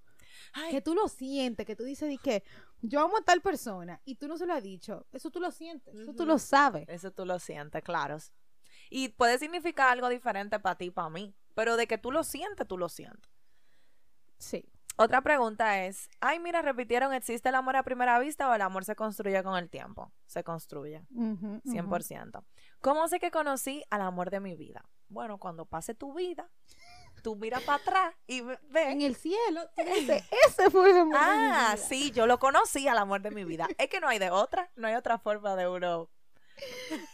Ay, 0.53 0.71
que 0.71 0.81
tú 0.81 0.95
lo 0.95 1.09
sientes, 1.09 1.67
que 1.67 1.77
tú 1.77 1.85
dices 1.85 2.09
di 2.09 2.19
que 2.19 2.43
yo 2.83 3.01
amo 3.01 3.19
a 3.19 3.23
tal 3.23 3.41
persona 3.43 4.01
y 4.05 4.17
tú 4.17 4.29
no 4.29 4.37
se 4.37 4.47
lo 4.47 4.55
has 4.55 4.63
dicho, 4.63 5.07
eso 5.13 5.31
tú 5.31 5.41
lo 5.41 5.51
sientes, 5.51 5.95
eso 5.95 6.15
tú 6.15 6.27
lo 6.27 6.39
sabes. 6.39 6.89
Eso 6.89 7.11
tú 7.11 7.25
lo 7.25 7.39
sientes, 7.39 7.83
claro. 7.83 8.19
Y 8.91 9.09
puede 9.11 9.39
significar 9.39 9.89
algo 9.89 10.09
diferente 10.09 10.59
para 10.61 10.77
ti, 10.77 10.91
para 10.91 11.11
mí, 11.11 11.35
pero 11.55 11.77
de 11.77 11.87
que 11.87 11.99
tú 11.99 12.13
lo 12.13 12.23
sientes, 12.25 12.67
tú 12.67 12.79
lo 12.79 12.89
sientes. 12.89 13.31
Sí. 14.39 14.65
Otra 14.99 15.21
pregunta 15.21 15.85
es, 15.85 16.09
ay, 16.21 16.39
mira, 16.41 16.63
repitieron, 16.63 17.13
¿existe 17.13 17.51
el 17.51 17.55
amor 17.55 17.77
a 17.77 17.83
primera 17.83 18.19
vista 18.19 18.49
o 18.49 18.55
el 18.55 18.63
amor 18.63 18.85
se 18.85 18.97
construye 18.97 19.43
con 19.43 19.57
el 19.57 19.69
tiempo? 19.69 20.11
Se 20.25 20.43
construye, 20.43 21.05
Ujú, 21.11 21.61
ujú. 21.63 21.71
100%. 21.71 22.47
¿Cómo 22.81 23.07
sé 23.07 23.21
que 23.21 23.31
conocí 23.31 23.85
al 23.91 24.01
amor 24.01 24.31
de 24.31 24.41
mi 24.41 24.57
vida? 24.57 24.89
Bueno, 25.09 25.39
cuando 25.39 25.67
pase 25.67 25.95
tu 25.95 26.15
vida, 26.15 26.51
tú 27.27 27.35
miras 27.35 27.61
para 27.65 27.79
atrás 27.79 28.15
y 28.29 28.41
ve- 28.41 28.57
En 28.75 28.99
ves. 28.99 29.05
el 29.05 29.17
cielo, 29.17 29.61
dices, 29.97 30.23
ese 30.47 30.71
fue 30.71 30.91
el 30.93 30.99
amor 30.99 31.19
de 31.19 31.27
mi 31.27 31.33
Ah, 31.51 31.73
vida". 31.75 31.77
sí, 31.77 32.13
yo 32.13 32.29
lo 32.29 32.39
conocí 32.39 32.87
al 32.87 32.99
amor 32.99 33.21
de 33.21 33.33
mi 33.33 33.43
vida. 33.43 33.67
Es 33.79 33.89
que 33.89 33.99
no 33.99 34.07
hay 34.07 34.21
de 34.21 34.31
otra, 34.31 34.71
no 34.77 34.87
hay 34.87 34.95
otra 34.95 35.19
forma 35.19 35.57
de 35.57 35.67
uno. 35.67 36.09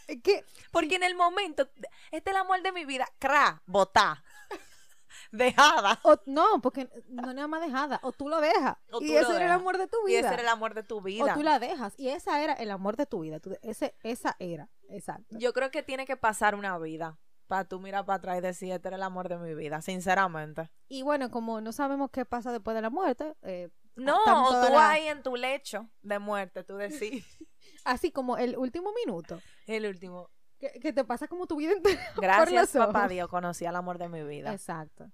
Es 0.07 0.21
que 0.21 0.45
Porque 0.71 0.97
en 0.97 1.03
el 1.03 1.15
momento, 1.15 1.67
este 2.11 2.29
es 2.29 2.35
el 2.35 2.37
amor 2.37 2.61
de 2.61 2.71
mi 2.73 2.85
vida, 2.85 3.07
cra, 3.17 3.63
botá, 3.65 4.23
dejada. 5.31 5.99
O, 6.03 6.15
no, 6.27 6.61
porque 6.61 6.87
no 7.09 7.33
nada 7.33 7.47
más 7.47 7.61
dejada. 7.61 7.99
O 8.03 8.11
tú 8.11 8.29
lo 8.29 8.39
dejas. 8.39 8.77
O 8.91 9.01
y 9.01 9.07
tú 9.07 9.13
lo 9.13 9.19
ese 9.19 9.35
era 9.35 9.45
el 9.45 9.51
amor 9.51 9.79
de 9.79 9.87
tu 9.87 9.97
Y 10.07 10.11
vida. 10.11 10.19
ese 10.27 10.33
era 10.35 10.41
el 10.43 10.47
amor 10.49 10.75
de 10.75 10.83
tu 10.83 11.01
vida. 11.01 11.25
O 11.25 11.33
tú 11.33 11.41
la 11.41 11.57
dejas. 11.57 11.93
Y 11.97 12.09
esa 12.09 12.39
era 12.43 12.53
el 12.53 12.69
amor 12.69 12.97
de 12.97 13.07
tu 13.07 13.21
vida. 13.21 13.39
Tú- 13.39 13.57
ese, 13.63 13.95
esa 14.03 14.35
era. 14.37 14.69
Exacto. 14.89 15.35
Yo 15.39 15.53
creo 15.53 15.71
que 15.71 15.81
tiene 15.81 16.05
que 16.05 16.17
pasar 16.17 16.53
una 16.53 16.77
vida 16.77 17.17
para 17.53 17.65
tú 17.67 17.79
mirar 17.79 18.03
para 18.03 18.17
atrás 18.17 18.39
y 18.39 18.41
decir, 18.41 18.71
este 18.71 18.87
era 18.87 18.97
el 18.97 19.03
amor 19.03 19.29
de 19.29 19.37
mi 19.37 19.53
vida, 19.53 19.79
sinceramente. 19.83 20.71
Y 20.87 21.03
bueno, 21.03 21.29
como 21.29 21.61
no 21.61 21.71
sabemos 21.71 22.09
qué 22.11 22.25
pasa 22.25 22.51
después 22.51 22.73
de 22.73 22.81
la 22.81 22.89
muerte, 22.89 23.35
eh, 23.43 23.69
No, 23.95 24.17
o 24.47 24.65
tú 24.65 24.73
la- 24.73 24.89
ahí 24.89 25.07
en 25.07 25.21
tu 25.21 25.35
lecho 25.35 25.87
de 26.01 26.17
muerte, 26.17 26.63
tú 26.63 26.77
decís, 26.77 27.23
así 27.85 28.11
como 28.11 28.37
el 28.37 28.57
último 28.57 28.91
minuto, 28.93 29.39
el 29.67 29.85
último. 29.85 30.31
que, 30.57 30.71
que 30.79 30.93
te 30.93 31.03
pasa 31.03 31.27
como 31.27 31.45
tu 31.45 31.57
vida 31.57 31.73
entera. 31.73 32.01
Gracias, 32.15 32.71
papá. 32.71 33.07
Dios, 33.07 33.29
conocí 33.29 33.67
al 33.67 33.75
amor 33.75 33.99
de 33.99 34.09
mi 34.09 34.23
vida. 34.23 34.51
Exacto. 34.51 35.11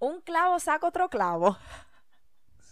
Un 0.00 0.20
clavo 0.22 0.58
saca 0.58 0.84
otro 0.88 1.08
clavo. 1.08 1.56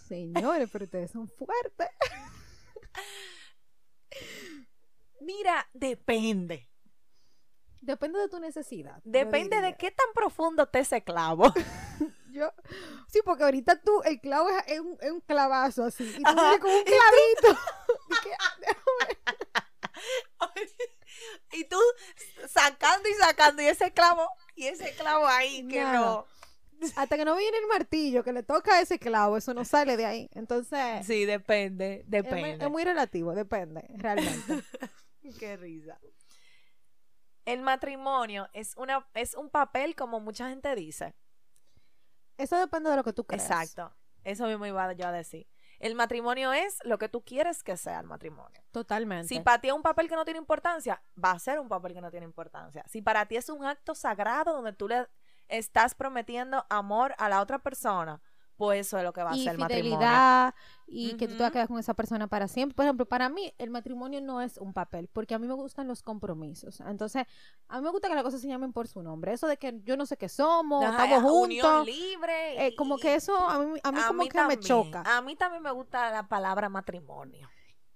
Señores, 0.07 0.69
pero 0.69 0.83
ustedes 0.83 1.11
son 1.11 1.29
fuertes. 1.29 1.87
Mira, 5.21 5.65
depende. 5.73 6.69
Depende 7.81 8.19
de 8.19 8.27
tu 8.29 8.39
necesidad. 8.39 8.99
Depende 9.03 9.61
de 9.61 9.75
qué 9.77 9.91
tan 9.91 10.07
profundo 10.13 10.63
esté 10.63 10.79
ese 10.79 11.01
clavo. 11.03 11.53
Yo, 12.31 12.51
sí, 13.07 13.21
porque 13.25 13.43
ahorita 13.43 13.81
tú, 13.81 14.01
el 14.03 14.19
clavo 14.19 14.49
es, 14.49 14.63
es 14.67 14.79
un, 14.79 14.97
es 15.01 15.11
un 15.11 15.21
clavazo 15.21 15.85
así. 15.85 16.03
Y 16.03 16.23
tú 16.23 16.33
vienes 16.35 16.59
con 16.59 16.71
un 16.71 16.83
clavito. 16.83 17.59
Y 18.09 18.13
que- 18.23 18.37
y 21.57 21.63
tú 21.65 21.77
sacando 22.47 23.09
y 23.09 23.13
sacando 23.13 23.61
y 23.61 23.65
ese 23.67 23.91
clavo 23.91 24.29
y 24.55 24.67
ese 24.67 24.93
clavo 24.95 25.25
ahí 25.27 25.67
que 25.67 25.81
Nada. 25.81 25.99
no. 25.99 26.25
hasta 26.95 27.17
que 27.17 27.25
no 27.25 27.35
viene 27.35 27.57
el 27.57 27.67
martillo 27.67 28.23
que 28.23 28.33
le 28.33 28.43
toca 28.43 28.75
a 28.75 28.81
ese 28.81 28.99
clavo, 28.99 29.37
eso 29.37 29.53
no 29.53 29.65
sale 29.65 29.97
de 29.97 30.05
ahí. 30.05 30.29
Entonces, 30.33 31.05
Sí, 31.05 31.25
depende, 31.25 32.01
es, 32.01 32.09
depende. 32.09 32.63
es 32.65 32.69
muy 32.71 32.83
relativo, 32.83 33.33
depende, 33.33 33.85
realmente. 33.95 34.63
Qué 35.39 35.57
risa. 35.57 35.97
El 37.47 37.61
matrimonio 37.61 38.49
es 38.51 38.75
una 38.75 39.07
es 39.13 39.33
un 39.33 39.49
papel 39.49 39.95
como 39.95 40.19
mucha 40.19 40.49
gente 40.49 40.75
dice. 40.75 41.15
Eso 42.37 42.57
depende 42.57 42.89
de 42.89 42.97
lo 42.97 43.05
que 43.05 43.13
tú 43.13 43.25
creas. 43.25 43.49
Exacto. 43.49 43.95
Eso 44.25 44.47
mismo 44.47 44.65
iba 44.65 44.91
yo 44.91 45.07
a 45.07 45.13
decir. 45.13 45.47
El 45.79 45.95
matrimonio 45.95 46.51
es 46.51 46.79
lo 46.83 46.97
que 46.97 47.07
tú 47.07 47.23
quieres 47.23 47.63
que 47.63 47.77
sea 47.77 48.01
el 48.01 48.05
matrimonio. 48.05 48.61
Totalmente. 48.73 49.29
Si 49.29 49.39
para 49.39 49.61
ti 49.61 49.69
es 49.69 49.73
un 49.73 49.81
papel 49.81 50.09
que 50.09 50.15
no 50.15 50.25
tiene 50.25 50.39
importancia, 50.39 51.01
va 51.23 51.31
a 51.31 51.39
ser 51.39 51.61
un 51.61 51.69
papel 51.69 51.93
que 51.93 52.01
no 52.01 52.11
tiene 52.11 52.25
importancia. 52.25 52.83
Si 52.85 53.01
para 53.01 53.25
ti 53.25 53.37
es 53.37 53.47
un 53.47 53.63
acto 53.63 53.95
sagrado 53.95 54.51
donde 54.51 54.73
tú 54.73 54.89
le 54.89 55.07
estás 55.47 55.95
prometiendo 55.95 56.65
amor 56.69 57.15
a 57.17 57.29
la 57.29 57.39
otra 57.39 57.59
persona, 57.59 58.21
pues 58.57 58.87
eso 58.87 58.97
es 58.97 59.03
lo 59.03 59.13
que 59.13 59.21
va 59.23 59.31
a 59.31 59.35
y 59.37 59.43
ser 59.43 59.53
el 59.53 59.59
matrimonio. 59.59 60.53
y 60.87 61.13
que 61.17 61.27
tú 61.27 61.35
te 61.35 61.43
vas 61.43 61.49
a 61.49 61.51
quedar 61.51 61.67
con 61.67 61.77
esa 61.79 61.93
persona 61.93 62.27
para 62.27 62.47
siempre. 62.47 62.75
Por 62.75 62.85
ejemplo, 62.85 63.05
para 63.05 63.29
mí 63.29 63.53
el 63.57 63.69
matrimonio 63.69 64.19
no 64.21 64.41
es 64.41 64.57
un 64.57 64.73
papel, 64.73 65.09
porque 65.13 65.35
a 65.35 65.39
mí 65.39 65.47
me 65.47 65.53
gustan 65.53 65.87
los 65.87 66.01
compromisos. 66.01 66.79
Entonces, 66.81 67.25
a 67.67 67.77
mí 67.77 67.83
me 67.83 67.91
gusta 67.91 68.07
que 68.07 68.15
las 68.15 68.23
cosas 68.23 68.41
se 68.41 68.47
llamen 68.47 68.73
por 68.73 68.87
su 68.87 69.01
nombre. 69.03 69.33
Eso 69.33 69.47
de 69.47 69.57
que 69.57 69.79
yo 69.83 69.95
no 69.97 70.05
sé 70.05 70.17
qué 70.17 70.27
somos, 70.29 70.83
Ajá, 70.83 71.05
estamos 71.05 71.31
juntos. 71.31 71.85
libre. 71.85 72.67
eh, 72.67 72.75
como 72.75 72.97
que 72.97 73.15
eso 73.15 73.37
a 73.37 73.59
mí, 73.59 73.79
a 73.83 73.91
mí 73.91 73.99
como 74.07 74.23
que 74.27 74.43
me 74.43 74.59
choca. 74.59 75.03
A 75.05 75.21
mí 75.21 75.35
también 75.35 75.61
me 75.61 75.71
gusta 75.71 76.09
la 76.11 76.27
palabra 76.27 76.67
matrimonio. 76.69 77.49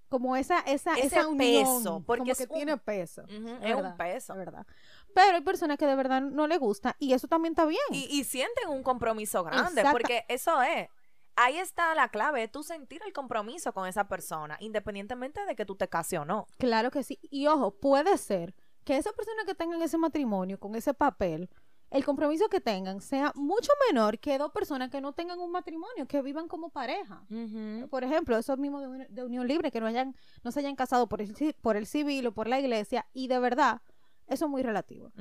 Como 0.09 0.35
esa, 0.35 0.59
esa, 0.59 0.93
Ese 0.95 1.07
esa 1.19 1.27
unión, 1.29 1.37
peso, 1.77 2.03
porque 2.05 2.19
como 2.19 2.31
es 2.33 2.37
que 2.37 2.43
un- 2.43 2.53
tiene 2.55 2.77
peso. 2.77 3.23
Es 3.29 3.75
un 3.75 3.95
peso. 3.95 4.33
es 4.33 4.37
verdad. 4.39 4.67
Pero 5.13 5.37
hay 5.37 5.41
personas 5.41 5.77
que 5.77 5.85
de 5.85 5.95
verdad 5.95 6.21
no 6.21 6.47
le 6.47 6.57
gusta 6.57 6.95
y 6.99 7.13
eso 7.13 7.27
también 7.27 7.53
está 7.53 7.65
bien. 7.65 7.81
Y, 7.91 8.05
y 8.09 8.23
sienten 8.23 8.69
un 8.69 8.83
compromiso 8.83 9.43
grande, 9.43 9.83
porque 9.91 10.25
eso 10.27 10.61
es. 10.61 10.89
Ahí 11.35 11.57
está 11.57 11.95
la 11.95 12.09
clave, 12.09 12.47
tú 12.49 12.61
sentir 12.61 13.01
el 13.05 13.13
compromiso 13.13 13.73
con 13.73 13.87
esa 13.87 14.07
persona, 14.07 14.57
independientemente 14.59 15.45
de 15.45 15.55
que 15.55 15.65
tú 15.65 15.75
te 15.75 15.87
cases 15.87 16.19
o 16.19 16.25
no. 16.25 16.45
Claro 16.57 16.91
que 16.91 17.03
sí. 17.03 17.19
Y 17.21 17.47
ojo, 17.47 17.71
puede 17.71 18.17
ser 18.17 18.53
que 18.83 18.97
esa 18.97 19.11
persona 19.13 19.43
que 19.45 19.55
tengan 19.55 19.81
ese 19.81 19.97
matrimonio 19.97 20.59
con 20.59 20.75
ese 20.75 20.93
papel, 20.93 21.49
el 21.89 22.05
compromiso 22.05 22.47
que 22.49 22.59
tengan 22.59 23.01
sea 23.01 23.31
mucho 23.35 23.71
menor 23.87 24.19
que 24.19 24.37
dos 24.37 24.51
personas 24.51 24.89
que 24.89 25.01
no 25.01 25.13
tengan 25.13 25.39
un 25.39 25.51
matrimonio, 25.51 26.07
que 26.07 26.21
vivan 26.21 26.47
como 26.47 26.69
pareja. 26.69 27.25
Por 27.89 28.03
ejemplo, 28.03 28.37
esos 28.37 28.57
mismos 28.57 28.81
de, 28.83 29.07
de 29.09 29.23
unión 29.23 29.47
libre, 29.47 29.71
que 29.71 29.79
no 29.79 29.87
hayan, 29.87 30.15
no 30.43 30.51
se 30.51 30.59
hayan 30.59 30.75
casado 30.75 31.07
por 31.07 31.21
el, 31.21 31.33
por 31.61 31.77
el 31.77 31.85
civil 31.85 32.27
o 32.27 32.33
por 32.33 32.47
la 32.47 32.59
iglesia, 32.59 33.07
y 33.13 33.27
de 33.27 33.39
verdad, 33.39 33.81
eso 34.27 34.45
es 34.45 34.51
muy 34.51 34.63
relativo. 34.63 35.11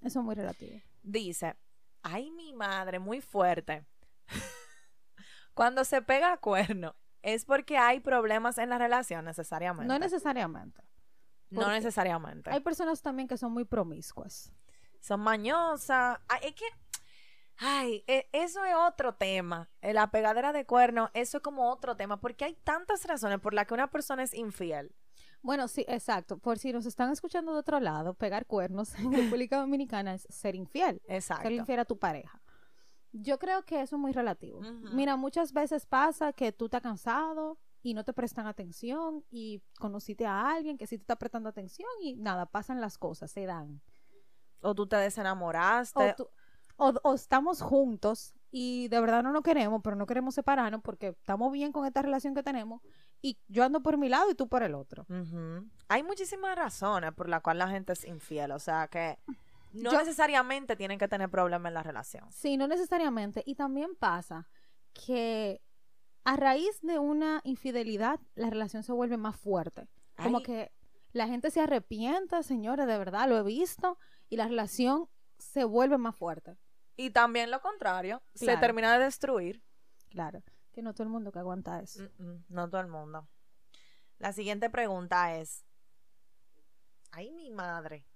Eso 0.00 0.18
es 0.20 0.24
muy 0.24 0.34
relativo. 0.34 0.80
Dice, 1.02 1.56
ay 2.02 2.30
mi 2.30 2.52
madre, 2.52 2.98
muy 2.98 3.20
fuerte. 3.20 3.84
Cuando 5.54 5.84
se 5.84 6.02
pega 6.02 6.36
cuerno, 6.38 6.94
es 7.22 7.44
porque 7.44 7.78
hay 7.78 8.00
problemas 8.00 8.58
en 8.58 8.70
la 8.70 8.78
relación 8.78 9.24
necesariamente. 9.24 9.86
No 9.92 9.98
necesariamente. 9.98 10.82
No 11.50 11.68
necesariamente. 11.70 12.50
Hay 12.50 12.60
personas 12.60 13.00
también 13.00 13.28
que 13.28 13.36
son 13.36 13.52
muy 13.52 13.64
promiscuas. 13.64 14.52
Son 15.00 15.20
mañosas. 15.20 16.18
Ay, 16.28 16.40
es 16.48 16.54
que, 16.54 16.64
ay, 17.58 18.04
e- 18.08 18.28
eso 18.32 18.64
es 18.64 18.74
otro 18.74 19.14
tema. 19.14 19.70
Eh, 19.80 19.92
La 19.92 20.10
pegadera 20.10 20.52
de 20.52 20.66
cuerno, 20.66 21.10
eso 21.14 21.36
es 21.38 21.42
como 21.42 21.70
otro 21.70 21.96
tema, 21.96 22.20
porque 22.20 22.44
hay 22.44 22.54
tantas 22.64 23.04
razones 23.04 23.38
por 23.38 23.54
las 23.54 23.66
que 23.66 23.74
una 23.74 23.90
persona 23.90 24.22
es 24.24 24.34
infiel. 24.34 24.94
Bueno, 25.44 25.68
sí, 25.68 25.84
exacto. 25.86 26.38
Por 26.38 26.58
si 26.58 26.72
nos 26.72 26.86
están 26.86 27.10
escuchando 27.12 27.52
de 27.52 27.58
otro 27.58 27.78
lado, 27.78 28.14
pegar 28.14 28.46
cuernos 28.46 28.94
en 28.98 29.12
República 29.12 29.58
Dominicana 29.58 30.14
es 30.14 30.26
ser 30.30 30.54
infiel. 30.54 31.00
Exacto. 31.06 31.42
ser 31.42 31.52
infiel 31.52 31.78
a 31.80 31.84
tu 31.84 31.98
pareja. 31.98 32.40
Yo 33.12 33.38
creo 33.38 33.62
que 33.64 33.80
eso 33.82 33.96
es 33.96 34.00
muy 34.00 34.12
relativo. 34.12 34.60
Mira, 34.94 35.16
muchas 35.16 35.52
veces 35.52 35.86
pasa 35.86 36.32
que 36.32 36.50
tú 36.50 36.64
estás 36.64 36.82
cansado 36.82 37.58
y 37.82 37.92
no 37.94 38.02
te 38.04 38.12
prestan 38.14 38.46
atención 38.46 39.22
y 39.30 39.62
conociste 39.78 40.26
a 40.26 40.50
alguien 40.54 40.78
que 40.78 40.86
sí 40.86 40.96
te 40.96 41.02
está 41.02 41.16
prestando 41.16 41.48
atención 41.50 41.88
y 42.02 42.14
nada, 42.16 42.46
pasan 42.46 42.80
las 42.80 42.96
cosas, 42.98 43.30
se 43.30 43.44
dan. 43.46 43.80
O 44.62 44.74
tú 44.74 44.86
te 44.86 44.96
desenamoraste. 44.96 46.10
O, 46.12 46.14
tú- 46.16 46.28
o- 46.76 47.00
o 47.10 47.14
estamos 47.14 47.60
juntos 47.62 48.32
y 48.50 48.88
de 48.88 49.00
verdad 49.00 49.22
no 49.22 49.30
nos 49.32 49.42
queremos, 49.42 49.80
pero 49.84 49.94
no 49.94 50.06
queremos 50.06 50.34
separarnos 50.34 50.80
porque 50.82 51.08
estamos 51.08 51.52
bien 51.52 51.70
con 51.70 51.86
esta 51.86 52.02
relación 52.02 52.34
que 52.34 52.42
tenemos 52.42 52.80
y 53.22 53.38
yo 53.48 53.64
ando 53.64 53.82
por 53.82 53.96
mi 53.96 54.08
lado 54.08 54.30
y 54.30 54.34
tú 54.34 54.48
por 54.48 54.62
el 54.62 54.74
otro. 54.74 55.06
Hay 55.88 56.02
muchísimas 56.02 56.56
razones 56.56 57.12
por 57.12 57.28
las 57.28 57.40
cuales 57.42 57.66
la 57.66 57.70
gente 57.70 57.92
es 57.94 58.04
infiel. 58.04 58.52
O 58.52 58.58
sea 58.58 58.88
que 58.88 59.18
no 59.72 59.90
Yo- 59.92 59.98
necesariamente 59.98 60.76
tienen 60.76 60.98
que 60.98 61.08
tener 61.08 61.28
problemas 61.30 61.70
en 61.70 61.74
la 61.74 61.82
relación. 61.82 62.30
Sí, 62.32 62.56
no 62.56 62.66
necesariamente. 62.68 63.42
Y 63.46 63.54
también 63.54 63.94
pasa 63.96 64.48
que 64.92 65.60
a 66.24 66.36
raíz 66.36 66.80
de 66.82 66.98
una 66.98 67.40
infidelidad, 67.44 68.20
la 68.34 68.50
relación 68.50 68.82
se 68.82 68.92
vuelve 68.92 69.16
más 69.16 69.36
fuerte. 69.36 69.88
Como 70.16 70.42
que 70.42 70.72
la 71.12 71.26
gente 71.26 71.50
se 71.50 71.60
arrepienta, 71.60 72.42
señores, 72.42 72.86
de 72.86 72.98
verdad, 72.98 73.28
lo 73.28 73.36
he 73.38 73.42
visto, 73.42 73.98
y 74.28 74.36
la 74.36 74.46
relación 74.48 75.08
se 75.38 75.64
vuelve 75.64 75.98
más 75.98 76.16
fuerte. 76.16 76.56
Y 76.96 77.10
también 77.10 77.50
lo 77.50 77.60
contrario, 77.60 78.22
se 78.34 78.56
termina 78.56 78.96
de 78.96 79.04
destruir. 79.04 79.62
Claro, 80.08 80.42
que 80.74 80.82
no 80.82 80.92
todo 80.92 81.04
el 81.04 81.08
mundo 81.08 81.32
que 81.32 81.38
aguanta 81.38 81.80
eso. 81.80 82.02
Mm, 82.18 82.22
mm, 82.24 82.44
No 82.48 82.68
todo 82.68 82.80
el 82.82 82.88
mundo. 82.88 83.26
La 84.18 84.32
siguiente 84.32 84.68
pregunta 84.70 85.36
es, 85.36 85.64
ay 87.12 87.30
mi 87.30 87.50
madre, 87.50 88.06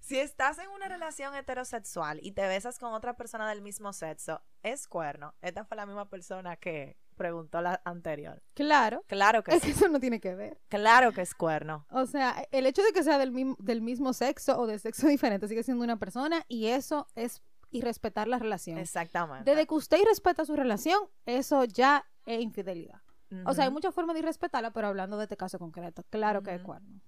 si 0.00 0.18
estás 0.18 0.58
en 0.58 0.68
una 0.70 0.88
relación 0.88 1.34
heterosexual 1.36 2.18
y 2.22 2.32
te 2.32 2.46
besas 2.48 2.78
con 2.78 2.92
otra 2.94 3.16
persona 3.16 3.48
del 3.48 3.62
mismo 3.62 3.92
sexo, 3.92 4.42
¿es 4.62 4.88
cuerno? 4.88 5.34
Esta 5.40 5.64
fue 5.64 5.76
la 5.76 5.86
misma 5.86 6.08
persona 6.08 6.56
que 6.56 6.96
preguntó 7.16 7.60
la 7.60 7.80
anterior. 7.84 8.42
Claro, 8.54 9.04
Claro 9.06 9.44
que 9.44 9.54
es 9.54 9.62
que 9.62 9.70
eso 9.70 9.88
no 9.88 10.00
tiene 10.00 10.20
que 10.20 10.34
ver. 10.34 10.58
claro 10.68 11.12
que 11.12 11.20
es 11.20 11.34
cuerno. 11.34 11.86
O 11.90 12.06
sea, 12.06 12.44
el 12.50 12.66
hecho 12.66 12.82
de 12.82 12.92
que 12.92 13.04
sea 13.04 13.18
del, 13.18 13.54
del 13.58 13.82
mismo 13.82 14.12
sexo 14.12 14.58
o 14.58 14.66
de 14.66 14.78
sexo 14.78 15.06
diferente 15.08 15.46
sigue 15.46 15.62
siendo 15.62 15.84
una 15.84 15.98
persona 15.98 16.44
y 16.48 16.66
eso 16.68 17.06
es 17.14 17.42
irrespetar 17.70 18.28
la 18.28 18.38
relación. 18.38 18.78
Exactamente. 18.78 19.50
Desde 19.50 19.66
que 19.66 19.74
usted 19.74 19.98
irrespeta 19.98 20.44
su 20.44 20.56
relación, 20.56 21.00
eso 21.26 21.64
ya 21.64 22.04
es 22.26 22.40
infidelidad. 22.40 23.00
O 23.46 23.54
sea, 23.54 23.64
hay 23.64 23.70
muchas 23.70 23.94
formas 23.94 24.14
de 24.14 24.20
irrespetarla, 24.20 24.72
pero 24.72 24.88
hablando 24.88 25.16
de 25.16 25.24
este 25.24 25.36
caso 25.36 25.58
concreto, 25.58 26.02
claro 26.10 26.42
que 26.42 26.54
es 26.54 26.62
cuerno. 26.62 27.00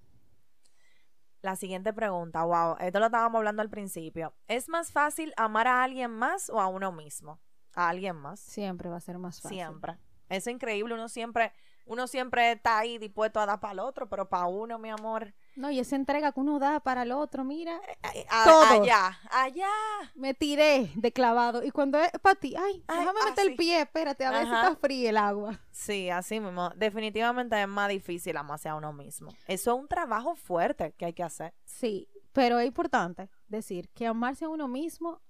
La 1.40 1.56
siguiente 1.56 1.92
pregunta, 1.92 2.44
wow, 2.44 2.76
esto 2.78 3.00
lo 3.00 3.06
estábamos 3.06 3.40
hablando 3.40 3.62
al 3.62 3.68
principio. 3.68 4.32
¿Es 4.46 4.68
más 4.68 4.92
fácil 4.92 5.34
amar 5.36 5.66
a 5.66 5.82
alguien 5.82 6.12
más 6.12 6.48
o 6.48 6.60
a 6.60 6.68
uno 6.68 6.92
mismo? 6.92 7.40
A 7.74 7.88
alguien 7.88 8.14
más. 8.14 8.38
Siempre 8.38 8.88
va 8.88 8.98
a 8.98 9.00
ser 9.00 9.18
más 9.18 9.40
fácil. 9.40 9.58
Siempre. 9.58 9.98
Eso 10.28 10.50
es 10.50 10.54
increíble. 10.54 10.94
Uno 10.94 11.08
siempre, 11.08 11.52
uno 11.84 12.06
siempre 12.06 12.52
está 12.52 12.78
ahí 12.78 12.98
dispuesto 12.98 13.40
a 13.40 13.46
dar 13.46 13.58
para 13.58 13.72
el 13.72 13.80
otro, 13.80 14.08
pero 14.08 14.28
para 14.28 14.46
uno, 14.46 14.78
mi 14.78 14.90
amor. 14.90 15.34
No, 15.56 15.70
y 15.70 15.78
esa 15.78 15.96
entrega 15.96 16.32
que 16.32 16.40
uno 16.40 16.58
da 16.58 16.80
para 16.80 17.02
el 17.02 17.12
otro, 17.12 17.44
mira, 17.44 17.80
eh, 18.14 18.26
a- 18.30 18.44
Todo. 18.44 18.82
Allá, 18.82 19.18
allá. 19.30 19.68
me 20.14 20.32
tiré 20.34 20.90
de 20.94 21.12
clavado. 21.12 21.62
Y 21.62 21.70
cuando 21.70 21.98
es 21.98 22.10
para 22.22 22.34
ti, 22.38 22.54
ay, 22.56 22.82
Ay, 22.86 22.98
déjame 23.00 23.20
ah, 23.22 23.28
meter 23.30 23.44
sí. 23.44 23.50
el 23.50 23.56
pie, 23.56 23.80
espérate, 23.82 24.24
a 24.24 24.30
ver 24.30 24.46
si 24.46 24.52
está 24.52 24.76
fría 24.76 25.10
el 25.10 25.16
agua. 25.18 25.60
Sí, 25.70 26.08
así 26.10 26.40
mismo. 26.40 26.70
Definitivamente 26.76 27.60
es 27.60 27.68
más 27.68 27.88
difícil 27.88 28.36
amarse 28.36 28.68
a 28.68 28.74
uno 28.76 28.92
mismo. 28.92 29.30
Eso 29.46 29.74
es 29.74 29.80
un 29.80 29.88
trabajo 29.88 30.34
fuerte 30.34 30.92
que 30.96 31.04
hay 31.06 31.12
que 31.12 31.22
hacer. 31.22 31.52
Sí, 31.64 32.08
pero 32.32 32.58
es 32.58 32.66
importante 32.66 33.28
decir 33.48 33.88
que 33.90 34.06
amarse 34.06 34.46
a 34.46 34.48
uno 34.48 34.68
mismo, 34.68 35.20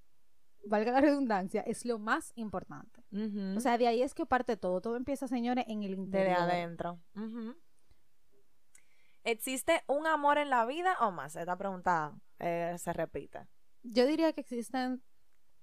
valga 0.65 0.93
la 0.93 1.01
redundancia, 1.01 1.63
es 1.63 1.85
lo 1.85 1.99
más 1.99 2.33
importante. 2.37 3.03
O 3.57 3.61
sea, 3.61 3.77
de 3.77 3.89
ahí 3.89 4.03
es 4.03 4.15
que 4.15 4.25
parte 4.27 4.57
todo. 4.57 4.81
Todo 4.81 4.97
empieza, 4.97 5.27
señores, 5.27 5.65
en 5.67 5.83
el 5.83 5.95
interior. 5.95 6.39
desde 6.39 6.53
adentro. 6.53 7.01
Ujú. 7.17 7.57
¿Existe 9.25 9.83
un 9.87 10.07
amor 10.07 10.39
en 10.39 10.51
la 10.51 10.65
vida 10.65 10.97
o 11.01 11.11
más? 11.11 11.37
Esta 11.37 11.57
pregunta 11.57 12.13
eh, 12.39 12.75
se 12.79 12.93
repite. 12.93 13.47
Yo 13.83 14.07
diría 14.07 14.33
que 14.33 14.41
existen 14.41 15.03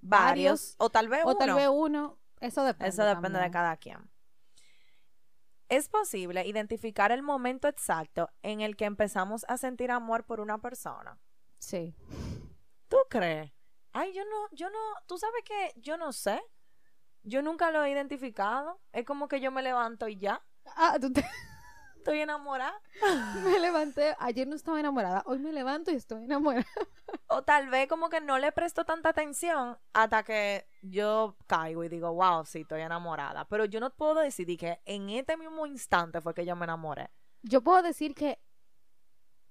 Varios, 0.01 0.22
Varios, 0.32 0.76
o 0.78 0.89
tal 0.89 1.10
vez 1.10 1.26
o 1.26 1.30
uno. 1.30 1.38
tal 1.38 1.53
vez 1.53 1.68
uno. 1.70 2.20
Eso 2.39 2.64
depende. 2.64 2.89
Eso 2.89 3.03
depende 3.03 3.39
de 3.39 3.51
cada 3.51 3.76
quien. 3.78 4.10
Es 5.68 5.89
posible 5.89 6.47
identificar 6.47 7.12
el 7.12 7.22
momento 7.22 7.68
exacto 7.68 8.30
en 8.41 8.62
el 8.62 8.76
que 8.76 8.86
empezamos 8.86 9.45
a 9.49 9.57
sentir 9.57 9.91
amor 9.91 10.26
por 10.26 10.39
una 10.39 10.57
persona. 10.57 11.20
Sí. 11.60 11.95
¿Tú 12.88 12.97
crees? 13.10 13.51
Ay, 13.91 14.14
yo 14.14 14.24
no, 14.24 14.47
yo 14.51 14.70
no, 14.70 14.80
tú 15.05 15.18
sabes 15.18 15.43
que 15.43 15.74
yo 15.80 15.97
no 15.97 16.14
sé. 16.14 16.41
Yo 17.24 17.41
nunca 17.41 17.70
lo 17.72 17.84
he 17.84 17.91
identificado. 17.91 18.80
Es 18.93 19.05
como 19.05 19.28
que 19.28 19.41
yo 19.41 19.51
me 19.51 19.62
levanto 19.62 20.07
y 20.07 20.18
ya. 20.18 20.41
Ah, 20.66 20.97
tú 20.99 21.12
te... 21.12 21.24
Estoy 22.10 22.22
enamorada. 22.22 22.74
me 23.43 23.60
levanté. 23.60 24.16
Ayer 24.18 24.47
no 24.47 24.55
estaba 24.55 24.80
enamorada. 24.80 25.22
Hoy 25.28 25.38
me 25.38 25.53
levanto 25.53 25.91
y 25.91 25.93
estoy 25.93 26.24
enamorada. 26.24 26.66
O 27.28 27.43
tal 27.43 27.70
vez 27.70 27.88
como 27.88 28.10
que 28.10 28.20
no 28.20 28.39
le 28.39 28.51
presto 28.51 28.84
tanta 28.84 29.10
atención 29.10 29.78
hasta 29.93 30.24
que 30.24 30.66
yo 30.82 31.38
caigo 31.45 31.84
y 31.84 31.89
digo, 31.89 32.12
wow, 32.12 32.45
sí, 32.45 32.62
estoy 32.62 32.82
enamorada. 32.82 33.47
Pero 33.47 33.66
yo 33.66 33.80
no 33.80 33.91
puedo 33.91 34.16
decidir 34.22 34.57
que 34.57 34.82
en 34.86 35.12
este 35.12 35.38
mismo 35.38 35.68
instante 35.68 36.20
fue 36.20 36.34
que 36.34 36.47
yo 36.47 36.55
me 36.55 36.64
enamoré. 36.64 37.12
Yo 37.43 37.62
puedo 37.62 37.84
decir 37.84 38.16
que 38.16 38.39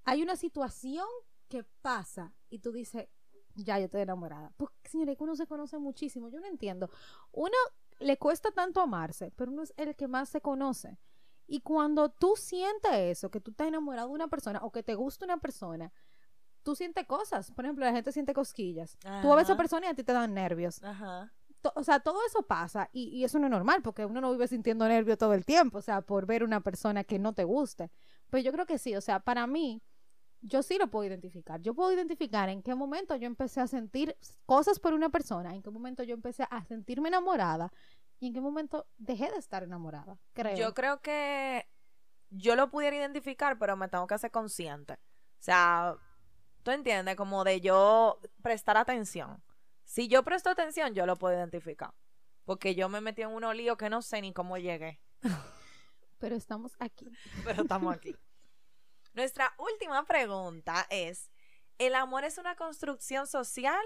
hay 0.04 0.24
una 0.24 0.34
situación 0.34 1.06
que 1.48 1.62
pasa 1.62 2.34
y 2.50 2.58
tú 2.58 2.72
dices, 2.72 3.06
ya, 3.54 3.78
yo 3.78 3.84
estoy 3.84 4.00
enamorada. 4.00 4.52
Porque, 4.56 4.88
señores, 4.88 5.16
que 5.16 5.22
uno 5.22 5.36
se 5.36 5.46
conoce 5.46 5.78
muchísimo. 5.78 6.28
Yo 6.28 6.40
no 6.40 6.46
entiendo. 6.48 6.90
Uno 7.30 7.54
le 8.00 8.16
cuesta 8.16 8.50
tanto 8.50 8.80
amarse, 8.80 9.32
pero 9.36 9.52
uno 9.52 9.62
es 9.62 9.72
el 9.76 9.94
que 9.94 10.08
más 10.08 10.28
se 10.28 10.40
conoce. 10.40 10.98
Y 11.50 11.60
cuando 11.60 12.10
tú 12.10 12.34
sientes 12.36 12.92
eso, 12.92 13.30
que 13.30 13.40
tú 13.40 13.50
estás 13.52 13.66
enamorado 13.66 14.08
de 14.08 14.14
una 14.14 14.28
persona 14.28 14.60
o 14.62 14.70
que 14.70 14.82
te 14.82 14.94
gusta 14.94 15.24
una 15.24 15.38
persona, 15.38 15.90
tú 16.62 16.76
sientes 16.76 17.06
cosas. 17.06 17.50
Por 17.52 17.64
ejemplo, 17.64 17.86
la 17.86 17.92
gente 17.92 18.12
siente 18.12 18.34
cosquillas. 18.34 18.98
Tú 19.22 19.30
ves 19.30 19.38
a 19.38 19.40
esa 19.40 19.56
persona 19.56 19.86
y 19.86 19.90
a 19.90 19.94
ti 19.94 20.04
te 20.04 20.12
dan 20.12 20.34
nervios. 20.34 20.84
Ajá. 20.84 21.32
o 21.74 21.82
sea, 21.82 22.00
todo 22.00 22.18
eso 22.26 22.42
pasa 22.42 22.90
y, 22.92 23.04
y 23.08 23.24
eso 23.24 23.38
no 23.38 23.46
es 23.46 23.50
normal 23.50 23.80
porque 23.82 24.04
uno 24.04 24.20
no 24.20 24.30
vive 24.30 24.46
sintiendo 24.46 24.86
nervio 24.86 25.16
todo 25.16 25.32
el 25.32 25.44
tiempo, 25.44 25.78
o 25.78 25.82
sea, 25.82 26.02
por 26.02 26.26
ver 26.26 26.44
una 26.44 26.60
persona 26.60 27.02
que 27.02 27.18
no 27.18 27.32
te 27.32 27.44
guste. 27.44 27.90
Pero 28.28 28.42
yo 28.44 28.52
creo 28.52 28.66
que 28.66 28.76
sí, 28.76 28.94
o 28.94 29.00
sea, 29.00 29.20
para 29.20 29.46
mí, 29.46 29.82
yo 30.42 30.62
sí 30.62 30.78
lo 30.78 30.88
puedo 30.88 31.04
identificar. 31.06 31.60
Yo 31.62 31.74
puedo 31.74 31.92
identificar 31.92 32.48
en 32.48 32.62
qué 32.62 32.74
momento 32.74 33.16
yo 33.16 33.26
empecé 33.26 33.60
a 33.60 33.66
sentir 33.66 34.16
cosas 34.46 34.78
por 34.78 34.92
una 34.92 35.08
persona, 35.08 35.54
en 35.54 35.62
qué 35.62 35.70
momento 35.70 36.02
yo 36.02 36.14
empecé 36.14 36.46
a 36.50 36.64
sentirme 36.64 37.08
enamorada 37.08 37.72
y 38.20 38.28
en 38.28 38.34
qué 38.34 38.40
momento 38.40 38.86
dejé 38.96 39.30
de 39.30 39.38
estar 39.38 39.62
enamorada, 39.62 40.18
creo. 40.32 40.56
Yo 40.56 40.74
creo 40.74 41.00
que 41.00 41.68
yo 42.30 42.56
lo 42.56 42.70
pudiera 42.70 42.96
identificar, 42.96 43.58
pero 43.58 43.76
me 43.76 43.88
tengo 43.88 44.06
que 44.06 44.14
hacer 44.14 44.30
consciente. 44.30 44.94
O 44.94 45.42
sea, 45.42 45.96
tú 46.62 46.70
entiendes, 46.70 47.16
como 47.16 47.44
de 47.44 47.60
yo 47.60 48.20
prestar 48.42 48.76
atención. 48.76 49.42
Si 49.84 50.08
yo 50.08 50.22
presto 50.22 50.50
atención, 50.50 50.94
yo 50.94 51.06
lo 51.06 51.16
puedo 51.16 51.34
identificar. 51.36 51.94
Porque 52.44 52.74
yo 52.74 52.88
me 52.88 53.00
metí 53.00 53.22
en 53.22 53.30
un 53.30 53.56
lío 53.56 53.76
que 53.76 53.90
no 53.90 54.02
sé 54.02 54.20
ni 54.20 54.32
cómo 54.32 54.58
llegué. 54.58 55.00
Pero 56.18 56.34
estamos 56.36 56.72
aquí. 56.78 57.06
Pero 57.44 57.62
estamos 57.62 57.94
aquí. 57.94 58.16
Nuestra 59.14 59.54
última 59.58 60.04
pregunta 60.04 60.86
es, 60.90 61.30
¿el 61.78 61.94
amor 61.94 62.24
es 62.24 62.38
una 62.38 62.56
construcción 62.56 63.26
social? 63.26 63.80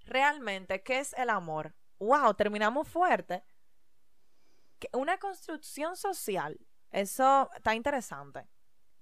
Realmente, 0.00 0.82
¿qué 0.82 1.00
es 1.00 1.12
el 1.14 1.30
amor? 1.30 1.74
Wow, 1.98 2.34
terminamos 2.34 2.88
fuerte. 2.88 3.42
Que 4.78 4.88
Una 4.92 5.18
construcción 5.18 5.96
social, 5.96 6.58
eso 6.90 7.50
está 7.54 7.74
interesante. 7.74 8.46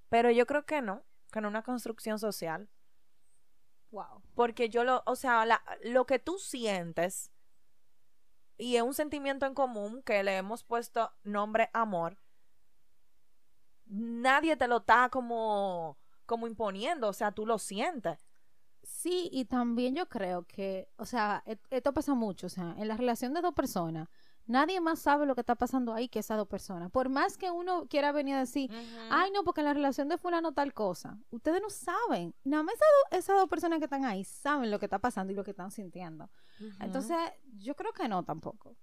Pero 0.09 0.31
yo 0.31 0.47
creo 0.47 0.65
que 0.67 0.83
no, 0.83 1.05
que 1.33 1.41
no 1.41 1.49
una 1.49 1.63
construcción 1.63 2.19
social. 2.19 2.69
Wow. 3.91 4.23
Porque 4.35 4.69
yo 4.69 4.85
lo, 4.85 5.03
o 5.07 5.17
sea, 5.17 5.45
la- 5.47 5.63
lo 5.83 6.07
que 6.07 6.19
tú 6.19 6.39
sientes 6.39 7.31
y 8.57 8.77
es 8.77 8.83
un 8.83 8.95
sentimiento 8.95 9.47
en 9.47 9.55
común 9.55 10.03
que 10.03 10.23
le 10.23 10.37
hemos 10.37 10.63
puesto 10.65 11.13
nombre 11.25 11.71
amor, 11.73 12.19
nadie 13.87 14.57
te 14.57 14.69
lo 14.69 14.79
está 14.79 15.09
como, 15.11 15.99
como 16.27 16.47
imponiendo, 16.47 17.09
o 17.09 17.13
sea, 17.13 17.33
tú 17.33 17.47
lo 17.47 17.59
sientes. 17.59 18.19
Sí, 18.87 19.29
y 19.33 19.45
también 19.47 19.95
yo 19.95 20.09
creo 20.09 20.45
que, 20.47 20.89
o 20.97 21.05
sea, 21.07 21.43
e- 21.47 21.59
esto 21.71 21.93
pasa 21.93 22.15
mucho, 22.15 22.47
o 22.47 22.51
sea, 22.51 22.75
en 22.79 22.89
la 22.89 22.97
relación 22.97 23.33
de 23.35 23.41
dos 23.41 23.55
personas, 23.55 24.09
nadie 24.47 24.79
más 24.79 24.99
sabe 24.99 25.25
lo 25.25 25.35
que 25.35 25.41
está 25.41 25.55
pasando 25.55 25.95
ahí 25.95 26.07
que 26.09 26.19
esas 26.19 26.37
dos 26.37 26.47
personas. 26.49 26.91
Por 26.91 27.09
más 27.09 27.39
que 27.39 27.51
uno 27.51 27.87
quiera 27.89 28.13
venir 28.13 28.35
a 28.35 28.41
decir, 28.41 28.71
ay, 29.11 29.31
no, 29.31 29.43
porque 29.43 29.63
en 29.63 29.67
la 29.67 29.73
relación 29.75 30.09
de 30.09 30.19
fulano 30.19 30.53
tal 30.53 30.75
cosa, 30.75 31.19
ustedes 31.31 31.63
no 31.63 31.71
saben. 31.71 32.35
Nada 32.45 32.63
más 32.63 32.75
esas, 32.75 32.89
do- 33.11 33.19
esas 33.19 33.37
dos 33.37 33.49
personas 33.49 33.79
que 33.79 33.87
están 33.87 34.05
ahí 34.05 34.23
saben 34.25 34.71
lo 34.71 34.79
que 34.79 34.85
está 34.85 34.99
pasando 34.99 35.33
y 35.33 35.37
lo 35.37 35.45
que 35.45 35.53
están 35.53 35.71
sintiendo. 35.71 36.29
Entonces, 36.79 37.17
yo 37.57 37.75
creo 37.75 37.93
que 37.93 38.07
no 38.07 38.23
tampoco. 38.23 38.77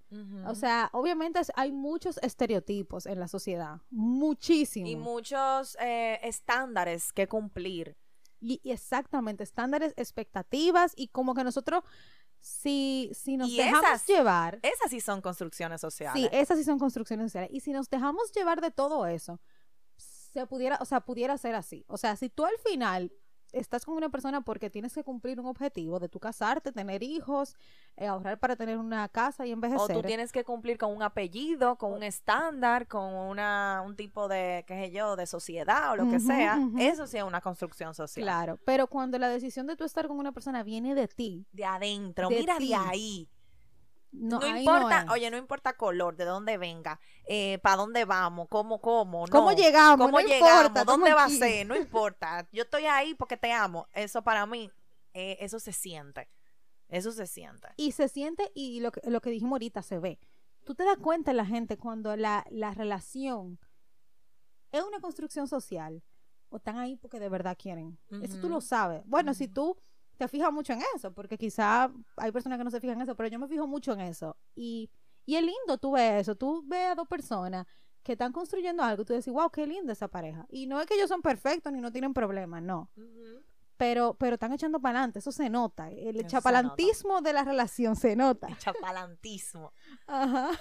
O 0.48 0.56
sea, 0.56 0.90
obviamente 0.94 1.40
hay 1.56 1.72
muchos 1.72 2.18
estereotipos 2.24 3.06
en 3.06 3.20
la 3.20 3.28
sociedad, 3.28 3.82
muchísimos. 3.92 4.90
y 4.90 4.96
muchos 4.96 5.78
eh, 5.80 6.20
estándares 6.24 7.14
que 7.14 7.28
cumplir. 7.28 7.96
Y, 8.42 8.60
y 8.64 8.72
exactamente, 8.72 9.44
estándares, 9.44 9.94
expectativas 9.98 10.94
y 10.96 11.08
como 11.10 11.34
que 11.36 11.44
nosotros, 11.44 11.84
si, 12.40 13.12
si 13.14 13.38
nos 13.38 13.50
Y 13.50 13.58
dejamos 13.58 13.84
esas- 13.86 14.08
llevar, 14.08 14.60
Esas 14.64 14.90
sí 14.90 15.00
son 15.00 15.22
construcciones 15.22 15.80
sociales. 15.80 16.22
sí, 16.24 16.30
esas 16.36 16.58
sí 16.58 16.64
son 16.64 16.80
construcciones 16.80 17.28
sociales, 17.28 17.50
y 17.54 17.60
si 17.62 17.72
nos 17.72 17.90
dejamos 17.90 18.32
llevar 18.34 18.60
de 18.62 18.72
todo 18.72 19.06
eso, 19.06 19.40
se 19.96 20.46
pudiera, 20.48 20.78
o 20.82 20.86
sea, 20.86 21.02
pudiera 21.02 21.38
ser 21.38 21.56
así. 21.56 21.86
O 21.88 21.98
sea, 21.98 22.16
si 22.16 22.30
tú 22.30 22.46
al 22.46 22.58
final 22.66 23.12
estás 23.52 23.86
con 23.86 23.96
una 23.96 24.10
persona 24.10 24.42
porque 24.42 24.70
tienes 24.70 24.94
que 24.94 25.04
cumplir 25.04 25.40
un 25.40 25.46
objetivo 25.48 26.00
de 26.00 26.10
tu 26.10 26.20
casarte, 26.20 26.72
tener 26.72 27.04
hijos, 27.04 27.56
eh, 27.98 28.08
ahorrar 28.08 28.40
para 28.40 28.56
tener 28.56 28.78
una 28.78 29.08
casa 29.10 29.46
y 29.46 29.52
O 29.52 29.54
envejecer. 29.54 29.96
tú 29.96 30.02
tienes 30.04 30.32
que 30.32 30.44
cumplir 30.44 30.78
con 30.78 30.96
un 30.96 31.04
apellido, 31.04 31.76
con 31.78 31.94
un 31.94 32.04
estándar, 32.04 32.88
con 32.88 33.14
una, 33.14 33.82
un 33.86 33.96
tipo 33.96 34.28
de, 34.28 34.64
qué 34.68 34.76
sé 34.86 34.92
yo, 34.92 35.16
de 35.16 35.26
sociedad 35.26 35.92
o 35.92 35.96
lo 35.96 36.10
que 36.10 36.20
sea. 36.20 36.60
Eso 36.80 37.08
sí 37.08 37.18
es 37.18 37.24
una 37.24 37.42
construcción 37.42 37.94
social. 37.94 38.24
Claro, 38.24 38.60
pero 38.66 38.88
cuando 38.88 39.18
la 39.20 39.30
decisión 39.30 39.68
de 39.68 39.76
tú 39.76 39.84
estar 39.84 40.08
con 40.08 40.18
una 40.20 40.32
persona 40.32 40.64
viene 40.64 40.96
de 40.96 41.08
ti, 41.08 41.46
De 41.52 41.66
adentro, 41.66 42.30
De 42.30 42.40
mira 42.40 42.58
ti. 42.58 42.70
de 42.70 42.76
ahí. 42.76 43.30
No, 44.12 44.46
importa, 44.46 45.06
oye, 45.12 45.32
no 45.32 45.38
importa 45.38 45.74
color, 45.74 46.16
de 46.16 46.26
dónde 46.26 46.58
venga, 46.58 47.00
eh, 47.26 47.60
para 47.60 47.78
dónde 47.78 48.06
vamos, 48.06 48.48
cómo, 48.50 48.82
cómo, 48.82 49.26
no. 49.26 49.32
¿Cómo 49.32 49.54
llegamos? 49.54 50.08
¿Cómo 50.08 50.20
llegamos? 50.20 50.66
importa, 50.66 50.84
¿Dónde 50.84 51.14
va 51.14 51.26
a 51.26 51.30
ser? 51.30 51.66
No 51.66 51.76
importa. 51.78 52.48
Yo 52.52 52.64
estoy 52.64 52.86
ahí 52.86 53.14
porque 53.16 53.38
te 53.38 53.52
amo. 53.52 53.88
Eso 53.94 54.22
para 54.22 54.46
mí, 54.46 54.70
eh, 55.14 55.38
eso 55.40 55.60
se 55.60 55.72
siente. 55.72 56.30
Eso 56.90 57.14
se 57.14 57.26
siente. 57.26 57.70
y 57.78 57.94
se 57.94 58.10
siente 58.10 58.52
y 58.54 58.82
lo 58.82 58.92
que, 58.92 59.10
lo 59.10 59.22
que 59.22 59.30
dijimos 59.30 59.54
ahorita 59.54 59.82
se 59.82 59.98
ve. 59.98 60.20
Tú 60.66 60.76
te 60.76 60.84
das 60.84 60.98
cuenta 60.98 61.32
en 61.32 61.38
la 61.38 61.46
gente 61.46 61.78
cuando 61.78 62.18
la, 62.18 62.46
la 62.50 62.72
relación 62.72 63.60
es 64.72 64.84
una 64.84 65.00
construcción 65.00 65.48
social 65.48 66.04
o 66.50 66.58
están 66.58 66.78
ahí 66.78 66.98
porque 66.98 67.20
de 67.20 67.30
verdad 67.30 67.58
quieren. 67.58 67.98
Eso 68.22 68.40
tú 68.42 68.50
lo 68.50 68.60
sabes. 68.60 69.04
Bueno, 69.06 69.34
si 69.34 69.48
tú 69.48 69.78
te 70.18 70.28
fijas 70.28 70.52
mucho 70.52 70.74
en 70.74 70.82
eso, 70.96 71.14
porque 71.14 71.38
quizá 71.38 71.92
hay 72.18 72.32
personas 72.32 72.58
que 72.58 72.64
no 72.64 72.72
se 72.72 72.80
fijan 72.80 72.98
en 72.98 73.04
eso, 73.04 73.16
pero 73.16 73.30
yo 73.30 73.40
me 73.40 73.48
fijo 73.48 73.68
mucho 73.68 73.94
en 73.94 74.02
eso. 74.02 74.38
Y, 74.56 74.90
y 75.26 75.36
es 75.36 75.42
lindo 75.42 75.78
tú 75.80 75.92
ves 75.92 76.22
eso. 76.22 76.36
Tú 76.36 76.64
ves 76.66 76.92
a 76.92 76.96
dos 76.96 77.08
personas 77.08 77.66
que 78.04 78.14
están 78.14 78.32
construyendo 78.32 78.84
algo 78.84 79.04
y 79.04 79.06
tú 79.06 79.14
dices, 79.14 79.34
wow, 79.34 79.50
qué 79.50 79.68
linda 79.68 79.94
esa 79.94 80.08
pareja. 80.08 80.46
Y 80.50 80.68
no 80.68 80.80
es 80.80 80.88
que 80.88 80.96
ellos 80.96 81.10
son 81.10 81.22
perfectos 81.22 81.72
ni 81.72 81.82
no 81.82 81.92
tienen 81.92 82.14
problemas, 82.14 82.62
no. 82.62 82.90
Pero, 83.78 84.16
pero 84.16 84.36
están 84.36 84.54
echando 84.54 84.80
para 84.80 85.00
adelante, 85.00 85.20
eso 85.20 85.32
se 85.32 85.50
nota. 85.50 85.90
El 85.90 86.18
Eso 86.18 86.28
chapalantismo 86.28 87.22
de 87.22 87.34
la 87.34 87.44
relación 87.44 87.96
se 87.96 88.16
nota. 88.16 88.48
El 88.48 88.58
chapalantismo. 88.58 89.74
Ajá. 90.08 90.52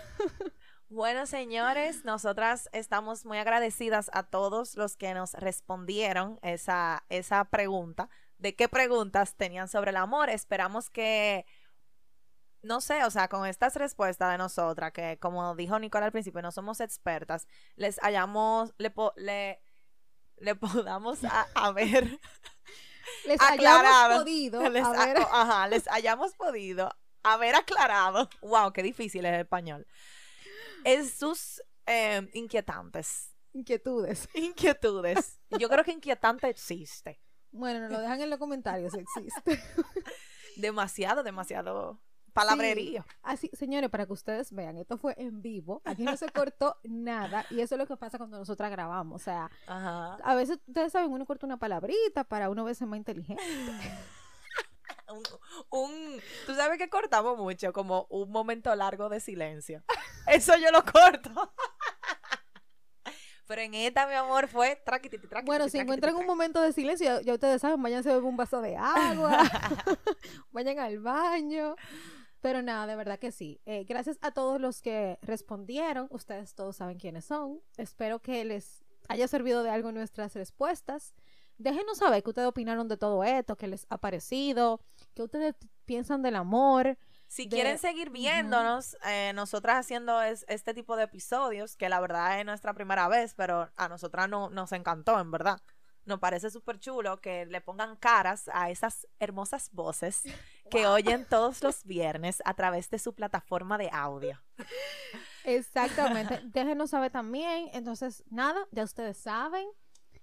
Bueno, 0.89 1.27
señores, 1.27 2.05
nosotras 2.05 2.69
estamos 2.73 3.25
muy 3.25 3.39
agradecidas 3.39 4.11
a 4.13 4.25
todos 4.25 4.75
los 4.77 4.97
que 4.97 5.15
nos 5.15 5.35
respondieron 5.35 6.39
esa, 6.43 7.05
esa 7.11 7.45
pregunta. 7.45 8.09
¿De 8.41 8.57
qué 8.57 8.68
preguntas 8.68 9.36
tenían 9.36 9.68
sobre 9.68 9.91
el 9.91 9.97
amor? 9.97 10.30
Esperamos 10.30 10.88
que, 10.91 11.45
no 12.62 12.80
sé, 12.80 13.05
o 13.05 13.11
sea, 13.11 13.28
con 13.28 13.47
estas 13.47 13.76
respuestas 13.76 14.32
de 14.32 14.38
nosotras, 14.38 14.93
que 14.93 15.18
como 15.20 15.55
dijo 15.55 15.78
Nicole 15.78 16.07
al 16.07 16.12
principio, 16.12 16.43
no 16.43 16.51
somos 16.53 16.80
expertas, 16.80 17.47
les 17.76 18.03
hayamos, 18.03 18.74
le, 18.78 18.91
po- 18.91 19.12
le, 19.16 19.61
le 20.38 20.55
podamos 20.57 21.22
a, 21.24 21.47
a 21.55 21.72
ver, 21.72 22.18
Les 23.26 23.41
Aclarado. 23.41 23.80
hayamos 23.88 24.18
podido 24.20 24.61
les, 24.70 24.84
a 24.84 25.07
ver, 25.07 25.18
ajá, 25.32 25.68
les 25.68 25.88
hayamos 25.88 26.34
podido 26.34 26.91
haber 27.22 27.55
aclarado, 27.55 28.28
wow, 28.41 28.72
qué 28.72 28.82
difícil 28.82 29.24
es 29.26 29.34
el 29.34 29.41
español, 29.41 29.86
es 30.84 31.12
sus 31.18 31.62
eh, 31.86 32.28
inquietantes. 32.34 33.34
inquietudes. 33.53 34.28
Inquietudes. 34.34 35.41
Yo 35.51 35.68
creo 35.68 35.82
que 35.84 35.93
inquietante 35.93 36.49
existe. 36.49 37.20
Bueno, 37.53 37.81
nos 37.81 37.91
lo 37.93 38.01
dejan 38.01 38.21
en 38.21 38.31
los 38.31 38.39
comentarios 38.39 38.93
si 38.93 39.01
existe. 39.01 39.61
Demasiado, 40.57 41.23
demasiado 41.23 42.01
palabrerío. 42.33 43.05
Así, 43.23 43.51
señores, 43.55 43.91
para 43.91 44.07
que 44.07 44.13
ustedes 44.13 44.53
vean, 44.53 44.77
esto 44.77 44.99
fue 44.99 45.15
en 45.19 45.43
vivo. 45.43 45.81
Aquí 45.85 46.03
no 46.05 46.17
se 46.17 46.29
cortó 46.29 46.79
nada. 46.85 47.45
Y 47.51 47.61
eso 47.61 47.75
es 47.75 47.79
lo 47.79 47.87
que 47.87 47.97
pasa 47.97 48.19
cuando 48.19 48.39
nosotras 48.39 48.71
grabamos. 48.71 49.21
O 49.21 49.25
sea, 49.25 49.51
Ajá. 49.67 50.15
a 50.23 50.35
veces, 50.35 50.59
ustedes 50.67 50.93
saben, 50.93 51.11
uno 51.13 51.25
corta 51.27 51.47
una 51.47 51.57
palabrita 51.59 52.25
para 52.25 52.51
uno 52.51 52.65
verse 52.65 52.87
más 52.87 52.99
inteligente. 52.99 53.43
Un, 55.09 55.23
un- 55.71 56.21
tú 56.47 56.55
sabes 56.55 56.79
que 56.79 56.89
cortamos 56.89 57.37
mucho, 57.37 57.73
como 57.73 58.07
un 58.11 58.31
momento 58.31 58.73
largo 58.77 59.09
de 59.09 59.19
silencio. 59.19 59.83
Eso 60.29 60.57
yo 60.57 60.71
lo 60.71 60.85
corto. 60.85 61.53
Pero 63.51 63.63
en 63.63 63.75
esta, 63.75 64.07
mi 64.07 64.15
amor, 64.15 64.47
fue 64.47 64.77
traquititi, 64.77 65.27
traquititi, 65.27 65.45
Bueno, 65.45 65.69
si 65.69 65.77
encuentran 65.77 66.15
un 66.15 66.25
momento 66.25 66.63
de 66.63 66.73
silencio, 66.73 67.21
ya, 67.21 67.35
ustedes 67.35 67.61
saben, 67.61 67.83
váyanse 67.83 68.09
a 68.09 68.13
beber 68.13 68.29
un 68.29 68.37
vaso 68.37 68.61
de 68.61 68.77
agua, 68.77 69.43
vayan 70.53 70.79
al 70.79 71.01
baño. 71.01 71.75
Pero 72.41 72.63
nada, 72.63 72.87
de 72.87 72.95
verdad 72.95 73.19
que 73.19 73.33
sí. 73.33 73.61
Eh, 73.67 73.83
gracias 73.89 74.19
a 74.23 74.31
todos 74.31 74.61
los 74.61 74.83
que 74.83 75.19
respondieron. 75.23 76.07
Ustedes 76.13 76.55
todos 76.55 76.77
saben 76.77 77.01
quiénes 77.01 77.25
son. 77.25 77.61
Espero 77.77 78.21
que 78.21 78.45
les 78.45 78.85
haya 79.09 79.27
servido 79.27 79.65
de 79.65 79.71
algo 79.71 79.91
nuestras 79.91 80.33
respuestas. 80.37 81.13
Déjenos 81.59 81.99
saber 81.99 82.23
qué 82.23 82.31
ustedes 82.31 82.47
opinaron 82.47 82.87
de 82.87 82.99
todo 82.99 83.25
esto, 83.25 83.57
qué 83.57 83.67
les 83.67 83.85
ha 83.91 83.99
parecido, 83.99 84.81
qué 85.13 85.25
ustedes 85.25 85.57
piensan 85.87 86.23
del 86.23 86.37
amor. 86.37 86.97
Si 87.33 87.45
de- 87.45 87.51
quieren 87.51 87.78
seguir 87.78 88.11
viéndonos, 88.11 88.97
eh, 89.07 89.31
nosotras 89.37 89.76
haciendo 89.76 90.20
es- 90.20 90.45
este 90.49 90.74
tipo 90.74 90.97
de 90.97 91.05
episodios, 91.05 91.76
que 91.76 91.89
la 91.89 92.01
verdad 92.01 92.41
es 92.41 92.45
nuestra 92.45 92.74
primera 92.74 93.07
vez, 93.07 93.35
pero 93.35 93.70
a 93.76 93.89
nosotras 93.89 94.28
no, 94.28 94.51
nos 94.51 94.72
encantó, 94.72 95.20
en 95.20 95.31
verdad. 95.31 95.61
Nos 96.07 96.18
parece 96.18 96.51
súper 96.51 96.81
chulo 96.81 97.20
que 97.20 97.47
le 97.47 97.61
pongan 97.61 97.95
caras 97.95 98.51
a 98.53 98.68
esas 98.70 99.07
hermosas 99.20 99.70
voces 99.70 100.22
que 100.70 100.89
oyen 100.89 101.24
todos 101.24 101.62
los 101.62 101.85
viernes 101.85 102.43
a 102.45 102.55
través 102.55 102.91
de 102.91 102.99
su 102.99 103.14
plataforma 103.14 103.78
de 103.78 103.91
audio. 103.93 104.43
Exactamente. 105.45 106.41
Déjenos 106.53 106.91
saber 106.91 107.12
también. 107.12 107.68
Entonces, 107.74 108.24
nada, 108.28 108.66
ya 108.72 108.83
ustedes 108.83 109.18
saben. 109.18 109.66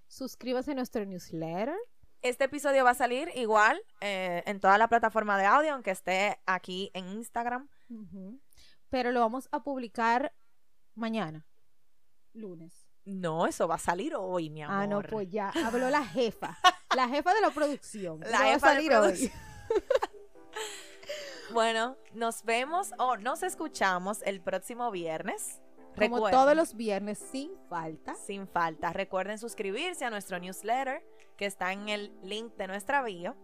Suscríbanse 0.08 0.72
a 0.72 0.74
nuestro 0.74 1.06
newsletter. 1.06 1.74
Este 2.22 2.44
episodio 2.44 2.84
va 2.84 2.90
a 2.90 2.94
salir 2.94 3.30
igual 3.34 3.80
eh, 4.00 4.42
en 4.46 4.58
toda 4.60 4.76
la 4.76 4.88
plataforma 4.88 5.38
de 5.38 5.46
audio, 5.46 5.74
aunque 5.74 5.92
esté 5.92 6.40
aquí 6.46 6.90
en 6.94 7.08
Instagram. 7.08 7.68
Pero 8.90 9.12
lo 9.12 9.20
vamos 9.20 9.48
a 9.52 9.62
publicar 9.62 10.34
mañana, 10.94 11.46
lunes. 12.32 12.88
No, 13.04 13.46
eso 13.46 13.66
va 13.68 13.76
a 13.76 13.78
salir 13.78 14.14
hoy, 14.16 14.50
mi 14.50 14.62
amor. 14.62 14.76
Ah, 14.76 14.86
no, 14.86 15.00
pues 15.02 15.30
ya. 15.30 15.50
Habló 15.64 15.88
la 15.90 16.04
jefa. 16.06 16.58
La 16.94 17.08
jefa 17.08 17.32
de 17.32 17.40
la 17.40 17.50
producción. 17.50 18.20
La 18.20 18.26
Eso 18.26 18.36
va 18.36 18.40
a 18.40 18.52
jefa 18.52 18.68
de 18.68 18.74
salir 18.74 18.94
hoy. 18.94 19.32
Bueno, 21.50 21.96
nos 22.12 22.44
vemos 22.44 22.90
o 22.98 23.16
nos 23.16 23.42
escuchamos 23.42 24.20
el 24.26 24.42
próximo 24.42 24.90
viernes. 24.90 25.62
Como 25.94 26.16
Recuerden, 26.16 26.38
todos 26.38 26.54
los 26.54 26.74
viernes, 26.76 27.18
sin 27.18 27.50
falta. 27.70 28.14
Sin 28.16 28.46
falta. 28.46 28.92
Recuerden 28.92 29.38
suscribirse 29.38 30.04
a 30.04 30.10
nuestro 30.10 30.38
newsletter 30.38 31.02
que 31.38 31.46
está 31.46 31.72
en 31.72 31.88
el 31.88 32.12
link 32.22 32.54
de 32.56 32.66
nuestra 32.66 33.02
bio. 33.02 33.34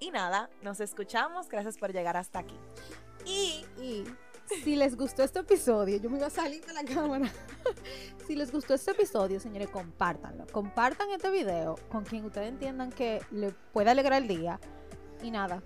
Y 0.00 0.10
nada, 0.10 0.50
nos 0.62 0.80
escuchamos. 0.80 1.48
Gracias 1.48 1.78
por 1.78 1.92
llegar 1.92 2.18
hasta 2.18 2.40
aquí. 2.40 2.58
Y 3.24 3.64
Y 3.80 4.04
si 4.62 4.76
les 4.76 4.96
gustó 4.96 5.22
este 5.22 5.40
episodio, 5.40 5.98
yo 5.98 6.10
me 6.10 6.18
iba 6.18 6.26
a 6.26 6.30
salir 6.30 6.64
de 6.64 6.72
la 6.72 6.84
cámara. 6.84 7.30
si 8.26 8.34
les 8.34 8.50
gustó 8.50 8.74
este 8.74 8.90
episodio, 8.90 9.40
señores, 9.40 9.68
compártanlo. 9.68 10.46
Compartan 10.52 11.10
este 11.10 11.30
video 11.30 11.76
con 11.88 12.04
quien 12.04 12.24
ustedes 12.24 12.48
entiendan 12.48 12.90
que 12.90 13.22
le 13.30 13.52
pueda 13.72 13.92
alegrar 13.92 14.22
el 14.22 14.28
día. 14.28 14.60
Y 15.22 15.30
nada, 15.30 15.62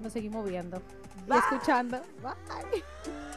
nos 0.00 0.12
seguimos 0.12 0.48
viendo 0.48 0.82
y 1.26 1.30
Bye. 1.30 1.38
escuchando. 1.38 2.00
Bye. 2.22 3.31